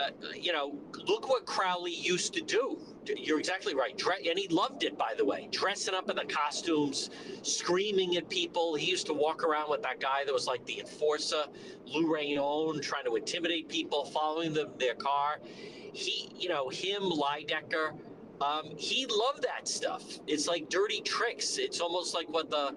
uh, 0.00 0.08
you 0.34 0.54
know, 0.54 0.74
look 1.06 1.28
what 1.28 1.44
Crowley 1.44 1.92
used 1.92 2.32
to 2.32 2.40
do. 2.40 2.78
You're 3.04 3.38
exactly 3.38 3.74
right. 3.74 3.94
Dre- 3.98 4.26
and 4.26 4.38
he 4.38 4.48
loved 4.48 4.84
it, 4.84 4.96
by 4.96 5.12
the 5.18 5.24
way, 5.24 5.48
dressing 5.50 5.94
up 5.94 6.08
in 6.08 6.16
the 6.16 6.24
costumes, 6.24 7.10
screaming 7.42 8.16
at 8.16 8.30
people. 8.30 8.74
He 8.74 8.90
used 8.90 9.04
to 9.08 9.12
walk 9.12 9.44
around 9.44 9.68
with 9.68 9.82
that 9.82 10.00
guy 10.00 10.24
that 10.24 10.32
was 10.32 10.46
like 10.46 10.64
the 10.64 10.80
enforcer, 10.80 11.44
Lou 11.84 12.10
Rayon, 12.10 12.80
trying 12.80 13.04
to 13.04 13.16
intimidate 13.16 13.68
people, 13.68 14.06
following 14.06 14.54
them 14.54 14.70
their 14.78 14.94
car. 14.94 15.40
He, 15.92 16.30
you 16.38 16.48
know, 16.48 16.70
him, 16.70 17.02
Lydecker, 17.02 17.92
um, 18.40 18.70
he 18.78 19.04
loved 19.06 19.42
that 19.42 19.68
stuff. 19.68 20.04
It's 20.26 20.46
like 20.48 20.70
dirty 20.70 21.02
tricks. 21.02 21.58
It's 21.58 21.80
almost 21.80 22.14
like 22.14 22.30
what 22.30 22.48
the 22.48 22.74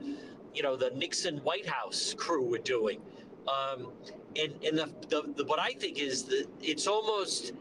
you 0.53 0.63
know, 0.63 0.75
the 0.75 0.91
Nixon 0.91 1.37
White 1.39 1.67
House 1.67 2.13
crew 2.17 2.45
were 2.45 2.57
doing. 2.57 2.99
Um, 3.47 3.91
and 4.35 4.53
and 4.63 4.77
the, 4.77 4.89
the, 5.09 5.33
the, 5.35 5.45
what 5.45 5.59
I 5.59 5.71
think 5.73 5.99
is 5.99 6.23
that 6.25 6.47
it's 6.61 6.87
almost 6.87 7.53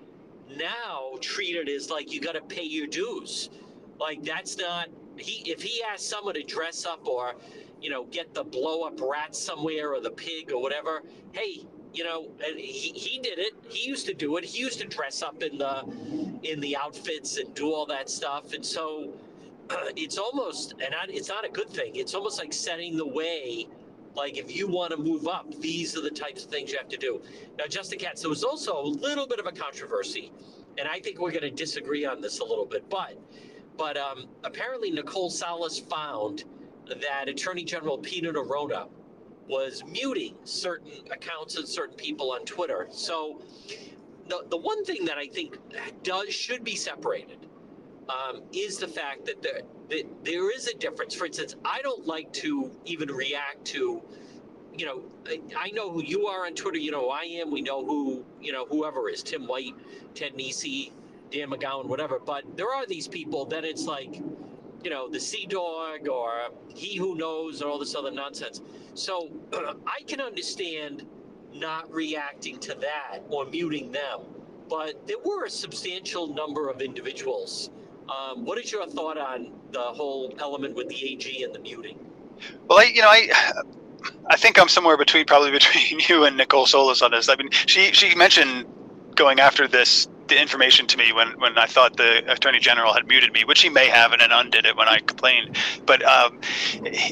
now 0.57 1.12
treated 1.20 1.68
as 1.68 1.90
like 1.90 2.12
you 2.12 2.20
got 2.20 2.33
to 2.33 2.42
pay 2.42 2.64
your 2.64 2.87
dues. 2.87 3.50
Like 3.98 4.22
that's 4.24 4.57
not 4.57 4.88
he. 5.16 5.50
If 5.50 5.62
he 5.62 5.83
asked 5.83 6.09
someone 6.09 6.35
to 6.35 6.42
dress 6.42 6.87
up 6.87 7.07
or, 7.07 7.35
you 7.80 7.91
know, 7.91 8.05
get 8.05 8.34
the 8.34 8.45
blow 8.45 8.82
up 8.82 9.01
rat 9.01 9.34
somewhere 9.34 9.93
or 9.95 10.01
the 10.01 10.11
pig 10.11 10.53
or 10.53 10.61
whatever, 10.61 11.03
hey, 11.32 11.64
you 11.93 12.05
know, 12.05 12.28
he, 12.57 12.93
he 12.95 13.18
did 13.18 13.38
it. 13.38 13.53
He 13.68 13.88
used 13.88 14.07
to 14.07 14.14
do 14.14 14.36
it. 14.36 14.45
He 14.45 14.61
used 14.61 14.80
to 14.80 14.86
dress 14.86 15.22
up 15.22 15.43
in 15.43 15.59
the 15.59 15.84
in 16.43 16.61
the 16.61 16.76
outfits 16.76 17.36
and 17.38 17.53
do 17.55 17.72
all 17.72 17.86
that 17.86 18.09
stuff. 18.09 18.53
And 18.53 18.64
so 18.64 19.12
it's 19.97 20.18
almost, 20.18 20.75
and 20.85 20.95
I, 20.95 21.05
it's 21.09 21.29
not 21.29 21.45
a 21.45 21.49
good 21.49 21.68
thing. 21.68 21.97
It's 21.97 22.14
almost 22.14 22.39
like 22.39 22.53
setting 22.53 22.97
the 22.97 23.07
way. 23.07 23.68
Like 24.14 24.37
if 24.37 24.55
you 24.55 24.66
want 24.66 24.91
to 24.91 24.97
move 24.97 25.29
up, 25.29 25.47
these 25.61 25.97
are 25.97 26.01
the 26.01 26.11
types 26.11 26.45
of 26.45 26.51
things 26.51 26.73
you 26.73 26.79
have 26.79 26.89
to 26.89 26.97
do. 26.97 27.23
Now, 27.59 27.66
Justin 27.68 27.99
Katz, 27.99 28.23
there 28.23 28.31
was 28.31 28.43
also 28.43 28.81
a 28.81 28.83
little 28.83 29.27
bit 29.27 29.39
of 29.39 29.47
a 29.47 29.53
controversy, 29.53 30.33
and 30.79 30.89
I 30.89 30.99
think 30.99 31.21
we're 31.21 31.31
going 31.31 31.43
to 31.43 31.51
disagree 31.51 32.05
on 32.05 32.21
this 32.21 32.41
a 32.41 32.45
little 32.45 32.66
bit. 32.66 32.89
But, 32.91 33.18
but 33.77 33.97
um, 33.97 34.27
apparently 34.43 34.91
Nicole 34.91 35.31
Solas 35.31 35.81
found 35.89 36.45
that 36.89 37.29
Attorney 37.29 37.62
General 37.62 37.99
Peter 37.99 38.33
Neronha 38.33 38.89
was 39.47 39.85
muting 39.87 40.35
certain 40.45 40.93
accounts 41.12 41.57
and 41.57 41.66
certain 41.66 41.97
people 41.97 42.33
on 42.33 42.45
Twitter. 42.45 42.89
So 42.91 43.41
the, 44.29 44.45
the 44.49 44.57
one 44.57 44.85
thing 44.85 45.05
that 45.05 45.18
I 45.18 45.29
think 45.29 45.57
does 46.03 46.35
should 46.35 46.64
be 46.64 46.75
separated 46.75 47.47
um, 48.11 48.43
is 48.53 48.79
the 48.79 48.89
fact 48.89 49.25
that 49.27 49.43
there, 49.43 49.61
that 49.89 50.05
there 50.25 50.55
is 50.55 50.67
a 50.69 50.75
difference. 50.75 51.15
For 51.15 51.27
instance, 51.27 51.57
I 51.65 51.81
don't 51.83 52.07
like 52.07 52.33
to 52.35 52.71
even 52.85 53.11
react 53.11 53.65
to, 53.67 54.03
you 54.77 54.87
know, 54.87 55.03
I, 55.57 55.71
know 55.71 55.91
who 55.91 56.03
you 56.03 56.27
are 56.27 56.47
on 56.47 56.55
Twitter. 56.55 56.79
You 56.79 56.91
know 56.93 57.03
who 57.03 57.11
I 57.11 57.25
am. 57.25 57.51
We 57.51 57.61
know 57.61 57.85
who, 57.85 58.25
you 58.41 58.53
know, 58.53 58.67
whoever 58.67 59.09
is 59.09 59.23
Tim 59.23 59.47
White, 59.47 59.75
Ted 60.15 60.35
Nesi, 60.35 60.93
Dan 61.31 61.51
McGowan, 61.51 61.87
whatever. 61.87 62.19
But 62.19 62.45
there 62.57 62.73
are 62.73 62.87
these 62.87 63.07
people 63.07 63.45
that 63.47 63.65
it's 63.65 63.85
like, 63.85 64.17
you 64.83 64.91
know, 64.91 65.09
the 65.09 65.21
Sea 65.21 65.47
Dog 65.47 66.09
or 66.09 66.49
He 66.75 66.97
Who 66.97 67.15
Knows 67.15 67.61
and 67.61 67.71
all 67.71 67.79
this 67.79 67.95
other 67.95 68.11
nonsense. 68.11 68.61
So 68.95 69.31
I 69.87 70.03
can 70.07 70.21
understand 70.21 71.07
not 71.53 71.93
reacting 71.93 72.59
to 72.61 72.75
that 72.75 73.21
or 73.29 73.45
muting 73.47 73.93
them. 73.93 74.21
But 74.69 75.07
there 75.07 75.19
were 75.25 75.45
a 75.45 75.51
substantial 75.51 76.33
number 76.33 76.69
of 76.69 76.81
individuals. 76.81 77.71
Um, 78.11 78.45
what 78.45 78.59
is 78.59 78.73
your 78.73 78.87
thought 78.87 79.19
on 79.19 79.53
the 79.73 79.81
whole 79.81 80.35
element 80.41 80.75
with 80.75 80.89
the 80.89 81.13
AG 81.13 81.43
and 81.45 81.55
the 81.55 81.61
muting? 81.61 81.99
Well, 82.69 82.81
I, 82.81 82.85
you 82.85 83.03
know, 83.03 83.09
I, 83.09 83.29
I 84.27 84.37
think 84.37 84.59
I'm 84.59 84.69
somewhere 84.69 84.97
between 84.97 85.27
probably 85.27 85.51
between 85.61 86.01
you 86.09 86.25
and 86.25 86.37
Nicole 86.37 86.67
Solas 86.67 87.03
on 87.03 87.13
this. 87.13 87.29
I 87.29 87.37
mean, 87.37 87.51
she 87.51 87.93
she 87.93 88.15
mentioned 88.15 88.67
going 89.15 89.39
after 89.39 89.69
this 89.69 90.09
the 90.31 90.41
information 90.41 90.87
to 90.87 90.97
me 90.97 91.13
when, 91.13 91.29
when 91.41 91.59
I 91.59 91.67
thought 91.67 91.97
the 91.97 92.23
attorney 92.33 92.61
general 92.61 92.95
had 92.95 93.07
muted 93.07 93.33
me, 93.33 93.45
which 93.45 93.61
he 93.61 93.69
may 93.69 93.89
have, 93.89 94.13
and 94.13 94.21
then 94.21 94.31
undid 94.33 94.65
it 94.65 94.77
when 94.77 94.89
I 94.89 95.01
complained. 95.01 95.57
But 95.85 96.03
um, 96.05 96.41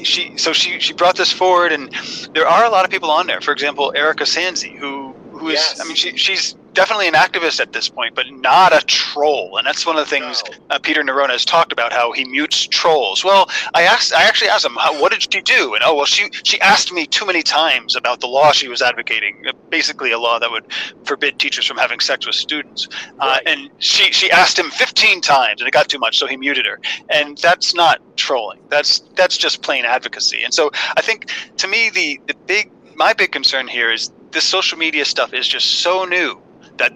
she 0.03 0.35
so 0.37 0.53
she 0.53 0.79
she 0.79 0.93
brought 0.93 1.17
this 1.17 1.31
forward, 1.31 1.71
and 1.71 1.93
there 2.33 2.47
are 2.47 2.65
a 2.65 2.69
lot 2.69 2.85
of 2.85 2.91
people 2.91 3.11
on 3.11 3.27
there. 3.27 3.41
For 3.41 3.51
example, 3.51 3.93
Erika 3.95 4.23
Sanzi, 4.23 4.75
who 4.75 5.08
who 5.39 5.49
is 5.49 5.55
yes. 5.55 5.79
I 5.81 5.85
mean 5.85 5.95
she 5.95 6.15
she's 6.17 6.55
definitely 6.73 7.07
an 7.07 7.13
activist 7.13 7.59
at 7.59 7.73
this 7.73 7.89
point, 7.89 8.15
but 8.15 8.31
not 8.31 8.73
a 8.73 8.85
troll. 8.85 9.57
And 9.57 9.67
that's 9.67 9.85
one 9.85 9.97
of 9.97 10.05
the 10.05 10.09
things 10.09 10.41
no. 10.49 10.75
uh, 10.75 10.79
Peter 10.79 11.03
Neronha 11.03 11.31
has 11.31 11.45
talked 11.45 11.71
about 11.71 11.91
how 11.91 12.11
he 12.11 12.25
mutes 12.25 12.67
trolls. 12.67 13.23
Well, 13.23 13.49
I 13.73 13.83
asked, 13.83 14.13
I 14.13 14.23
actually 14.23 14.49
asked 14.49 14.65
him, 14.65 14.75
how, 14.79 14.99
what 15.01 15.11
did 15.11 15.21
she 15.21 15.41
do? 15.41 15.75
And 15.75 15.83
oh, 15.85 15.95
well, 15.95 16.05
she 16.05 16.29
she 16.43 16.59
asked 16.61 16.91
me 16.91 17.05
too 17.05 17.25
many 17.25 17.43
times 17.43 17.95
about 17.95 18.21
the 18.21 18.27
law 18.27 18.51
she 18.51 18.67
was 18.67 18.81
advocating, 18.81 19.43
uh, 19.47 19.53
basically 19.69 20.11
a 20.11 20.19
law 20.19 20.39
that 20.39 20.49
would 20.49 20.65
forbid 21.03 21.39
teachers 21.39 21.65
from 21.65 21.77
having 21.77 21.99
sex 21.99 22.25
with 22.25 22.35
students. 22.35 22.87
Uh, 23.19 23.25
right. 23.25 23.47
Uh, 23.47 23.49
and 23.49 23.69
she 23.79 24.11
she 24.11 24.31
asked 24.31 24.57
him 24.57 24.69
15 24.71 25.21
times, 25.21 25.61
and 25.61 25.67
it 25.67 25.71
got 25.71 25.89
too 25.89 25.99
much, 25.99 26.17
so 26.17 26.27
he 26.27 26.37
muted 26.37 26.65
her. 26.65 26.79
And 27.09 27.37
that's 27.39 27.73
not 27.73 27.99
trolling. 28.15 28.59
That's 28.69 28.99
that's 29.15 29.37
just 29.37 29.61
plain 29.61 29.85
advocacy. 29.85 30.43
And 30.43 30.53
so 30.53 30.71
I 30.95 31.01
think 31.01 31.31
to 31.57 31.67
me 31.67 31.89
the 31.89 32.19
the 32.27 32.35
big 32.45 32.71
my 32.95 33.13
big 33.13 33.31
concern 33.31 33.67
here 33.67 33.91
is 33.91 34.11
this 34.31 34.45
social 34.45 34.77
media 34.77 35.05
stuff 35.05 35.33
is 35.33 35.47
just 35.47 35.81
so 35.81 36.05
new 36.05 36.39
that 36.77 36.93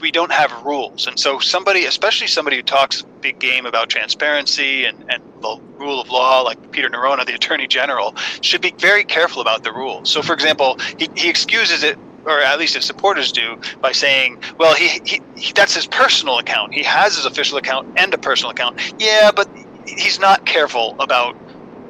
we 0.00 0.10
don't 0.10 0.32
have 0.32 0.52
rules. 0.64 1.06
And 1.06 1.18
so 1.18 1.38
somebody, 1.38 1.84
especially 1.84 2.26
somebody 2.26 2.56
who 2.56 2.62
talks 2.62 3.04
big 3.20 3.38
game 3.38 3.66
about 3.66 3.88
transparency 3.88 4.84
and, 4.84 4.98
and 5.08 5.22
the 5.40 5.60
rule 5.78 6.00
of 6.00 6.10
law, 6.10 6.40
like 6.40 6.72
Peter 6.72 6.88
Neronha, 6.88 7.24
the 7.24 7.34
Attorney 7.34 7.68
General, 7.68 8.14
should 8.40 8.60
be 8.60 8.72
very 8.78 9.04
careful 9.04 9.40
about 9.40 9.62
the 9.62 9.72
rules. 9.72 10.10
So, 10.10 10.22
for 10.22 10.32
example, 10.32 10.76
he, 10.98 11.08
he 11.14 11.28
excuses 11.28 11.82
it 11.84 11.96
or 12.24 12.40
at 12.40 12.58
least 12.58 12.74
his 12.74 12.84
supporters 12.84 13.32
do, 13.32 13.58
by 13.80 13.92
saying, 13.92 14.40
well, 14.58 14.74
he, 14.74 14.88
he, 15.04 15.20
he, 15.36 15.52
that's 15.52 15.74
his 15.74 15.86
personal 15.86 16.38
account. 16.38 16.72
He 16.72 16.82
has 16.82 17.16
his 17.16 17.26
official 17.26 17.58
account 17.58 17.88
and 17.96 18.14
a 18.14 18.18
personal 18.18 18.50
account. 18.50 18.80
Yeah, 19.00 19.32
but 19.34 19.48
he's 19.86 20.20
not 20.20 20.46
careful 20.46 20.94
about 21.00 21.36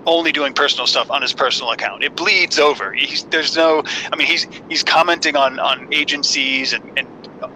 only 0.07 0.33
doing 0.33 0.53
personal 0.53 0.87
stuff 0.87 1.11
on 1.11 1.23
his 1.23 1.33
personal 1.33 1.73
account. 1.73 2.05
It 2.05 2.17
bleeds 2.17 2.59
over. 2.59 2.93
He's, 2.93 3.25
there's 3.25 3.57
no, 3.57 3.83
I 4.13 4.17
mean, 4.17 4.27
he's 4.27 4.47
he's 4.69 4.83
commenting 4.83 5.37
on 5.37 5.59
on 5.59 5.93
agencies 5.93 6.73
and, 6.73 6.99
and 6.99 7.09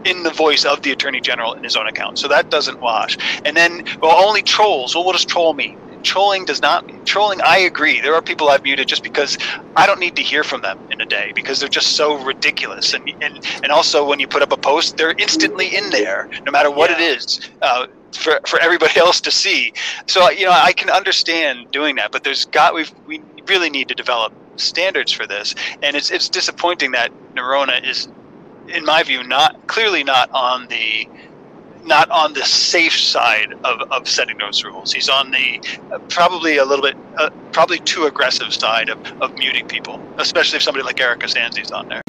in 0.04 0.22
the 0.22 0.30
voice 0.30 0.64
of 0.64 0.82
the 0.82 0.92
attorney 0.92 1.20
general 1.20 1.52
in 1.54 1.64
his 1.64 1.76
own 1.76 1.86
account. 1.86 2.18
So 2.18 2.28
that 2.28 2.50
doesn't 2.50 2.80
wash. 2.80 3.18
And 3.44 3.56
then, 3.56 3.84
well, 4.00 4.24
only 4.24 4.42
trolls. 4.42 4.94
Well, 4.94 5.04
what 5.04 5.12
does 5.12 5.24
troll 5.24 5.54
mean? 5.54 5.78
Trolling 6.02 6.44
does 6.44 6.62
not 6.62 6.88
trolling. 7.04 7.40
I 7.42 7.58
agree. 7.58 8.00
There 8.00 8.14
are 8.14 8.22
people 8.22 8.48
I've 8.48 8.62
muted 8.62 8.86
just 8.86 9.02
because 9.02 9.38
I 9.74 9.86
don't 9.86 9.98
need 9.98 10.14
to 10.16 10.22
hear 10.22 10.44
from 10.44 10.62
them 10.62 10.78
in 10.92 11.00
a 11.00 11.06
day 11.06 11.32
because 11.34 11.58
they're 11.58 11.68
just 11.68 11.96
so 11.96 12.16
ridiculous. 12.22 12.94
And 12.94 13.08
and 13.20 13.44
and 13.64 13.72
also 13.72 14.06
when 14.06 14.20
you 14.20 14.28
put 14.28 14.42
up 14.42 14.52
a 14.52 14.56
post, 14.56 14.98
they're 14.98 15.16
instantly 15.18 15.74
in 15.74 15.90
there, 15.90 16.28
no 16.44 16.52
matter 16.52 16.70
what 16.70 16.90
yeah. 16.90 17.00
it 17.00 17.16
is. 17.16 17.40
Uh, 17.60 17.88
for, 18.12 18.40
for 18.46 18.60
everybody 18.60 18.96
else 19.00 19.20
to 19.22 19.30
see. 19.30 19.72
So 20.06 20.30
you 20.30 20.46
know 20.46 20.52
I 20.52 20.72
can 20.72 20.90
understand 20.90 21.70
doing 21.70 21.96
that, 21.96 22.12
but 22.12 22.24
there's 22.24 22.44
got 22.46 22.74
we 22.74 22.86
we 23.06 23.22
really 23.46 23.70
need 23.70 23.88
to 23.88 23.94
develop 23.94 24.32
standards 24.56 25.12
for 25.12 25.26
this, 25.26 25.54
and 25.82 25.96
it's 25.96 26.10
it's 26.10 26.28
disappointing 26.28 26.92
that 26.92 27.10
Neronha 27.34 27.84
is 27.88 28.08
in 28.68 28.84
my 28.84 29.02
view, 29.02 29.22
not 29.22 29.66
clearly 29.66 30.02
not 30.02 30.30
on 30.32 30.66
the 30.68 31.08
not 31.84 32.10
on 32.10 32.32
the 32.32 32.44
safe 32.44 32.98
side 32.98 33.52
of, 33.64 33.80
of 33.92 34.08
setting 34.08 34.36
those 34.38 34.64
rules. 34.64 34.92
He's 34.92 35.08
on 35.08 35.30
the 35.30 35.60
uh, 35.92 35.98
probably 36.08 36.56
a 36.56 36.64
little 36.64 36.82
bit, 36.82 36.96
uh, 37.16 37.30
probably 37.52 37.78
too 37.78 38.06
aggressive 38.06 38.52
side 38.52 38.88
of, 38.88 38.98
of 39.22 39.34
muting 39.34 39.68
people, 39.68 40.00
especially 40.18 40.56
if 40.56 40.62
somebody 40.62 40.84
like 40.84 41.00
Erika 41.00 41.26
Sanzi's 41.26 41.70
on 41.70 41.88
there. 41.88 42.02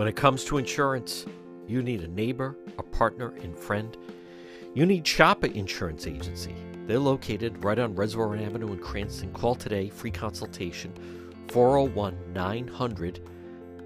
When 0.00 0.08
it 0.08 0.16
comes 0.16 0.46
to 0.46 0.56
insurance, 0.56 1.26
you 1.68 1.82
need 1.82 2.00
a 2.00 2.08
neighbor, 2.08 2.56
a 2.78 2.82
partner, 2.82 3.34
and 3.42 3.54
friend. 3.54 3.94
You 4.72 4.86
need 4.86 5.04
Shoppa 5.04 5.54
Insurance 5.54 6.06
Agency. 6.06 6.54
They're 6.86 6.98
located 6.98 7.62
right 7.62 7.78
on 7.78 7.94
Reservoir 7.94 8.34
Avenue 8.34 8.72
in 8.72 8.78
Cranston. 8.78 9.30
Call 9.34 9.54
today, 9.54 9.90
free 9.90 10.10
consultation 10.10 10.94
401 11.48 12.16
900 12.32 13.28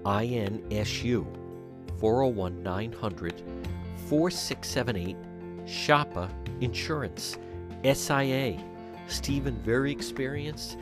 INSU 0.05 1.25
401 1.99 2.63
900 2.63 3.43
4678 4.07 5.17
Shoppa 5.65 6.29
Insurance 6.61 7.37
SIA 7.83 8.57
Stephen 9.07 9.57
very 9.63 9.91
experienced 9.91 10.77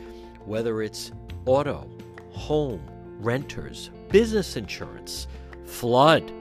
whether 0.45 0.83
it's 0.83 1.11
auto 1.47 1.89
home 2.29 2.87
renters 3.19 3.89
business 4.13 4.55
insurance 4.55 5.27
flood 5.65 6.31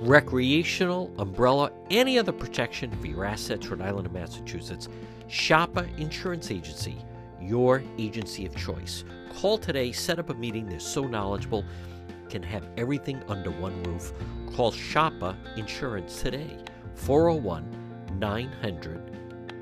recreational 0.00 1.10
umbrella 1.18 1.72
any 1.90 2.18
other 2.18 2.32
protection 2.32 2.90
for 3.00 3.06
your 3.06 3.24
assets 3.24 3.66
Rhode 3.68 3.80
Island 3.80 4.06
and 4.06 4.14
Massachusetts 4.14 4.88
Shoppa 5.28 5.98
Insurance 5.98 6.50
Agency 6.50 6.98
your 7.40 7.82
agency 7.98 8.44
of 8.44 8.54
choice 8.54 9.04
Call 9.30 9.58
today, 9.58 9.92
set 9.92 10.18
up 10.18 10.28
a 10.30 10.34
meeting. 10.34 10.66
They're 10.66 10.80
so 10.80 11.06
knowledgeable, 11.06 11.64
can 12.28 12.42
have 12.42 12.68
everything 12.76 13.22
under 13.28 13.50
one 13.50 13.82
roof. 13.84 14.12
Call 14.54 14.72
Shoppa 14.72 15.36
Insurance 15.56 16.20
today, 16.20 16.58
401 16.94 18.18
900 18.18 19.16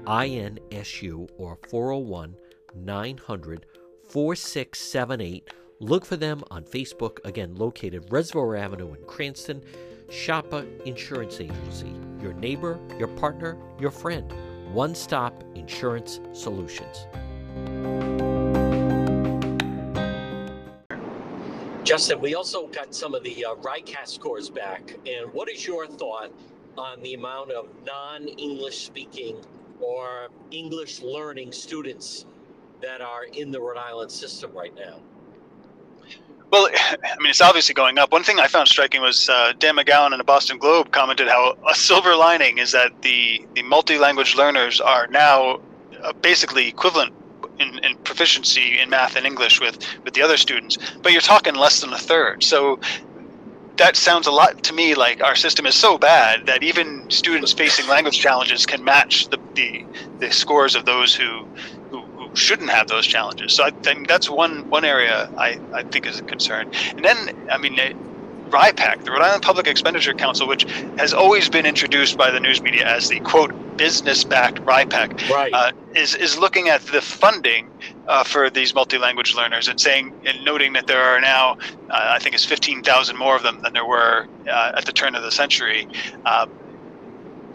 INSU 0.06 1.28
or 1.38 1.58
401 1.68 2.34
900 2.74 3.66
4678. 4.08 5.50
Look 5.80 6.04
for 6.04 6.16
them 6.16 6.42
on 6.50 6.64
Facebook, 6.64 7.24
again, 7.24 7.54
located 7.54 8.10
Reservoir 8.10 8.56
Avenue 8.56 8.94
in 8.94 9.04
Cranston. 9.04 9.62
Shoppa 10.08 10.66
Insurance 10.84 11.40
Agency, 11.40 11.92
your 12.20 12.32
neighbor, 12.32 12.80
your 12.98 13.06
partner, 13.06 13.56
your 13.78 13.92
friend. 13.92 14.32
One 14.72 14.92
stop 14.94 15.44
insurance 15.54 16.18
solutions. 16.32 17.06
Justin, 21.84 22.20
we 22.20 22.34
also 22.34 22.66
got 22.66 22.92
some 22.92 23.14
of 23.14 23.22
the 23.22 23.44
uh, 23.44 23.54
RICAS 23.56 24.08
scores 24.08 24.50
back. 24.50 24.96
And 25.06 25.32
what 25.32 25.48
is 25.48 25.64
your 25.64 25.86
thought 25.86 26.32
on 26.76 27.00
the 27.02 27.14
amount 27.14 27.52
of 27.52 27.68
non 27.86 28.26
English 28.26 28.78
speaking 28.78 29.36
or 29.78 30.28
English 30.50 31.02
learning 31.02 31.52
students 31.52 32.26
that 32.82 33.00
are 33.00 33.26
in 33.26 33.52
the 33.52 33.60
Rhode 33.60 33.78
Island 33.78 34.10
system 34.10 34.50
right 34.52 34.74
now? 34.74 34.98
Well, 36.50 36.68
I 36.74 37.16
mean, 37.18 37.30
it's 37.30 37.40
obviously 37.40 37.74
going 37.74 37.98
up. 37.98 38.12
One 38.12 38.22
thing 38.22 38.40
I 38.40 38.46
found 38.46 38.68
striking 38.68 39.00
was 39.00 39.28
uh, 39.28 39.52
Dan 39.58 39.76
McGowan 39.76 40.12
in 40.12 40.18
the 40.18 40.24
Boston 40.24 40.58
Globe 40.58 40.92
commented 40.92 41.28
how 41.28 41.56
a 41.68 41.74
silver 41.74 42.14
lining 42.16 42.58
is 42.58 42.72
that 42.72 43.02
the, 43.02 43.46
the 43.54 43.62
multi-language 43.62 44.34
learners 44.34 44.80
are 44.80 45.06
now 45.08 45.60
uh, 46.02 46.12
basically 46.14 46.68
equivalent 46.68 47.12
in, 47.58 47.78
in, 47.80 47.96
proficiency 47.98 48.78
in 48.78 48.88
math 48.88 49.16
and 49.16 49.26
English 49.26 49.60
with, 49.60 49.78
with 50.04 50.14
the 50.14 50.22
other 50.22 50.36
students, 50.36 50.78
but 51.02 51.12
you're 51.12 51.20
talking 51.20 51.54
less 51.54 51.80
than 51.80 51.92
a 51.92 51.98
third. 51.98 52.42
So 52.44 52.78
that 53.76 53.96
sounds 53.96 54.26
a 54.26 54.32
lot 54.32 54.62
to 54.64 54.72
me 54.72 54.94
like 54.94 55.22
our 55.22 55.36
system 55.36 55.66
is 55.66 55.74
so 55.74 55.98
bad 55.98 56.46
that 56.46 56.62
even 56.62 57.08
students 57.10 57.52
facing 57.52 57.86
language 57.88 58.18
challenges 58.18 58.66
can 58.66 58.82
match 58.84 59.28
the, 59.28 59.38
the, 59.54 59.84
the 60.18 60.30
scores 60.30 60.74
of 60.74 60.84
those 60.84 61.14
who 61.14 61.46
shouldn't 62.38 62.70
have 62.70 62.88
those 62.88 63.06
challenges. 63.06 63.52
So 63.52 63.64
I 63.64 63.70
think 63.70 64.08
that's 64.08 64.30
one 64.30 64.68
one 64.70 64.84
area 64.84 65.30
I, 65.36 65.60
I 65.72 65.82
think 65.82 66.06
is 66.06 66.18
a 66.18 66.22
concern. 66.22 66.70
And 66.96 67.04
then 67.04 67.36
I 67.50 67.58
mean 67.58 67.76
RIPEC, 68.50 69.04
the 69.04 69.10
Rhode 69.10 69.22
Island 69.22 69.42
Public 69.42 69.66
Expenditure 69.66 70.14
Council, 70.14 70.48
which 70.48 70.64
has 70.96 71.12
always 71.12 71.48
been 71.48 71.66
introduced 71.66 72.16
by 72.16 72.30
the 72.30 72.40
news 72.40 72.62
media 72.62 72.86
as 72.86 73.08
the 73.08 73.20
quote 73.20 73.52
business-backed 73.76 74.64
RIPEC, 74.64 75.28
right. 75.28 75.52
uh, 75.52 75.72
is 75.94 76.14
is 76.14 76.38
looking 76.38 76.68
at 76.68 76.80
the 76.82 77.00
funding 77.00 77.68
uh, 78.06 78.24
for 78.24 78.50
these 78.50 78.74
multi-language 78.74 79.34
learners 79.34 79.68
and 79.68 79.80
saying 79.80 80.14
and 80.24 80.44
noting 80.44 80.72
that 80.72 80.86
there 80.86 81.02
are 81.02 81.20
now, 81.20 81.58
uh, 81.90 82.14
I 82.16 82.18
think 82.18 82.34
it's 82.34 82.44
15,000 82.44 83.16
more 83.16 83.36
of 83.36 83.42
them 83.42 83.60
than 83.62 83.72
there 83.72 83.86
were 83.86 84.26
uh, 84.48 84.72
at 84.76 84.86
the 84.86 84.92
turn 84.92 85.14
of 85.14 85.22
the 85.22 85.30
century, 85.30 85.86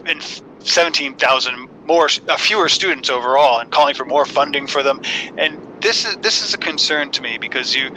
and 0.06 0.42
17,000 0.64 1.68
more 1.86 2.08
uh, 2.28 2.36
fewer 2.38 2.68
students 2.68 3.10
overall, 3.10 3.60
and 3.60 3.70
calling 3.70 3.94
for 3.94 4.06
more 4.06 4.26
funding 4.26 4.66
for 4.68 4.82
them. 4.82 5.00
And 5.38 5.60
this 5.82 6.04
is 6.06 6.16
this 6.18 6.42
is 6.42 6.54
a 6.54 6.58
concern 6.58 7.10
to 7.12 7.22
me 7.22 7.38
because 7.40 7.74
you 7.74 7.90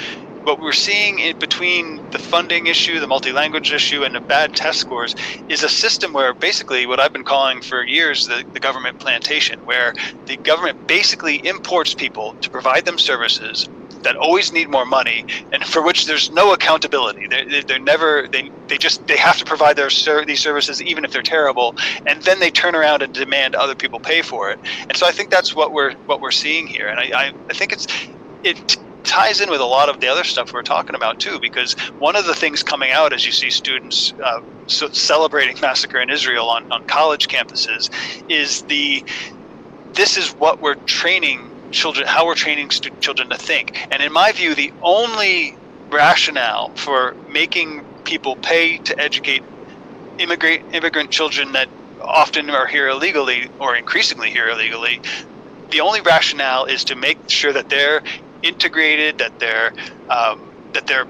what 0.43 0.59
we're 0.61 0.73
seeing 0.73 1.19
in 1.19 1.37
between 1.39 2.01
the 2.11 2.19
funding 2.19 2.67
issue, 2.67 2.99
the 2.99 3.07
multi-language 3.07 3.71
issue, 3.73 4.03
and 4.03 4.15
the 4.15 4.21
bad 4.21 4.55
test 4.55 4.79
scores 4.79 5.15
is 5.49 5.63
a 5.63 5.69
system 5.69 6.13
where 6.13 6.33
basically 6.33 6.87
what 6.87 6.99
I've 6.99 7.13
been 7.13 7.25
calling 7.25 7.61
for 7.61 7.83
years 7.83 8.27
the, 8.27 8.45
the 8.53 8.59
government 8.61 8.99
plantation, 8.99 9.59
where 9.65 9.93
the 10.27 10.37
government 10.37 10.87
basically 10.87 11.45
imports 11.45 11.95
people 11.95 12.35
to 12.41 12.49
provide 12.49 12.85
them 12.85 12.97
services 12.99 13.69
that 14.03 14.15
always 14.15 14.51
need 14.53 14.69
more 14.69 14.85
money 14.85 15.25
and 15.51 15.63
for 15.63 15.81
which 15.81 16.05
there's 16.05 16.31
no 16.31 16.53
accountability. 16.53 17.27
They're, 17.27 17.63
they're 17.63 17.79
never, 17.79 18.27
they, 18.31 18.51
they 18.67 18.77
just, 18.77 19.05
they 19.07 19.17
have 19.17 19.37
to 19.37 19.45
provide 19.45 19.75
their 19.75 19.89
these 20.25 20.41
services 20.41 20.81
even 20.81 21.05
if 21.05 21.11
they're 21.11 21.21
terrible. 21.21 21.75
And 22.05 22.21
then 22.23 22.39
they 22.39 22.51
turn 22.51 22.75
around 22.75 23.01
and 23.01 23.13
demand 23.13 23.55
other 23.55 23.75
people 23.75 23.99
pay 23.99 24.21
for 24.21 24.51
it. 24.51 24.59
And 24.81 24.95
so 24.95 25.07
I 25.07 25.11
think 25.11 25.29
that's 25.29 25.55
what 25.55 25.71
we're, 25.73 25.93
what 26.05 26.21
we're 26.21 26.31
seeing 26.31 26.67
here. 26.67 26.87
And 26.87 26.99
I, 26.99 27.11
I, 27.15 27.33
I 27.49 27.53
think 27.53 27.71
it's, 27.71 27.87
it 28.43 28.77
ties 29.03 29.41
in 29.41 29.49
with 29.49 29.61
a 29.61 29.65
lot 29.65 29.89
of 29.89 29.99
the 30.01 30.07
other 30.07 30.23
stuff 30.23 30.53
we're 30.53 30.61
talking 30.61 30.95
about 30.95 31.19
too, 31.19 31.39
because 31.39 31.73
one 31.97 32.15
of 32.15 32.25
the 32.25 32.35
things 32.35 32.61
coming 32.61 32.91
out 32.91 33.13
as 33.13 33.25
you 33.25 33.31
see 33.31 33.49
students 33.49 34.13
uh, 34.23 34.41
so 34.67 34.89
celebrating 34.89 35.59
massacre 35.61 35.99
in 35.99 36.09
Israel 36.09 36.49
on, 36.49 36.69
on 36.71 36.85
college 36.85 37.27
campuses 37.27 37.89
is 38.29 38.63
the 38.63 39.03
this 39.93 40.17
is 40.17 40.29
what 40.33 40.61
we're 40.61 40.75
training 40.85 41.56
children, 41.71 42.07
how 42.07 42.25
we're 42.25 42.35
training 42.35 42.69
children 43.01 43.29
to 43.29 43.37
think. 43.37 43.71
And 43.91 44.03
in 44.03 44.13
my 44.13 44.31
view, 44.33 44.55
the 44.55 44.73
only 44.83 45.59
rationale 45.93 46.73
for 46.77 47.15
making 47.27 47.83
people 48.05 48.37
pay 48.43 48.79
to 48.79 48.99
educate 49.01 49.43
immigrant 50.19 50.61
immigrant 50.73 51.11
children 51.11 51.53
that 51.53 51.69
often 52.07 52.49
are 52.49 52.67
here 52.67 52.89
illegally 52.89 53.49
or 53.59 53.75
increasingly 53.75 54.29
here 54.31 54.49
illegally 54.49 54.93
the 55.71 55.81
only 55.81 56.01
rationale 56.01 56.65
is 56.65 56.85
to 56.85 56.95
make 56.95 57.19
sure 57.27 57.53
that 57.53 57.69
they're 57.69 58.01
integrated, 58.43 59.19
that 59.19 59.33
they're 59.39 59.73
um, 60.09 60.51
that 60.73 60.85
they're 60.87 61.07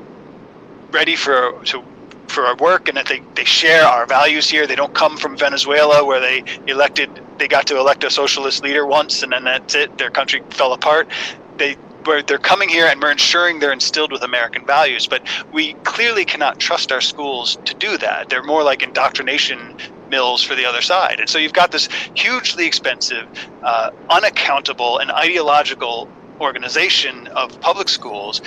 ready 0.93 1.15
for 1.15 1.53
to 1.67 1.83
for 2.29 2.45
our 2.45 2.55
work, 2.57 2.87
and 2.89 2.97
that 2.97 3.07
they, 3.07 3.23
they 3.35 3.45
share 3.45 3.85
our 3.85 4.07
values 4.07 4.49
here. 4.49 4.67
They 4.67 4.75
don't 4.75 4.93
come 4.93 5.17
from 5.17 5.37
Venezuela, 5.37 6.05
where 6.05 6.21
they 6.21 6.43
elected 6.67 7.21
they 7.39 7.47
got 7.47 7.67
to 7.67 7.79
elect 7.79 8.03
a 8.05 8.11
socialist 8.11 8.63
leader 8.63 8.87
once, 8.87 9.23
and 9.23 9.33
then 9.33 9.45
that's 9.45 9.75
it. 9.75 9.91
Their 9.97 10.11
country 10.11 10.43
fell 10.51 10.73
apart. 10.73 11.09
They 11.57 11.77
where 12.05 12.23
they're 12.23 12.39
coming 12.39 12.69
here 12.69 12.87
and 12.87 13.01
we're 13.01 13.11
ensuring 13.11 13.59
they're 13.59 13.73
instilled 13.73 14.11
with 14.11 14.23
American 14.23 14.65
values. 14.65 15.07
But 15.09 15.23
we 15.51 15.75
clearly 15.85 16.25
cannot 16.25 16.59
trust 16.59 16.91
our 16.91 17.01
schools 17.01 17.59
to 17.65 17.75
do 17.75 17.97
that. 17.99 18.29
They're 18.29 18.43
more 18.43 18.63
like 18.63 18.83
indoctrination 18.83 19.75
mills 20.07 20.43
for 20.43 20.55
the 20.55 20.65
other 20.65 20.81
side. 20.81 21.19
And 21.19 21.29
so 21.29 21.39
you've 21.39 21.53
got 21.53 21.71
this 21.71 21.89
hugely 22.15 22.67
expensive, 22.67 23.27
uh, 23.63 23.89
unaccountable, 24.11 24.99
and 24.99 25.11
ideological 25.11 26.09
organization 26.41 27.27
of 27.35 27.59
public 27.61 27.89
schools, 27.89 28.41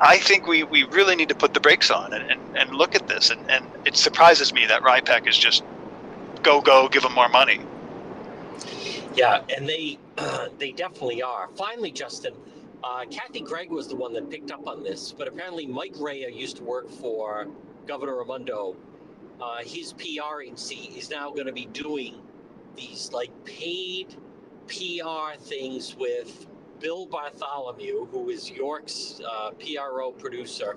I 0.00 0.18
think 0.18 0.46
we, 0.46 0.62
we 0.62 0.84
really 0.84 1.14
need 1.14 1.28
to 1.28 1.34
put 1.34 1.52
the 1.52 1.60
brakes 1.60 1.90
on 1.90 2.12
and, 2.14 2.30
and, 2.30 2.56
and 2.56 2.70
look 2.70 2.94
at 2.94 3.06
this. 3.06 3.30
And, 3.30 3.50
and 3.50 3.66
it 3.84 3.96
surprises 3.96 4.52
me 4.52 4.66
that 4.66 4.82
RIPEC 4.82 5.28
is 5.28 5.36
just 5.36 5.62
go, 6.42 6.60
go, 6.60 6.88
give 6.88 7.02
them 7.02 7.14
more 7.14 7.28
money. 7.28 7.60
Yeah, 9.14 9.42
and 9.54 9.68
they 9.68 9.98
uh, 10.18 10.48
they 10.58 10.72
definitely 10.72 11.22
are. 11.22 11.48
Finally, 11.56 11.92
Justin, 11.92 12.34
uh, 12.82 13.04
Kathy 13.10 13.40
Gregg 13.40 13.70
was 13.70 13.88
the 13.88 13.96
one 13.96 14.12
that 14.14 14.30
picked 14.30 14.50
up 14.50 14.66
on 14.66 14.82
this, 14.82 15.12
but 15.12 15.28
apparently 15.28 15.66
Mike 15.66 15.94
Raia 15.96 16.30
used 16.30 16.56
to 16.58 16.64
work 16.64 16.90
for 16.90 17.46
Governor 17.86 18.16
Raimondo. 18.16 18.76
Uh, 19.40 19.58
his 19.64 19.92
PR 19.94 20.42
agency 20.42 20.92
is 20.96 21.10
now 21.10 21.30
going 21.30 21.46
to 21.46 21.52
be 21.52 21.66
doing 21.66 22.20
these 22.76 23.10
like 23.12 23.30
paid 23.44 24.14
PR 24.68 25.38
things 25.38 25.96
with 25.96 26.46
Bill 26.80 27.06
Bartholomew, 27.06 28.06
who 28.06 28.30
is 28.30 28.50
York's 28.50 29.20
uh, 29.26 29.50
PRO 29.52 30.12
producer, 30.12 30.76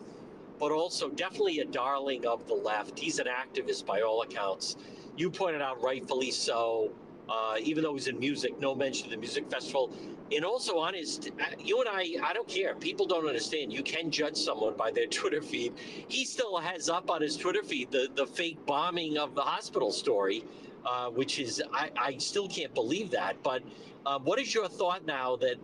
but 0.59 0.71
also 0.71 1.09
definitely 1.09 1.59
a 1.59 1.65
darling 1.65 2.25
of 2.25 2.45
the 2.47 2.53
left. 2.53 2.99
He's 2.99 3.19
an 3.19 3.27
activist 3.27 3.85
by 3.85 4.01
all 4.01 4.21
accounts. 4.21 4.75
You 5.15 5.31
pointed 5.31 5.61
out 5.61 5.81
rightfully 5.81 6.31
so. 6.31 6.91
Uh, 7.29 7.55
even 7.61 7.83
though 7.83 7.93
he's 7.93 8.07
in 8.07 8.19
music, 8.19 8.59
no 8.59 8.75
mention 8.75 9.05
of 9.05 9.11
the 9.11 9.17
music 9.17 9.49
festival. 9.49 9.95
And 10.33 10.43
also 10.43 10.77
on 10.77 10.93
his, 10.93 11.19
uh, 11.39 11.45
you 11.57 11.79
and 11.79 11.87
I, 11.89 12.17
I 12.21 12.33
don't 12.33 12.47
care. 12.49 12.75
People 12.75 13.05
don't 13.05 13.25
understand. 13.25 13.71
You 13.71 13.81
can 13.81 14.11
judge 14.11 14.35
someone 14.35 14.75
by 14.75 14.91
their 14.91 15.07
Twitter 15.19 15.41
feed. 15.41 15.73
He 16.09 16.25
still 16.25 16.57
has 16.57 16.89
up 16.89 17.09
on 17.09 17.21
his 17.21 17.37
Twitter 17.37 17.63
feed 17.63 17.91
the, 17.91 18.09
the 18.13 18.27
fake 18.27 18.57
bombing 18.65 19.17
of 19.17 19.35
the 19.35 19.41
hospital 19.41 19.93
story, 19.93 20.43
uh, 20.85 21.11
which 21.11 21.39
is, 21.39 21.63
I, 21.71 21.91
I 21.97 22.17
still 22.17 22.49
can't 22.49 22.73
believe 22.73 23.09
that. 23.11 23.41
But 23.41 23.63
uh, 24.05 24.19
what 24.19 24.37
is 24.37 24.53
your 24.53 24.67
thought 24.67 25.05
now 25.05 25.37
that 25.37 25.55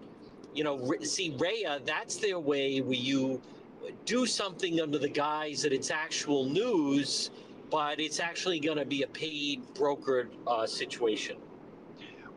you 0.54 0.64
know, 0.64 0.94
see, 1.02 1.36
Raia, 1.38 1.80
that's 1.86 2.18
their 2.18 2.40
way 2.40 2.82
where 2.82 2.94
you 2.94 3.42
do 4.06 4.26
something 4.26 4.82
under 4.82 4.98
the 4.98 5.10
guise 5.10 5.62
that 5.62 5.74
it's 5.74 5.92
actual 5.92 6.46
news, 6.46 7.32
but 7.70 8.00
it's 8.00 8.20
actually 8.20 8.60
going 8.60 8.78
to 8.78 8.86
be 8.86 9.04
a 9.04 9.08
paid 9.08 9.62
brokered 9.74 10.30
uh, 10.48 10.66
situation. 10.66 11.38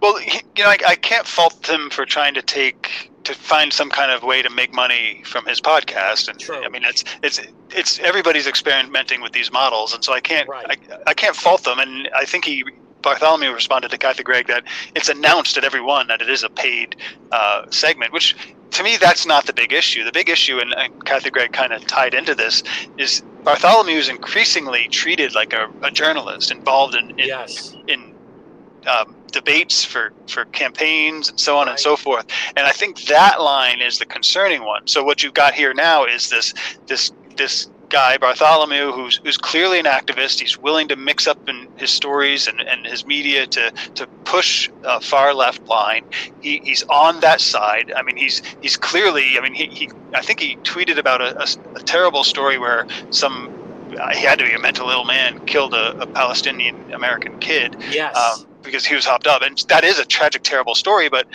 Well, 0.01 0.21
you 0.21 0.41
know, 0.59 0.69
I, 0.69 0.79
I, 0.89 0.97
can't 0.97 1.27
fault 1.27 1.69
him 1.69 1.89
for 1.89 2.05
trying 2.05 2.35
to 2.35 2.43
take 2.43 3.13
to 3.23 3.35
find 3.35 3.73
some 3.73 3.89
kind 3.89 4.11
of 4.11 4.25
way 4.25 4.43
to 4.43 4.51
make 4.51 4.75
money 4.75 5.23
from 5.25 5.47
his 5.47 5.61
podcast. 5.61 6.29
And 6.29 6.41
True. 6.41 6.65
I 6.65 6.69
mean, 6.69 6.83
it's 6.85 7.05
it's 7.23 7.41
it's 7.71 8.01
everybody's 8.01 8.49
experimenting 8.49 9.21
with 9.21 9.31
these 9.31 9.53
models, 9.53 9.95
and 9.95 10.05
so 10.05 10.13
I 10.13 10.21
can't 10.21 10.49
right. 10.49 10.67
I, 10.69 10.99
I 11.07 11.15
can't 11.15 11.37
fault 11.37 11.63
them. 11.63 11.79
And 11.79 12.09
I 12.17 12.25
think 12.25 12.45
he 12.45 12.65
Bartholomew 13.03 13.53
responded 13.53 13.91
to 13.91 13.99
Kathy 13.99 14.23
Gregg 14.23 14.47
that 14.47 14.65
it's 14.95 15.09
announced 15.09 15.57
at 15.57 15.65
every 15.65 15.81
one 15.81 16.07
that 16.09 16.23
it 16.23 16.31
is 16.31 16.43
a 16.43 16.51
paid 16.51 16.97
uh, 17.31 17.71
segment, 17.71 18.13
which 18.13 18.37
to 18.71 18.83
me 18.83 18.97
that's 18.97 19.27
not 19.27 19.47
the 19.47 19.53
big 19.53 19.73
issue. 19.73 20.05
The 20.05 20.13
big 20.13 20.29
issue, 20.29 20.59
and, 20.59 20.75
and 20.75 21.05
Kathy 21.05 21.31
Gregg 21.31 21.53
kind 21.53 21.73
of 21.73 21.87
tied 21.87 22.15
into 22.15 22.35
this, 22.35 22.63
is 22.97 23.23
Bartholomew 23.45 23.97
is 23.97 24.09
increasingly 24.09 24.89
treated 24.89 25.35
like 25.35 25.53
a, 25.53 25.69
a 25.83 25.91
journalist 25.91 26.51
involved 26.51 26.95
in 26.95 27.11
in, 27.11 27.27
yes. 27.27 27.75
in 27.89 28.15
um, 28.87 29.15
debates 29.33 29.85
for, 29.85 30.13
for 30.29 30.45
campaigns 30.47 31.29
and 31.29 31.41
so 31.41 31.57
on 31.57 31.67
right. 31.67 31.73
and 31.73 31.81
so 31.81 31.97
forth. 31.97 32.27
And 32.57 32.67
I 32.67 32.71
think 32.71 33.03
that 33.05 33.41
line 33.41 33.81
is 33.81 33.99
the 33.99 34.07
concerning 34.07 34.65
one. 34.65 34.87
So 34.87 35.03
what 35.03 35.23
you've 35.23 35.35
got 35.35 35.55
here 35.55 35.75
now 35.75 36.05
is 36.05 36.29
this 36.29 36.55
this 36.87 37.13
this 37.37 37.71
guy, 37.93 38.17
Bartholomew, 38.17 38.91
who's, 38.91 39.21
who's 39.23 39.37
clearly 39.37 39.79
an 39.79 39.85
activist. 39.85 40.41
He's 40.41 40.59
willing 40.59 40.89
to 40.89 40.97
mix 40.97 41.27
up 41.27 41.49
in 41.49 41.69
his 41.77 41.91
stories 41.91 42.49
and, 42.49 42.61
and 42.61 42.87
his 42.87 43.07
media 43.07 43.47
to, 43.47 43.71
to 43.95 44.07
push 44.25 44.71
a 44.83 45.01
far 45.01 45.35
left 45.35 45.65
line. 45.67 46.05
He, 46.41 46.59
he's 46.65 46.83
on 46.85 47.21
that 47.21 47.41
side. 47.41 47.93
I 47.95 48.03
mean, 48.03 48.17
he's 48.17 48.43
he's 48.61 48.77
clearly. 48.77 49.39
I 49.39 49.41
mean, 49.43 49.55
he, 49.55 49.67
he 49.67 49.91
I 50.15 50.23
think 50.23 50.41
he 50.41 50.57
tweeted 50.57 50.99
about 50.99 51.21
a, 51.21 51.41
a, 51.41 51.47
a 51.77 51.83
terrible 51.83 52.25
story 52.25 52.59
where 52.59 52.87
some 53.11 53.51
he 54.15 54.23
had 54.25 54.39
to 54.39 54.45
be 54.47 54.53
a 54.53 54.59
mental 54.59 54.89
ill 54.91 55.05
man 55.05 55.45
killed 55.47 55.75
a, 55.75 55.97
a 55.99 56.07
Palestinian 56.07 56.93
American 56.93 57.39
kid. 57.39 57.77
Yes. 57.91 58.17
Um, 58.17 58.47
because 58.63 58.87
he 58.87 58.95
was 58.95 59.05
hopped 59.05 59.27
up, 59.27 59.43
and 59.43 59.59
that 59.69 59.85
is 59.85 59.99
a 59.99 60.05
tragic, 60.05 60.43
terrible 60.43 60.75
story. 60.75 61.09
But 61.09 61.27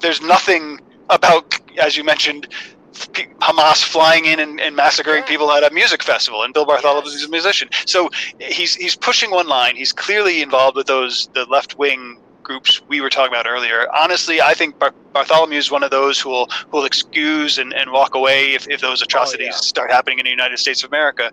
there's 0.00 0.22
nothing 0.22 0.80
about, 1.10 1.58
as 1.78 1.96
you 1.96 2.04
mentioned, 2.04 2.48
Hamas 2.92 3.82
flying 3.82 4.26
in 4.26 4.40
and, 4.40 4.60
and 4.60 4.74
massacring 4.76 5.22
yeah. 5.22 5.28
people 5.28 5.50
at 5.52 5.62
a 5.62 5.72
music 5.72 6.02
festival, 6.02 6.42
and 6.42 6.52
Bill 6.52 6.66
Bartholomew 6.66 7.08
is 7.08 7.24
a 7.24 7.28
musician. 7.28 7.68
So 7.86 8.10
he's 8.38 8.74
he's 8.74 8.96
pushing 8.96 9.30
one 9.30 9.48
line. 9.48 9.76
He's 9.76 9.92
clearly 9.92 10.42
involved 10.42 10.76
with 10.76 10.86
those 10.86 11.28
the 11.34 11.44
left 11.46 11.78
wing 11.78 12.18
groups 12.42 12.82
we 12.88 13.00
were 13.00 13.10
talking 13.10 13.32
about 13.32 13.46
earlier. 13.48 13.86
Honestly, 13.94 14.40
I 14.40 14.54
think 14.54 14.78
Bar- 14.78 14.94
Bartholomew 15.12 15.56
is 15.56 15.70
one 15.70 15.84
of 15.84 15.90
those 15.90 16.18
who 16.18 16.30
will 16.30 16.46
who 16.70 16.78
will 16.78 16.84
excuse 16.84 17.58
and, 17.58 17.72
and 17.72 17.92
walk 17.92 18.14
away 18.14 18.54
if, 18.54 18.68
if 18.68 18.80
those 18.80 19.02
atrocities 19.02 19.48
Oh, 19.52 19.54
yeah. 19.54 19.56
start 19.56 19.90
happening 19.92 20.18
in 20.18 20.24
the 20.24 20.30
United 20.30 20.58
States 20.58 20.82
of 20.82 20.90
America. 20.90 21.30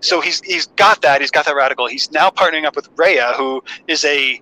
So 0.00 0.20
he's 0.20 0.40
he's 0.40 0.66
got 0.68 1.02
that. 1.02 1.20
He's 1.20 1.30
got 1.30 1.44
that 1.44 1.54
radical. 1.54 1.86
He's 1.86 2.10
now 2.12 2.30
partnering 2.30 2.64
up 2.64 2.76
with 2.76 2.88
Raia, 2.96 3.34
who 3.36 3.62
is 3.88 4.04
a 4.04 4.40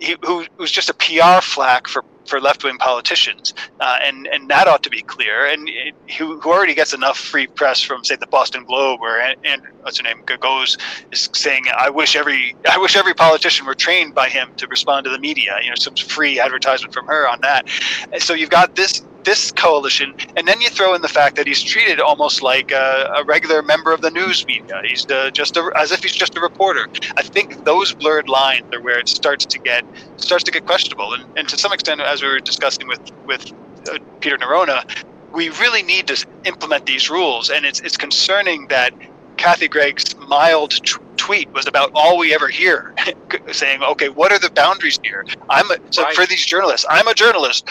he, 0.00 0.16
who 0.24 0.46
who's 0.56 0.70
just 0.70 0.88
a 0.88 0.94
PR 0.94 1.42
flack 1.42 1.86
for 1.88 2.02
for 2.28 2.40
left 2.40 2.64
wing 2.64 2.78
politicians, 2.78 3.54
uh, 3.80 3.98
and 4.02 4.26
and 4.28 4.48
that 4.50 4.68
ought 4.68 4.82
to 4.84 4.90
be 4.90 5.02
clear. 5.02 5.46
And 5.46 5.68
it, 5.68 5.94
who 6.18 6.38
who 6.40 6.50
already 6.50 6.74
gets 6.74 6.94
enough 6.94 7.18
free 7.18 7.46
press 7.46 7.80
from 7.82 8.04
say 8.04 8.16
the 8.16 8.26
Boston 8.26 8.64
Globe 8.64 9.00
or 9.02 9.18
and, 9.18 9.36
and 9.44 9.62
what's 9.82 9.98
her 9.98 10.04
name 10.04 10.22
goes 10.40 10.76
is 11.12 11.28
saying 11.32 11.64
I 11.76 11.90
wish 11.90 12.16
every 12.16 12.54
I 12.70 12.78
wish 12.78 12.96
every 12.96 13.14
politician 13.14 13.66
were 13.66 13.74
trained 13.74 14.14
by 14.14 14.28
him 14.28 14.54
to 14.56 14.66
respond 14.68 15.04
to 15.04 15.10
the 15.10 15.18
media. 15.18 15.58
You 15.62 15.70
know, 15.70 15.76
some 15.76 15.96
free 15.96 16.38
advertisement 16.40 16.94
from 16.94 17.06
her 17.06 17.28
on 17.28 17.40
that. 17.42 17.68
And 18.12 18.22
so 18.22 18.34
you've 18.34 18.50
got 18.50 18.76
this 18.76 19.02
this 19.24 19.52
coalition, 19.52 20.14
and 20.36 20.46
then 20.48 20.60
you 20.60 20.70
throw 20.70 20.94
in 20.94 21.02
the 21.02 21.08
fact 21.08 21.36
that 21.36 21.46
he's 21.46 21.62
treated 21.62 22.00
almost 22.00 22.42
like 22.42 22.72
a, 22.72 23.12
a 23.16 23.24
regular 23.24 23.62
member 23.62 23.92
of 23.92 24.00
the 24.00 24.10
news 24.10 24.46
media. 24.46 24.80
He's 24.84 25.04
just 25.32 25.56
a, 25.56 25.70
as 25.76 25.92
if 25.92 26.02
he's 26.02 26.14
just 26.14 26.36
a 26.36 26.40
reporter. 26.40 26.88
I 27.16 27.22
think 27.22 27.64
those 27.64 27.92
blurred 27.94 28.28
lines 28.28 28.64
are 28.74 28.80
where 28.80 28.98
it 28.98 29.08
starts 29.08 29.46
to 29.46 29.58
get 29.58 29.84
starts 30.16 30.44
to 30.44 30.50
get 30.52 30.66
questionable, 30.66 31.14
and, 31.14 31.24
and 31.36 31.48
to 31.48 31.58
some 31.58 31.72
extent, 31.72 32.00
as 32.00 32.22
we 32.22 32.28
were 32.28 32.40
discussing 32.40 32.88
with 32.88 33.00
with 33.26 33.52
uh, 33.90 33.98
Peter 34.20 34.38
Neronha, 34.38 34.84
we 35.32 35.50
really 35.50 35.82
need 35.82 36.06
to 36.08 36.26
implement 36.44 36.86
these 36.86 37.10
rules, 37.10 37.50
and 37.50 37.66
it's 37.66 37.80
it's 37.80 37.96
concerning 37.96 38.68
that 38.68 38.92
Kathy 39.36 39.68
Gregg's 39.68 40.16
mild 40.16 40.70
t- 40.72 40.94
tweet 41.16 41.50
was 41.52 41.66
about 41.66 41.90
all 41.94 42.18
we 42.18 42.34
ever 42.34 42.48
hear, 42.48 42.94
saying, 43.52 43.82
"Okay, 43.82 44.08
what 44.08 44.32
are 44.32 44.38
the 44.38 44.50
boundaries 44.50 44.98
here?" 45.02 45.26
I'm 45.50 45.70
a, 45.70 45.76
so 45.90 46.02
Right. 46.04 46.14
for 46.14 46.26
these 46.26 46.46
journalists. 46.46 46.86
I'm 46.88 47.08
a 47.08 47.14
journalist. 47.14 47.68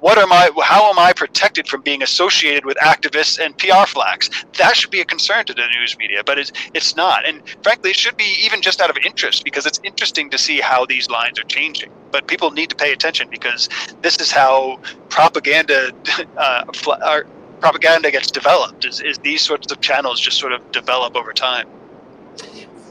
What 0.00 0.18
am 0.18 0.32
I? 0.32 0.50
How 0.64 0.90
am 0.90 0.98
I 0.98 1.12
protected 1.14 1.68
from 1.68 1.82
being 1.82 2.02
associated 2.02 2.64
with 2.66 2.76
activists 2.78 3.38
and 3.44 3.56
PR 3.58 3.86
flacks? 3.88 4.30
That 4.58 4.76
should 4.76 4.90
be 4.90 5.00
a 5.00 5.06
concern 5.06 5.46
to 5.46 5.54
the 5.54 5.66
news 5.78 5.96
media, 5.98 6.22
but 6.24 6.38
it's 6.38 6.52
it's 6.74 6.96
not. 6.96 7.26
And 7.28 7.42
frankly, 7.62 7.90
it 7.90 7.96
should 7.96 8.16
be 8.16 8.36
even 8.44 8.62
just 8.62 8.80
out 8.80 8.90
of 8.90 8.98
interest 9.04 9.44
because 9.44 9.66
it's 9.66 9.80
interesting 9.84 10.30
to 10.30 10.38
see 10.38 10.60
how 10.60 10.86
these 10.86 11.10
lines 11.10 11.38
are 11.40 11.44
changing. 11.44 11.90
But 12.12 12.28
people 12.28 12.50
need 12.52 12.70
to 12.70 12.76
pay 12.76 12.92
attention 12.92 13.28
because 13.30 13.68
this 14.02 14.18
is 14.20 14.32
how 14.32 14.80
propaganda 15.10 15.92
uh, 16.38 16.64
fl- 16.74 16.92
or 17.06 17.26
propaganda 17.60 18.10
gets 18.10 18.30
developed. 18.30 18.84
Is, 18.86 19.00
is 19.00 19.18
these 19.18 19.42
sorts 19.42 19.72
of 19.72 19.80
channels 19.80 20.20
just 20.20 20.38
sort 20.38 20.52
of 20.52 20.70
develop 20.72 21.16
over 21.16 21.32
time? 21.32 21.68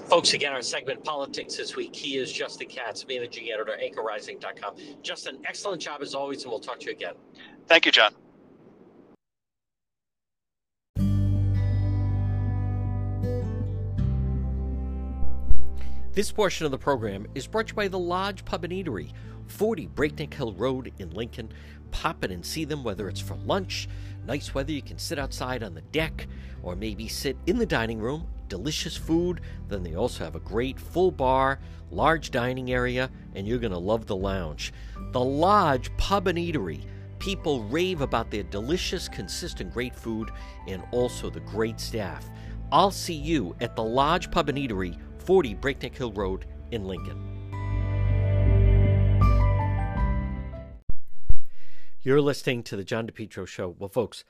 Folks, 0.09 0.33
again, 0.33 0.53
our 0.53 0.61
segment 0.61 1.03
Politics 1.03 1.57
this 1.57 1.75
week. 1.75 1.93
He 1.93 2.15
is 2.15 2.31
Justin 2.31 2.69
Katz, 2.69 3.05
managing 3.05 3.51
editor, 3.51 3.77
anchorrising.com. 3.77 4.75
Justin, 5.03 5.39
excellent 5.45 5.81
job 5.81 6.01
as 6.01 6.15
always, 6.15 6.43
and 6.43 6.51
we'll 6.51 6.61
talk 6.61 6.79
to 6.79 6.85
you 6.85 6.93
again. 6.93 7.13
Thank 7.67 7.85
you, 7.85 7.91
John. 7.91 8.13
This 16.13 16.31
portion 16.31 16.65
of 16.65 16.71
the 16.71 16.77
program 16.77 17.27
is 17.35 17.45
brought 17.45 17.67
to 17.67 17.71
you 17.73 17.75
by 17.75 17.89
the 17.89 17.99
Lodge 17.99 18.45
Pub 18.45 18.63
and 18.63 18.71
Eatery, 18.71 19.11
40 19.47 19.87
Breakneck 19.87 20.33
Hill 20.33 20.53
Road 20.53 20.93
in 20.99 21.11
Lincoln. 21.11 21.51
Pop 21.91 22.23
in 22.23 22.31
and 22.31 22.45
see 22.45 22.63
them 22.63 22.85
whether 22.85 23.09
it's 23.09 23.19
for 23.19 23.35
lunch, 23.45 23.89
nice 24.25 24.53
weather, 24.55 24.71
you 24.71 24.81
can 24.81 24.97
sit 24.97 25.19
outside 25.19 25.63
on 25.63 25.73
the 25.73 25.81
deck, 25.81 26.27
or 26.63 26.77
maybe 26.77 27.09
sit 27.09 27.35
in 27.45 27.57
the 27.57 27.65
dining 27.65 27.99
room. 27.99 28.25
Delicious 28.47 28.95
food. 28.95 29.41
Then 29.67 29.83
they 29.83 29.95
also 29.95 30.23
have 30.23 30.35
a 30.35 30.39
great 30.39 30.79
full 30.79 31.11
bar, 31.11 31.59
large 31.91 32.31
dining 32.31 32.71
area, 32.71 33.09
and 33.35 33.47
you're 33.47 33.59
going 33.59 33.71
to 33.71 33.77
love 33.77 34.05
the 34.05 34.15
lounge. 34.15 34.73
The 35.11 35.23
Lodge 35.23 35.95
Pub 35.97 36.27
and 36.27 36.37
Eatery. 36.37 36.85
People 37.19 37.63
rave 37.63 38.01
about 38.01 38.29
their 38.29 38.43
delicious, 38.43 39.09
consistent, 39.09 39.73
great 39.73 39.95
food 39.95 40.29
and 40.67 40.83
also 40.91 41.29
the 41.29 41.39
great 41.41 41.79
staff. 41.79 42.29
I'll 42.71 42.91
see 42.91 43.15
you 43.15 43.55
at 43.59 43.75
the 43.75 43.83
Lodge 43.83 44.29
Pub 44.29 44.49
and 44.49 44.57
Eatery, 44.57 44.97
40 45.19 45.55
Breakneck 45.55 45.95
Hill 45.95 46.11
Road 46.11 46.45
in 46.71 46.85
Lincoln. 46.85 47.37
You're 52.01 52.21
listening 52.21 52.63
to 52.63 52.77
the 52.77 52.83
John 52.83 53.07
DePetro 53.07 53.45
Show. 53.47 53.75
Well, 53.77 53.89
folks, 53.89 54.23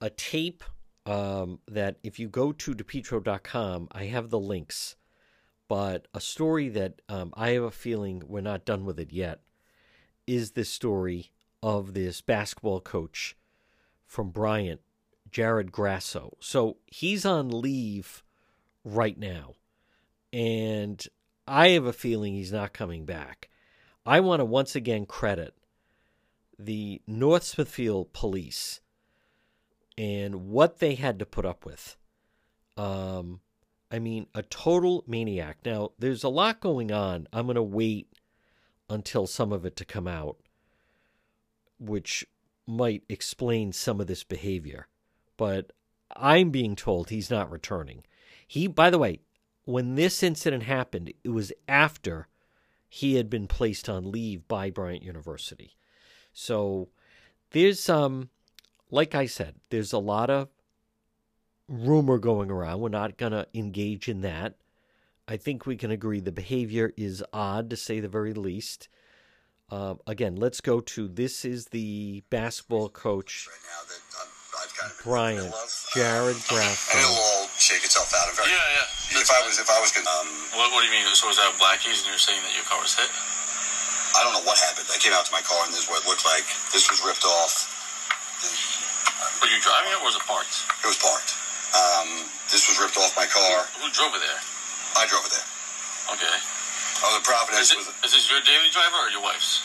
a 0.00 0.10
tape 0.10 0.64
um, 1.06 1.60
that 1.68 1.96
if 2.02 2.18
you 2.18 2.28
go 2.28 2.52
to 2.52 2.74
depetro.com, 2.74 3.88
I 3.92 4.04
have 4.04 4.30
the 4.30 4.38
links, 4.38 4.96
but 5.68 6.08
a 6.14 6.20
story 6.20 6.68
that 6.70 7.02
um, 7.08 7.32
I 7.36 7.50
have 7.50 7.62
a 7.62 7.70
feeling 7.70 8.22
we're 8.26 8.40
not 8.40 8.64
done 8.64 8.84
with 8.84 8.98
it 8.98 9.12
yet 9.12 9.40
is 10.26 10.52
this 10.52 10.70
story 10.70 11.30
of 11.62 11.94
this 11.94 12.20
basketball 12.20 12.80
coach 12.80 13.36
from 14.06 14.30
Bryant, 14.30 14.80
Jared 15.30 15.72
Grasso. 15.72 16.36
So 16.40 16.76
he's 16.86 17.24
on 17.24 17.48
leave 17.50 18.22
right 18.84 19.18
now, 19.18 19.54
and 20.32 21.04
I 21.46 21.68
have 21.68 21.86
a 21.86 21.92
feeling 21.92 22.34
he's 22.34 22.52
not 22.52 22.72
coming 22.72 23.04
back. 23.04 23.48
I 24.06 24.20
want 24.20 24.40
to 24.40 24.44
once 24.44 24.76
again 24.76 25.06
credit 25.06 25.54
the 26.58 27.02
North 27.06 27.42
Smithfield 27.42 28.12
police 28.12 28.80
and 29.96 30.46
what 30.48 30.78
they 30.78 30.94
had 30.94 31.18
to 31.18 31.26
put 31.26 31.44
up 31.44 31.64
with. 31.64 31.96
Um, 32.76 33.40
I 33.90 33.98
mean, 33.98 34.26
a 34.34 34.42
total 34.42 35.04
maniac. 35.06 35.58
Now, 35.64 35.90
there's 35.98 36.24
a 36.24 36.28
lot 36.28 36.60
going 36.60 36.90
on. 36.90 37.28
I'm 37.32 37.46
going 37.46 37.54
to 37.54 37.62
wait 37.62 38.08
until 38.90 39.26
some 39.26 39.52
of 39.52 39.64
it 39.64 39.76
to 39.76 39.84
come 39.84 40.08
out, 40.08 40.36
which 41.78 42.26
might 42.66 43.02
explain 43.08 43.72
some 43.72 44.00
of 44.00 44.06
this 44.06 44.24
behavior. 44.24 44.88
But 45.36 45.72
I'm 46.16 46.50
being 46.50 46.76
told 46.76 47.10
he's 47.10 47.30
not 47.30 47.50
returning. 47.50 48.04
He, 48.46 48.66
by 48.66 48.90
the 48.90 48.98
way, 48.98 49.20
when 49.64 49.94
this 49.94 50.22
incident 50.22 50.64
happened, 50.64 51.12
it 51.22 51.30
was 51.30 51.52
after 51.68 52.28
he 52.88 53.16
had 53.16 53.28
been 53.30 53.46
placed 53.46 53.88
on 53.88 54.10
leave 54.10 54.46
by 54.46 54.70
Bryant 54.70 55.02
University. 55.02 55.76
So 56.32 56.88
there's 57.50 57.88
um 57.88 58.30
like 58.94 59.14
I 59.14 59.26
said, 59.26 59.58
there's 59.74 59.92
a 59.92 59.98
lot 59.98 60.30
of 60.30 60.46
rumor 61.66 62.18
going 62.18 62.48
around. 62.48 62.78
We're 62.78 62.94
not 62.94 63.18
going 63.18 63.32
to 63.34 63.44
engage 63.52 64.08
in 64.08 64.22
that. 64.22 64.54
I 65.26 65.36
think 65.36 65.66
we 65.66 65.74
can 65.74 65.90
agree 65.90 66.20
the 66.20 66.30
behavior 66.30 66.94
is 66.96 67.18
odd 67.32 67.70
to 67.70 67.76
say 67.76 67.98
the 67.98 68.06
very 68.06 68.34
least. 68.34 68.86
Um, 69.66 69.98
again, 70.06 70.36
let's 70.36 70.60
go 70.60 70.78
to 70.94 71.08
this 71.08 71.44
is 71.44 71.74
the 71.74 72.22
basketball 72.30 72.86
coach 72.88 73.48
right 73.50 73.58
that 73.90 73.98
I'm, 74.14 74.30
I've 74.62 74.74
kind 74.78 74.92
of 74.92 74.96
been 75.02 75.10
Bryant 75.10 75.38
in 75.42 75.50
the 75.50 75.50
middle 75.50 75.58
of. 75.58 75.90
Jared 75.90 76.38
and 76.38 77.00
it'll 77.02 77.18
all 77.18 77.50
shake 77.58 77.82
itself 77.82 78.14
out. 78.14 78.30
I'm 78.30 78.36
very, 78.38 78.54
Yeah, 78.54 78.78
yeah. 78.78 79.18
If 79.18 79.26
I 79.26 79.40
was, 79.42 79.58
if 79.58 79.66
I 79.66 79.80
was 79.82 79.90
gonna, 79.90 80.06
um, 80.06 80.30
What, 80.54 80.70
what 80.70 80.84
do 80.84 80.86
you 80.86 80.94
mean? 80.94 81.08
So 81.18 81.26
was 81.26 81.40
that 81.42 81.50
blackies 81.58 82.06
and 82.06 82.14
you're 82.14 82.22
saying 82.22 82.38
that 82.46 82.54
your 82.54 82.68
car 82.70 82.78
was 82.78 82.94
hit? 82.94 83.10
I 84.14 84.22
don't 84.22 84.38
know 84.38 84.46
what 84.46 84.54
happened. 84.62 84.86
I 84.94 85.02
came 85.02 85.16
out 85.16 85.26
to 85.26 85.34
my 85.34 85.42
car 85.42 85.58
and 85.66 85.74
this 85.74 85.82
is 85.82 85.90
what 85.90 86.04
it 86.04 86.06
looked 86.06 86.22
like. 86.22 86.46
This 86.70 86.86
was 86.86 87.02
ripped 87.02 87.26
off. 87.26 87.73
Were 89.44 89.52
you 89.52 89.60
driving 89.60 89.92
it 89.92 90.00
or 90.00 90.08
was 90.08 90.16
it 90.16 90.24
parked? 90.24 90.56
It 90.80 90.88
was 90.88 90.96
parked. 90.96 91.36
Um, 91.76 92.24
this 92.48 92.64
was 92.64 92.80
ripped 92.80 92.96
off 92.96 93.12
my 93.12 93.28
car. 93.28 93.68
Who 93.76 93.92
drove 93.92 94.16
it 94.16 94.24
there? 94.24 94.40
I 94.96 95.04
drove 95.04 95.20
it 95.28 95.36
there. 95.36 95.48
Okay. 96.16 96.32
I 96.32 97.04
was 97.12 97.20
in 97.20 97.24
Providence. 97.28 97.68
Is, 97.68 97.76
it, 97.76 97.78
With, 97.84 98.08
is 98.08 98.16
this 98.16 98.24
your 98.32 98.40
daily 98.40 98.72
driver 98.72 98.96
or 99.04 99.12
your 99.12 99.20
wife's? 99.20 99.60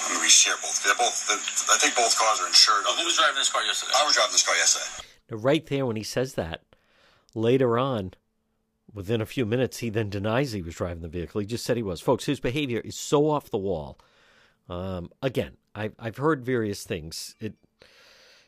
I 0.00 0.16
mean, 0.16 0.24
we 0.24 0.32
share 0.32 0.56
both. 0.64 0.80
They're 0.80 0.96
both. 0.96 1.28
The, 1.28 1.36
I 1.68 1.76
think 1.76 1.92
both 1.92 2.16
cars 2.16 2.40
are 2.40 2.48
insured. 2.48 2.88
Oh, 2.88 2.96
who 2.96 3.04
was 3.04 3.20
driving 3.20 3.36
this 3.36 3.52
car 3.52 3.60
yesterday? 3.68 3.92
I 4.00 4.04
was 4.08 4.16
driving 4.16 4.32
this 4.32 4.48
car 4.48 4.56
yesterday. 4.56 4.88
Now, 5.28 5.36
right 5.44 5.66
there, 5.66 5.84
when 5.84 5.96
he 6.00 6.02
says 6.02 6.32
that, 6.40 6.64
later 7.34 7.76
on, 7.76 8.16
within 8.94 9.20
a 9.20 9.28
few 9.28 9.44
minutes, 9.44 9.84
he 9.84 9.90
then 9.90 10.08
denies 10.08 10.52
he 10.52 10.62
was 10.62 10.72
driving 10.72 11.02
the 11.02 11.12
vehicle. 11.12 11.44
He 11.44 11.46
just 11.46 11.68
said 11.68 11.76
he 11.76 11.82
was. 11.84 12.00
Folks, 12.00 12.24
his 12.24 12.40
behavior 12.40 12.80
is 12.80 12.96
so 12.96 13.28
off 13.28 13.50
the 13.50 13.58
wall. 13.58 13.98
Um, 14.70 15.10
again, 15.20 15.58
I've, 15.74 15.92
I've 15.98 16.16
heard 16.16 16.46
various 16.46 16.84
things. 16.84 17.36
It 17.40 17.56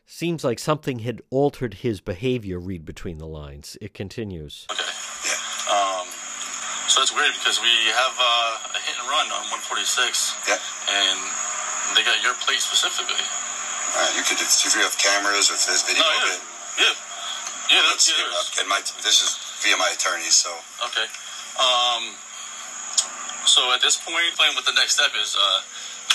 seems 0.09 0.41
like 0.43 0.59
something 0.59 1.05
had 1.05 1.21
altered 1.29 1.85
his 1.85 2.01
behavior, 2.01 2.57
read 2.59 2.85
between 2.89 3.19
the 3.21 3.29
lines. 3.29 3.77
It 3.85 3.93
continues. 3.93 4.65
Okay. 4.73 4.81
Yeah. 4.81 5.37
Um, 5.69 6.09
so 6.89 7.05
it's 7.05 7.13
weird 7.13 7.37
because 7.37 7.61
we 7.61 7.69
have 7.93 8.17
uh, 8.17 8.73
a 8.73 8.81
hit 8.89 8.97
and 8.97 9.05
run 9.13 9.29
on 9.29 9.45
146, 9.53 9.69
Yeah. 10.49 10.57
and 10.89 11.19
they 11.93 12.01
got 12.09 12.17
your 12.25 12.33
plate 12.41 12.65
specifically. 12.65 13.21
All 13.21 14.01
right. 14.01 14.17
You 14.17 14.25
could, 14.25 14.41
see 14.41 14.65
if 14.67 14.75
you 14.75 14.81
have 14.81 14.97
cameras 14.97 15.53
or 15.53 15.61
if 15.61 15.69
there's 15.69 15.85
video 15.85 16.01
No, 16.01 16.09
of 16.09 16.25
yeah, 16.25 16.33
it. 16.33 16.41
yeah, 16.89 16.95
yeah. 17.77 17.83
That's 17.93 18.09
Let's, 18.09 18.09
yeah, 18.09 18.25
there 18.25 18.33
is. 18.33 18.49
and 18.65 18.67
my, 18.73 18.81
this 19.05 19.21
is 19.21 19.31
via 19.61 19.77
my 19.77 19.93
attorney, 19.93 20.33
so 20.33 20.49
Okay. 20.89 21.05
Um, 21.61 22.17
so 23.45 23.61
at 23.77 23.81
this 23.85 23.97
point, 24.01 24.25
playing 24.41 24.57
with 24.57 24.65
the 24.65 24.73
next 24.77 24.97
step 24.97 25.13
is, 25.21 25.37
uh, 25.37 25.61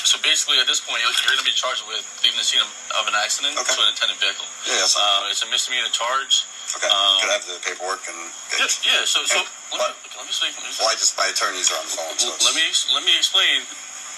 so 0.01 0.17
basically 0.25 0.57
at 0.57 0.65
this 0.65 0.81
point, 0.81 0.99
you're, 1.05 1.13
you're 1.13 1.37
going 1.37 1.45
to 1.45 1.47
be 1.47 1.53
charged 1.55 1.85
with 1.85 2.01
leaving 2.25 2.37
the 2.41 2.47
scene 2.47 2.59
of, 2.65 2.69
of 2.97 3.05
an 3.07 3.15
accident 3.15 3.53
Okay. 3.55 3.69
to 3.73 3.79
an 3.85 3.89
intended 3.93 4.17
vehicle. 4.17 4.45
yeah. 4.65 4.81
That's 4.81 4.97
Uh, 4.97 5.29
it's 5.31 5.43
a 5.45 5.49
misdemeanor 5.53 5.93
charge. 5.93 6.43
okay. 6.75 6.89
um, 6.89 7.21
Could 7.21 7.29
I 7.31 7.35
have 7.37 7.45
the 7.47 7.57
paperwork 7.63 8.01
and? 8.09 8.19
Yeah, 8.57 8.67
yeah. 8.83 9.01
So, 9.05 9.21
so 9.29 9.39
let 9.71 9.79
what- 9.79 9.95
me, 10.01 10.09
let 10.17 10.25
me 10.25 10.33
see. 10.33 10.49
Let 10.49 10.63
me, 10.65 10.73
see. 10.73 10.81
Well, 10.83 10.91
I 10.91 10.97
just 10.97 11.13
my 11.17 11.27
attorneys 11.29 11.69
are 11.71 11.77
on 11.79 11.85
the 11.87 11.93
phone. 11.95 12.15
So 12.17 12.33
let 12.43 12.53
me 12.57 12.65
let 12.97 13.03
me 13.05 13.13
explain 13.17 13.61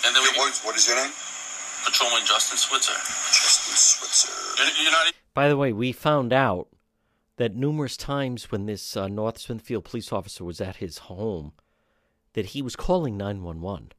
And 0.08 0.16
then 0.16 0.22
we 0.24 0.32
What, 0.40 0.56
what 0.64 0.76
is 0.80 0.88
your 0.88 0.96
name? 0.98 1.12
patrolman 1.86 2.26
Justin 2.26 2.58
Switzer. 2.58 2.98
Justin 2.98 3.76
Switzer. 3.78 4.34
You're, 4.58 4.84
you're 4.84 4.92
not. 4.92 5.14
By 5.34 5.50
the 5.50 5.58
way, 5.58 5.74
we 5.74 5.92
found 5.92 6.34
out 6.34 6.68
that 7.38 7.54
numerous 7.56 7.98
times 7.98 8.50
when 8.52 8.66
this 8.66 8.96
uh, 8.98 9.08
North 9.08 9.38
Smithfield 9.40 9.84
police 9.86 10.12
officer 10.12 10.44
was 10.44 10.62
at 10.62 10.78
his 10.78 10.98
home, 11.10 11.52
that 12.34 12.48
he 12.48 12.62
was 12.62 12.76
calling 12.76 13.18
911. 13.18 13.92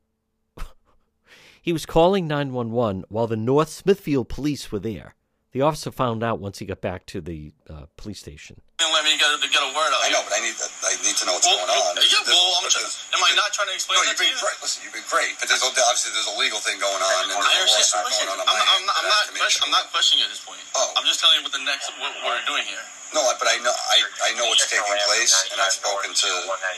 He 1.67 1.73
was 1.73 1.85
calling 1.85 2.29
911 2.29 3.05
while 3.09 3.27
the 3.27 3.37
North 3.37 3.69
Smithfield 3.69 4.29
police 4.29 4.71
were 4.71 4.79
there. 4.79 5.17
The 5.51 5.63
officer 5.63 5.91
found 5.91 6.23
out 6.23 6.39
once 6.39 6.61
he 6.61 6.65
got 6.65 6.81
back 6.81 7.07
to 7.07 7.21
the 7.21 7.55
uh, 7.69 7.87
police 7.97 8.21
station. 8.21 8.61
Didn't 8.87 9.03
let 9.03 9.11
me 9.11 9.19
get 9.19 9.35
a, 9.35 9.39
get 9.51 9.67
a 9.67 9.73
word 9.75 9.91
out. 9.91 9.99
I 10.07 10.15
know, 10.15 10.23
but 10.23 10.31
I 10.31 10.47
need 10.47 10.55
that. 10.63 10.71
I 10.87 10.95
need 11.03 11.19
to 11.19 11.27
know 11.27 11.35
what's 11.35 11.43
Well, 11.43 11.59
going 11.59 11.75
on. 11.75 11.99
yeah, 11.99 12.07
This- 12.07 12.23
well, 12.31 12.55
I'm 12.55 12.71
because- 12.71 12.87
just- 12.87 13.03
am 13.11 13.19
I 13.19 13.35
not 13.35 13.51
trying 13.51 13.67
to 13.67 13.75
explain 13.75 13.99
No, 13.99 14.07
that 14.07 14.15
you've 14.15 14.23
to 14.23 14.31
been 14.31 14.39
you? 14.39 14.47
great. 14.47 14.59
Listen, 14.63 14.79
you've 14.87 14.95
been 14.95 15.11
great, 15.11 15.35
but 15.43 15.51
there's 15.51 15.59
obviously 15.67 16.15
there's 16.15 16.31
a 16.31 16.39
legal 16.39 16.63
thing 16.63 16.79
going 16.79 17.03
on, 17.03 17.27
and 17.27 17.35
there's 17.35 17.43
I 17.43 17.51
a 17.51 17.67
understand. 17.67 18.07
lawsuit 18.07 18.07
Listen, 18.07 18.27
going 18.31 18.41
I'm 18.47 18.47
not, 18.47 18.63
I'm 18.63 18.87
not, 18.87 18.95
I'm 19.03 19.07
not, 19.11 19.11
I 19.11 19.19
have 19.19 19.27
to 19.27 19.33
make 19.35 19.43
question, 19.43 19.63
I'm 19.67 19.75
not 19.75 19.91
questioning 19.91 20.23
at 20.23 20.31
this 20.31 20.39
point. 20.39 20.63
Oh. 20.79 20.95
I'm 20.95 21.03
just 21.03 21.19
telling 21.19 21.35
you 21.35 21.43
what 21.43 21.51
the 21.51 21.67
next 21.67 21.91
what 21.99 22.15
we're 22.23 22.39
doing 22.47 22.63
here. 22.63 22.87
No, 23.11 23.27
but 23.27 23.49
I 23.51 23.59
know 23.59 23.75
I, 23.75 23.99
I 24.23 24.31
know 24.39 24.47
what's 24.47 24.67
taking 24.71 24.87
place, 24.87 25.35
and 25.51 25.59
I've 25.59 25.75
spoken 25.75 26.15
to 26.15 26.29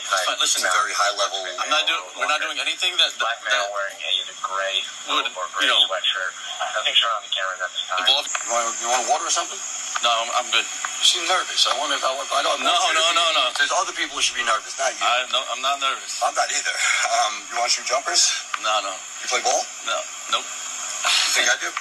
Fine, 0.09 0.37
listen, 0.41 0.65
some 0.65 0.73
very 0.73 0.93
high 0.97 1.13
level. 1.13 1.45
I'm 1.61 1.69
not 1.69 1.85
doing. 1.85 2.01
We're 2.17 2.25
not 2.29 2.41
doing 2.41 2.57
anything 2.57 2.97
that 2.97 3.13
that, 3.13 3.21
Black 3.21 3.37
male 3.45 3.65
that 3.65 3.69
wearing 3.69 3.97
a 4.01 4.33
gray 4.41 4.81
Would, 5.13 5.25
or 5.37 5.45
gray 5.53 5.65
you 5.65 5.73
know- 5.73 5.85
sweatshirt. 5.85 6.33
Nothing 6.73 6.95
shown 6.97 7.11
on 7.13 7.21
the 7.21 7.29
cameras 7.29 7.61
at 7.61 7.69
this 7.69 7.81
time. 7.85 7.99
involves. 8.01 8.29
You 8.33 8.49
want, 8.53 8.81
you 8.81 8.87
want 8.89 9.03
water 9.09 9.25
or 9.25 9.33
something? 9.33 9.59
No, 9.99 10.09
I'm, 10.11 10.29
I'm 10.39 10.47
good. 10.55 10.63
You 10.63 11.05
seem 11.05 11.23
nervous. 11.27 11.67
I 11.67 11.75
wonder 11.75 11.95
if 11.99 12.03
I, 12.07 12.11
want- 12.15 12.31
I 12.31 12.39
don't. 12.43 12.59
No, 12.63 12.71
no, 12.71 13.05
no, 13.15 13.25
no. 13.35 13.43
There's 13.59 13.71
other 13.75 13.91
people 13.91 14.15
who 14.15 14.23
should 14.23 14.39
be 14.39 14.47
nervous, 14.47 14.75
not 14.79 14.95
you. 14.95 15.03
I 15.03 15.27
no, 15.31 15.43
I'm 15.51 15.59
not 15.59 15.79
nervous. 15.83 16.19
I'm 16.23 16.31
not 16.35 16.47
either. 16.51 16.75
Um, 17.19 17.33
you 17.51 17.55
want 17.59 17.67
to 17.67 17.73
shoot 17.79 17.87
jumpers? 17.87 18.31
No, 18.63 18.71
no, 18.83 18.93
You 18.95 19.27
play 19.27 19.43
ball? 19.43 19.59
no, 19.87 19.97
nope. 20.31 20.47
You 20.47 21.31
think 21.35 21.47
I 21.51 21.55
do? 21.59 21.71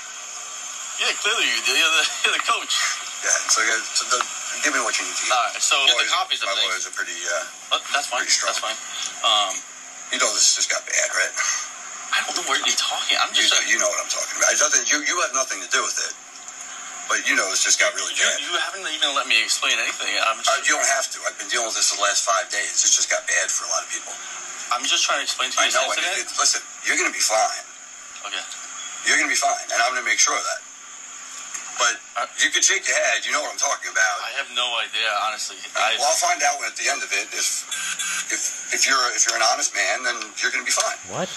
Yeah, 0.99 1.15
clearly 1.23 1.47
you 1.47 1.63
do. 1.63 1.75
You're 1.79 1.95
the, 1.95 2.05
you're 2.27 2.37
the 2.39 2.43
coach. 2.47 2.75
Yeah. 3.23 3.35
So, 3.51 3.59
yeah, 3.63 3.79
so 3.95 4.03
the, 4.15 4.19
give 4.67 4.75
me 4.75 4.83
what 4.83 4.95
you 4.99 5.07
need 5.07 5.15
to. 5.15 5.27
All 5.31 5.39
right. 5.51 5.55
So 5.63 5.75
the 5.87 6.07
copies 6.11 6.43
of 6.43 6.51
my 6.51 6.59
things. 6.59 6.67
lawyers 6.71 6.85
are 6.91 6.95
pretty. 6.95 7.15
Uh, 7.23 7.79
Uh, 7.79 7.83
that's 7.95 8.11
fine. 8.11 8.23
Pretty 8.27 8.35
strong. 8.35 8.51
That's 8.55 8.63
fine. 8.63 8.79
Um, 9.27 9.55
you 10.11 10.19
know 10.19 10.31
this 10.35 10.59
just 10.59 10.71
got 10.71 10.83
bad, 10.87 11.09
right? 11.15 11.35
I 12.15 12.23
don't 12.27 12.35
know 12.41 12.47
where 12.51 12.59
you're 12.63 12.79
talking. 12.79 13.15
I'm 13.21 13.31
You, 13.31 13.43
just. 13.47 13.55
you 13.71 13.79
know 13.79 13.87
what 13.91 14.01
I'm 14.03 14.11
talking 14.11 14.35
about. 14.43 14.51
It 14.55 14.59
doesn't. 14.59 14.87
You 14.91 15.03
you 15.07 15.15
have 15.23 15.35
nothing 15.39 15.63
to 15.63 15.69
do 15.71 15.83
with 15.87 15.99
it. 16.03 16.13
But 17.09 17.25
you 17.25 17.35
know 17.35 17.49
this 17.49 17.65
just 17.65 17.81
got 17.81 17.91
really 17.97 18.13
You, 18.13 18.21
bad. 18.29 18.37
you 18.45 18.53
haven't 18.61 18.85
even 18.85 19.17
let 19.17 19.25
me 19.25 19.41
explain 19.41 19.81
anything. 19.81 20.13
I'm 20.21 20.39
Uh, 20.45 20.61
you 20.69 20.77
don't 20.77 20.93
have 20.93 21.09
to. 21.17 21.17
I've 21.25 21.37
been 21.41 21.49
dealing 21.49 21.73
with 21.73 21.81
this 21.81 21.89
the 21.97 22.01
last 22.05 22.23
five 22.29 22.53
days. 22.53 22.85
It's 22.85 22.93
just 22.95 23.09
got 23.09 23.25
bad 23.25 23.49
for 23.49 23.65
a 23.65 23.71
lot 23.73 23.81
of 23.83 23.89
people. 23.89 24.13
I'm 24.69 24.85
just 24.85 25.09
trying 25.09 25.25
to 25.25 25.27
explain 25.27 25.49
to 25.49 25.57
you 25.57 25.65
I 25.65 25.73
know. 25.73 25.89
this 25.89 25.97
And 25.97 26.05
incident. 26.05 26.29
it, 26.29 26.37
it, 26.37 26.41
listen, 26.41 26.61
you're 26.85 27.01
going 27.01 27.09
to 27.09 27.17
be 27.17 27.25
fine. 27.25 27.65
Okay. 28.29 28.45
You're 29.09 29.17
going 29.17 29.31
to 29.31 29.33
be 29.33 29.41
fine, 29.41 29.65
and 29.73 29.79
I'm 29.81 29.97
going 29.97 30.05
to 30.05 30.09
make 30.09 30.21
sure 30.21 30.37
of 30.37 30.45
that. 30.45 30.61
But 31.81 31.95
Uh, 32.19 32.27
you 32.43 32.51
could 32.51 32.67
shake 32.67 32.85
your 32.85 32.99
head. 32.99 33.25
You 33.25 33.33
know 33.33 33.41
what 33.41 33.55
I'm 33.55 33.63
talking 33.63 33.89
about. 33.89 34.17
I 34.27 34.35
have 34.43 34.51
no 34.53 34.67
idea, 34.83 35.09
honestly. 35.25 35.57
I, 35.79 35.95
well, 35.97 36.11
I'll 36.11 36.21
find 36.21 36.43
out 36.45 36.59
at 36.67 36.75
the 36.77 36.91
end 36.91 37.01
of 37.01 37.09
it 37.15 37.31
if 37.33 37.65
if 38.29 38.75
if 38.75 38.81
you're 38.85 39.01
if 39.17 39.25
you're 39.25 39.39
an 39.39 39.47
honest 39.55 39.73
man, 39.73 40.03
then 40.05 40.19
you're 40.43 40.51
going 40.53 40.61
to 40.61 40.69
be 40.69 40.75
fine. 40.75 40.99
What? 41.09 41.31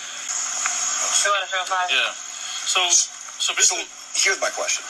yeah. 1.93 2.11
So, 2.65 2.81
so 2.89 3.53
So 3.53 3.77
here's 4.17 4.41
my 4.41 4.49
question. 4.49 4.83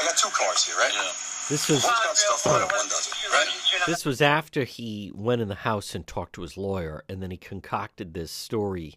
I 0.00 0.04
got 0.06 0.16
two 0.16 0.30
cars 0.32 0.64
here, 0.66 0.76
right? 0.76 0.92
yeah. 0.94 1.12
This 1.50 1.68
was 1.68 1.82
One's 1.82 1.98
got 2.04 2.16
stuff 2.16 2.46
on 2.46 2.62
it, 2.62 2.70
one 2.72 2.86
doesn't, 2.88 3.12
right? 3.32 3.48
this 3.86 4.04
was 4.04 4.22
after 4.22 4.62
he 4.64 5.10
went 5.14 5.42
in 5.42 5.48
the 5.48 5.66
house 5.66 5.94
and 5.96 6.06
talked 6.06 6.34
to 6.34 6.42
his 6.42 6.56
lawyer, 6.56 7.02
and 7.08 7.20
then 7.22 7.30
he 7.32 7.36
concocted 7.36 8.14
this 8.14 8.30
story 8.30 8.94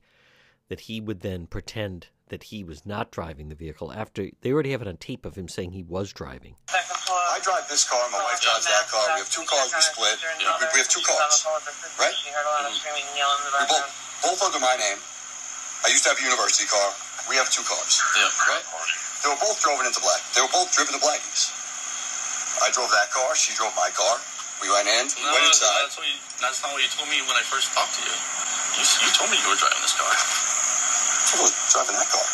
that 0.69 0.81
he 0.81 1.01
would 1.01 1.21
then 1.21 1.47
pretend 1.47 2.07
that 2.29 2.43
he 2.53 2.63
was 2.63 2.85
not 2.85 3.11
driving 3.11 3.49
the 3.49 3.55
vehicle 3.55 3.91
after 3.91 4.29
they 4.41 4.51
already 4.53 4.71
have 4.71 4.81
it 4.81 4.87
on 4.87 4.97
tape 4.97 5.25
of 5.25 5.35
him 5.35 5.47
saying 5.47 5.71
he 5.71 5.83
was 5.83 6.13
driving. 6.13 6.55
I 6.69 7.39
drive 7.41 7.67
this 7.69 7.83
car, 7.89 7.99
my 8.11 8.21
wife 8.21 8.39
drives 8.41 8.65
that 8.65 8.87
car. 8.87 9.01
We 9.13 9.19
have 9.19 9.29
two 9.29 9.43
cars, 9.49 9.73
we 9.73 9.81
split. 9.81 10.17
We, 10.39 10.45
we 10.73 10.79
have 10.79 10.87
two 10.89 11.01
cars, 11.01 11.45
right? 11.99 12.13
Mm-hmm. 12.13 12.93
We 13.59 13.65
both 13.67 13.89
both 14.23 14.41
under 14.45 14.59
my 14.61 14.75
name. 14.79 14.97
I 15.83 15.89
used 15.91 16.03
to 16.05 16.15
have 16.15 16.19
a 16.19 16.23
university 16.23 16.65
car. 16.69 16.89
We 17.27 17.35
have 17.35 17.49
two 17.51 17.63
cars, 17.67 18.01
Yeah. 18.15 18.29
right? 18.47 18.63
They 19.23 19.31
were 19.31 19.39
both 19.39 19.55
driven 19.63 19.87
into 19.87 20.03
black. 20.03 20.19
They 20.35 20.43
were 20.43 20.51
both 20.51 20.67
driven 20.75 20.99
to 20.99 21.01
Blackies. 21.01 21.47
I 22.59 22.67
drove 22.75 22.91
that 22.91 23.07
car. 23.15 23.31
She 23.39 23.55
drove 23.55 23.71
my 23.79 23.87
car. 23.95 24.19
We 24.59 24.67
went 24.67 24.87
in. 24.87 25.07
We 25.15 25.23
No, 25.23 25.31
went 25.31 25.47
inside. 25.47 25.71
that's, 25.87 25.95
what 25.95 26.07
you, 26.07 26.19
that's 26.43 26.59
not 26.63 26.75
what 26.75 26.83
you 26.83 26.91
told 26.91 27.07
me 27.07 27.19
when 27.23 27.35
I 27.39 27.43
first 27.47 27.71
talked 27.71 27.95
to 27.99 28.03
you. 28.03 28.15
You, 28.79 28.83
you 28.83 29.09
told 29.15 29.31
me 29.31 29.39
you 29.39 29.47
were 29.47 29.59
driving 29.59 29.79
this 29.83 29.95
car. 29.95 30.11
I 30.11 31.33
was 31.39 31.51
driving 31.71 31.95
that 31.97 32.09
car, 32.11 32.27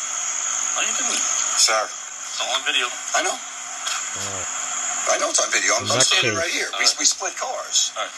No, 0.76 0.80
you 0.84 0.94
didn't. 0.98 1.22
sir. 1.62 1.78
It's 1.88 2.42
all 2.42 2.52
on 2.58 2.62
video. 2.68 2.86
I 3.16 3.22
know. 3.24 3.38
I 3.38 5.16
know 5.22 5.30
it's 5.30 5.42
on 5.42 5.50
video. 5.54 5.74
I'm, 5.78 5.86
In 5.88 5.94
I'm 5.94 6.04
standing 6.04 6.36
right 6.36 6.52
here. 6.52 6.68
We, 6.78 6.84
Alright. 6.86 7.00
we 7.00 7.06
split 7.06 7.34
cars. 7.38 7.94
All 7.98 8.04
right. 8.06 8.14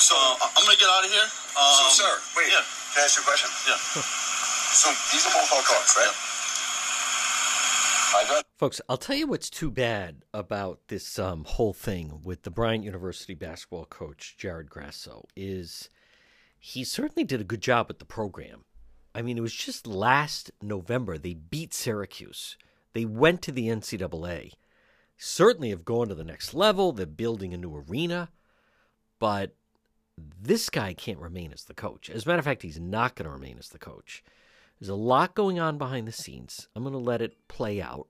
So, 0.00 0.14
Uh, 0.16 0.44
I'm 0.54 0.64
gonna 0.64 0.76
get 0.80 0.88
out 0.92 1.04
of 1.04 1.10
here. 1.10 1.28
Um, 1.56 1.88
so, 1.88 2.04
sir, 2.04 2.12
wait. 2.36 2.48
Yeah. 2.52 2.62
Can 2.94 3.02
I 3.02 3.04
ask 3.08 3.16
you 3.18 3.22
a 3.24 3.28
question? 3.28 3.50
Yeah. 3.68 3.78
So 4.74 4.90
these 5.12 5.22
are 5.26 5.34
both 5.34 5.50
our 5.54 5.62
cars, 5.66 5.90
right? 5.98 6.10
I 6.10 6.12
drive. 6.12 6.23
Folks, 8.56 8.80
I'll 8.88 8.96
tell 8.96 9.16
you 9.16 9.26
what's 9.26 9.50
too 9.50 9.70
bad 9.70 10.22
about 10.32 10.80
this 10.88 11.18
um, 11.18 11.44
whole 11.44 11.72
thing 11.72 12.20
with 12.22 12.42
the 12.42 12.50
Bryant 12.50 12.84
University 12.84 13.34
basketball 13.34 13.84
coach 13.84 14.36
Jared 14.38 14.70
Grasso 14.70 15.26
is 15.34 15.90
he 16.58 16.84
certainly 16.84 17.24
did 17.24 17.40
a 17.40 17.44
good 17.44 17.60
job 17.60 17.88
with 17.88 17.98
the 17.98 18.04
program. 18.04 18.64
I 19.14 19.22
mean, 19.22 19.36
it 19.36 19.42
was 19.42 19.52
just 19.52 19.86
last 19.86 20.50
November 20.62 21.18
they 21.18 21.34
beat 21.34 21.74
Syracuse. 21.74 22.56
They 22.92 23.04
went 23.04 23.42
to 23.42 23.52
the 23.52 23.68
NCAA. 23.68 24.52
Certainly 25.16 25.70
have 25.70 25.84
gone 25.84 26.08
to 26.08 26.14
the 26.14 26.24
next 26.24 26.54
level. 26.54 26.92
They're 26.92 27.06
building 27.06 27.52
a 27.52 27.58
new 27.58 27.84
arena, 27.88 28.30
but 29.18 29.54
this 30.16 30.70
guy 30.70 30.94
can't 30.94 31.18
remain 31.18 31.52
as 31.52 31.64
the 31.64 31.74
coach. 31.74 32.08
As 32.08 32.24
a 32.24 32.28
matter 32.28 32.38
of 32.38 32.44
fact, 32.44 32.62
he's 32.62 32.80
not 32.80 33.14
going 33.14 33.26
to 33.26 33.32
remain 33.32 33.58
as 33.58 33.68
the 33.68 33.78
coach. 33.78 34.22
There's 34.78 34.88
a 34.88 34.94
lot 34.94 35.34
going 35.34 35.58
on 35.58 35.78
behind 35.78 36.06
the 36.08 36.12
scenes. 36.12 36.68
I'm 36.74 36.82
going 36.82 36.92
to 36.92 36.98
let 36.98 37.22
it 37.22 37.48
play 37.48 37.80
out, 37.80 38.08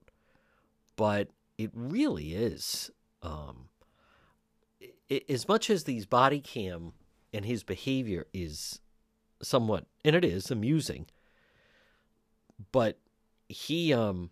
but 0.97 1.29
it 1.59 1.71
really 1.75 2.35
is. 2.35 2.91
Um, 3.23 3.69
i 5.11 5.21
as 5.29 5.49
much 5.49 5.71
as 5.71 5.85
these 5.85 6.07
body 6.07 6.41
cam 6.41 6.93
and 7.33 7.45
his 7.45 7.63
behavior 7.63 8.27
is 8.33 8.81
somewhat, 9.43 9.87
and 10.05 10.17
it 10.17 10.25
is 10.25 10.51
amusing, 10.51 11.07
but 12.73 12.99
he 13.49 13.93
um 13.93 14.31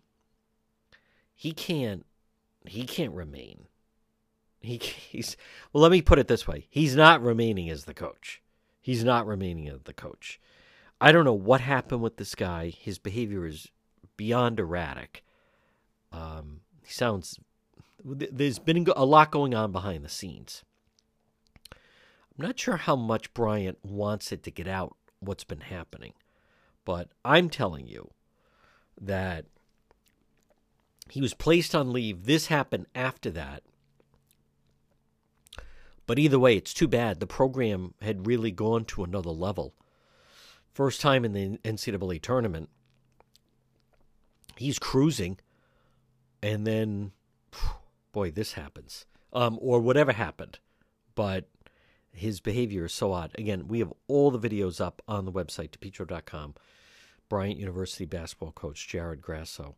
he 1.35 1.51
can't 1.51 2.05
he 2.65 2.85
can't 2.85 3.13
remain. 3.13 3.67
He 4.61 4.77
he's 5.09 5.37
well. 5.71 5.83
Let 5.83 5.91
me 5.91 6.01
put 6.01 6.19
it 6.19 6.27
this 6.27 6.47
way: 6.47 6.67
he's 6.69 6.95
not 6.95 7.21
remaining 7.21 7.69
as 7.69 7.85
the 7.85 7.93
coach. 7.93 8.41
He's 8.81 9.03
not 9.03 9.27
remaining 9.27 9.69
as 9.69 9.83
the 9.83 9.93
coach. 9.93 10.39
I 11.03 11.11
don't 11.11 11.25
know 11.25 11.33
what 11.33 11.59
happened 11.59 12.01
with 12.01 12.15
this 12.15 12.33
guy. 12.33 12.69
His 12.69 12.97
behavior 12.97 13.45
is 13.45 13.67
beyond 14.15 14.57
erratic. 14.57 15.25
Um, 16.13 16.61
he 16.81 16.93
sounds. 16.93 17.37
There's 18.05 18.57
been 18.57 18.87
a 18.95 19.03
lot 19.03 19.29
going 19.29 19.53
on 19.53 19.73
behind 19.73 20.05
the 20.05 20.09
scenes. 20.09 20.63
I'm 21.73 22.47
not 22.47 22.57
sure 22.57 22.77
how 22.77 22.95
much 22.95 23.33
Bryant 23.33 23.79
wants 23.83 24.31
it 24.31 24.43
to 24.43 24.51
get 24.51 24.65
out 24.65 24.95
what's 25.19 25.43
been 25.43 25.59
happening, 25.59 26.13
but 26.85 27.09
I'm 27.25 27.49
telling 27.49 27.85
you 27.85 28.11
that 29.01 29.43
he 31.09 31.19
was 31.19 31.33
placed 31.33 31.75
on 31.75 31.91
leave. 31.91 32.27
This 32.27 32.47
happened 32.47 32.85
after 32.95 33.29
that. 33.31 33.63
But 36.07 36.17
either 36.17 36.39
way, 36.39 36.55
it's 36.55 36.73
too 36.73 36.87
bad. 36.87 37.19
The 37.19 37.27
program 37.27 37.93
had 38.01 38.25
really 38.25 38.51
gone 38.51 38.85
to 38.85 39.03
another 39.03 39.31
level. 39.31 39.73
First 40.73 41.01
time 41.01 41.23
in 41.23 41.33
the 41.33 41.57
NCAA 41.59 42.21
tournament. 42.21 42.69
He's 44.57 44.79
cruising. 44.79 45.39
And 46.41 46.65
then, 46.67 47.11
boy, 48.11 48.31
this 48.31 48.53
happens. 48.53 49.05
Um, 49.31 49.57
or 49.61 49.79
whatever 49.79 50.11
happened. 50.11 50.59
But 51.15 51.47
his 52.11 52.39
behavior 52.39 52.85
is 52.85 52.93
so 52.93 53.13
odd. 53.13 53.31
Again, 53.35 53.67
we 53.67 53.79
have 53.79 53.93
all 54.07 54.31
the 54.31 54.39
videos 54.39 54.81
up 54.81 55.01
on 55.07 55.25
the 55.25 55.31
website, 55.31 55.71
depetro.com. 55.71 56.55
Bryant 57.29 57.57
University 57.57 58.05
basketball 58.05 58.51
coach 58.51 58.87
Jared 58.87 59.21
Grasso. 59.21 59.75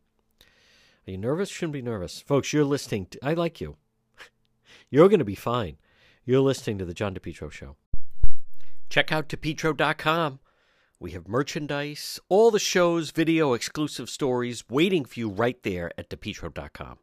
Are 1.06 1.10
you 1.10 1.18
nervous? 1.18 1.48
Shouldn't 1.48 1.72
be 1.72 1.82
nervous. 1.82 2.20
Folks, 2.20 2.52
you're 2.52 2.64
listening. 2.64 3.06
To, 3.06 3.18
I 3.24 3.34
like 3.34 3.60
you. 3.60 3.76
You're 4.90 5.08
going 5.08 5.20
to 5.20 5.24
be 5.24 5.36
fine. 5.36 5.76
You're 6.24 6.40
listening 6.40 6.78
to 6.78 6.84
the 6.84 6.94
John 6.94 7.14
DePetro 7.14 7.50
Show. 7.50 7.76
Check 8.90 9.12
out 9.12 9.28
DePetro.com. 9.28 10.40
We 10.98 11.10
have 11.10 11.28
merchandise, 11.28 12.18
all 12.30 12.50
the 12.50 12.58
shows, 12.58 13.10
video, 13.10 13.52
exclusive 13.52 14.08
stories 14.08 14.64
waiting 14.70 15.04
for 15.04 15.20
you 15.20 15.28
right 15.28 15.62
there 15.62 15.90
at 15.98 16.08
DePetro.com. 16.08 16.98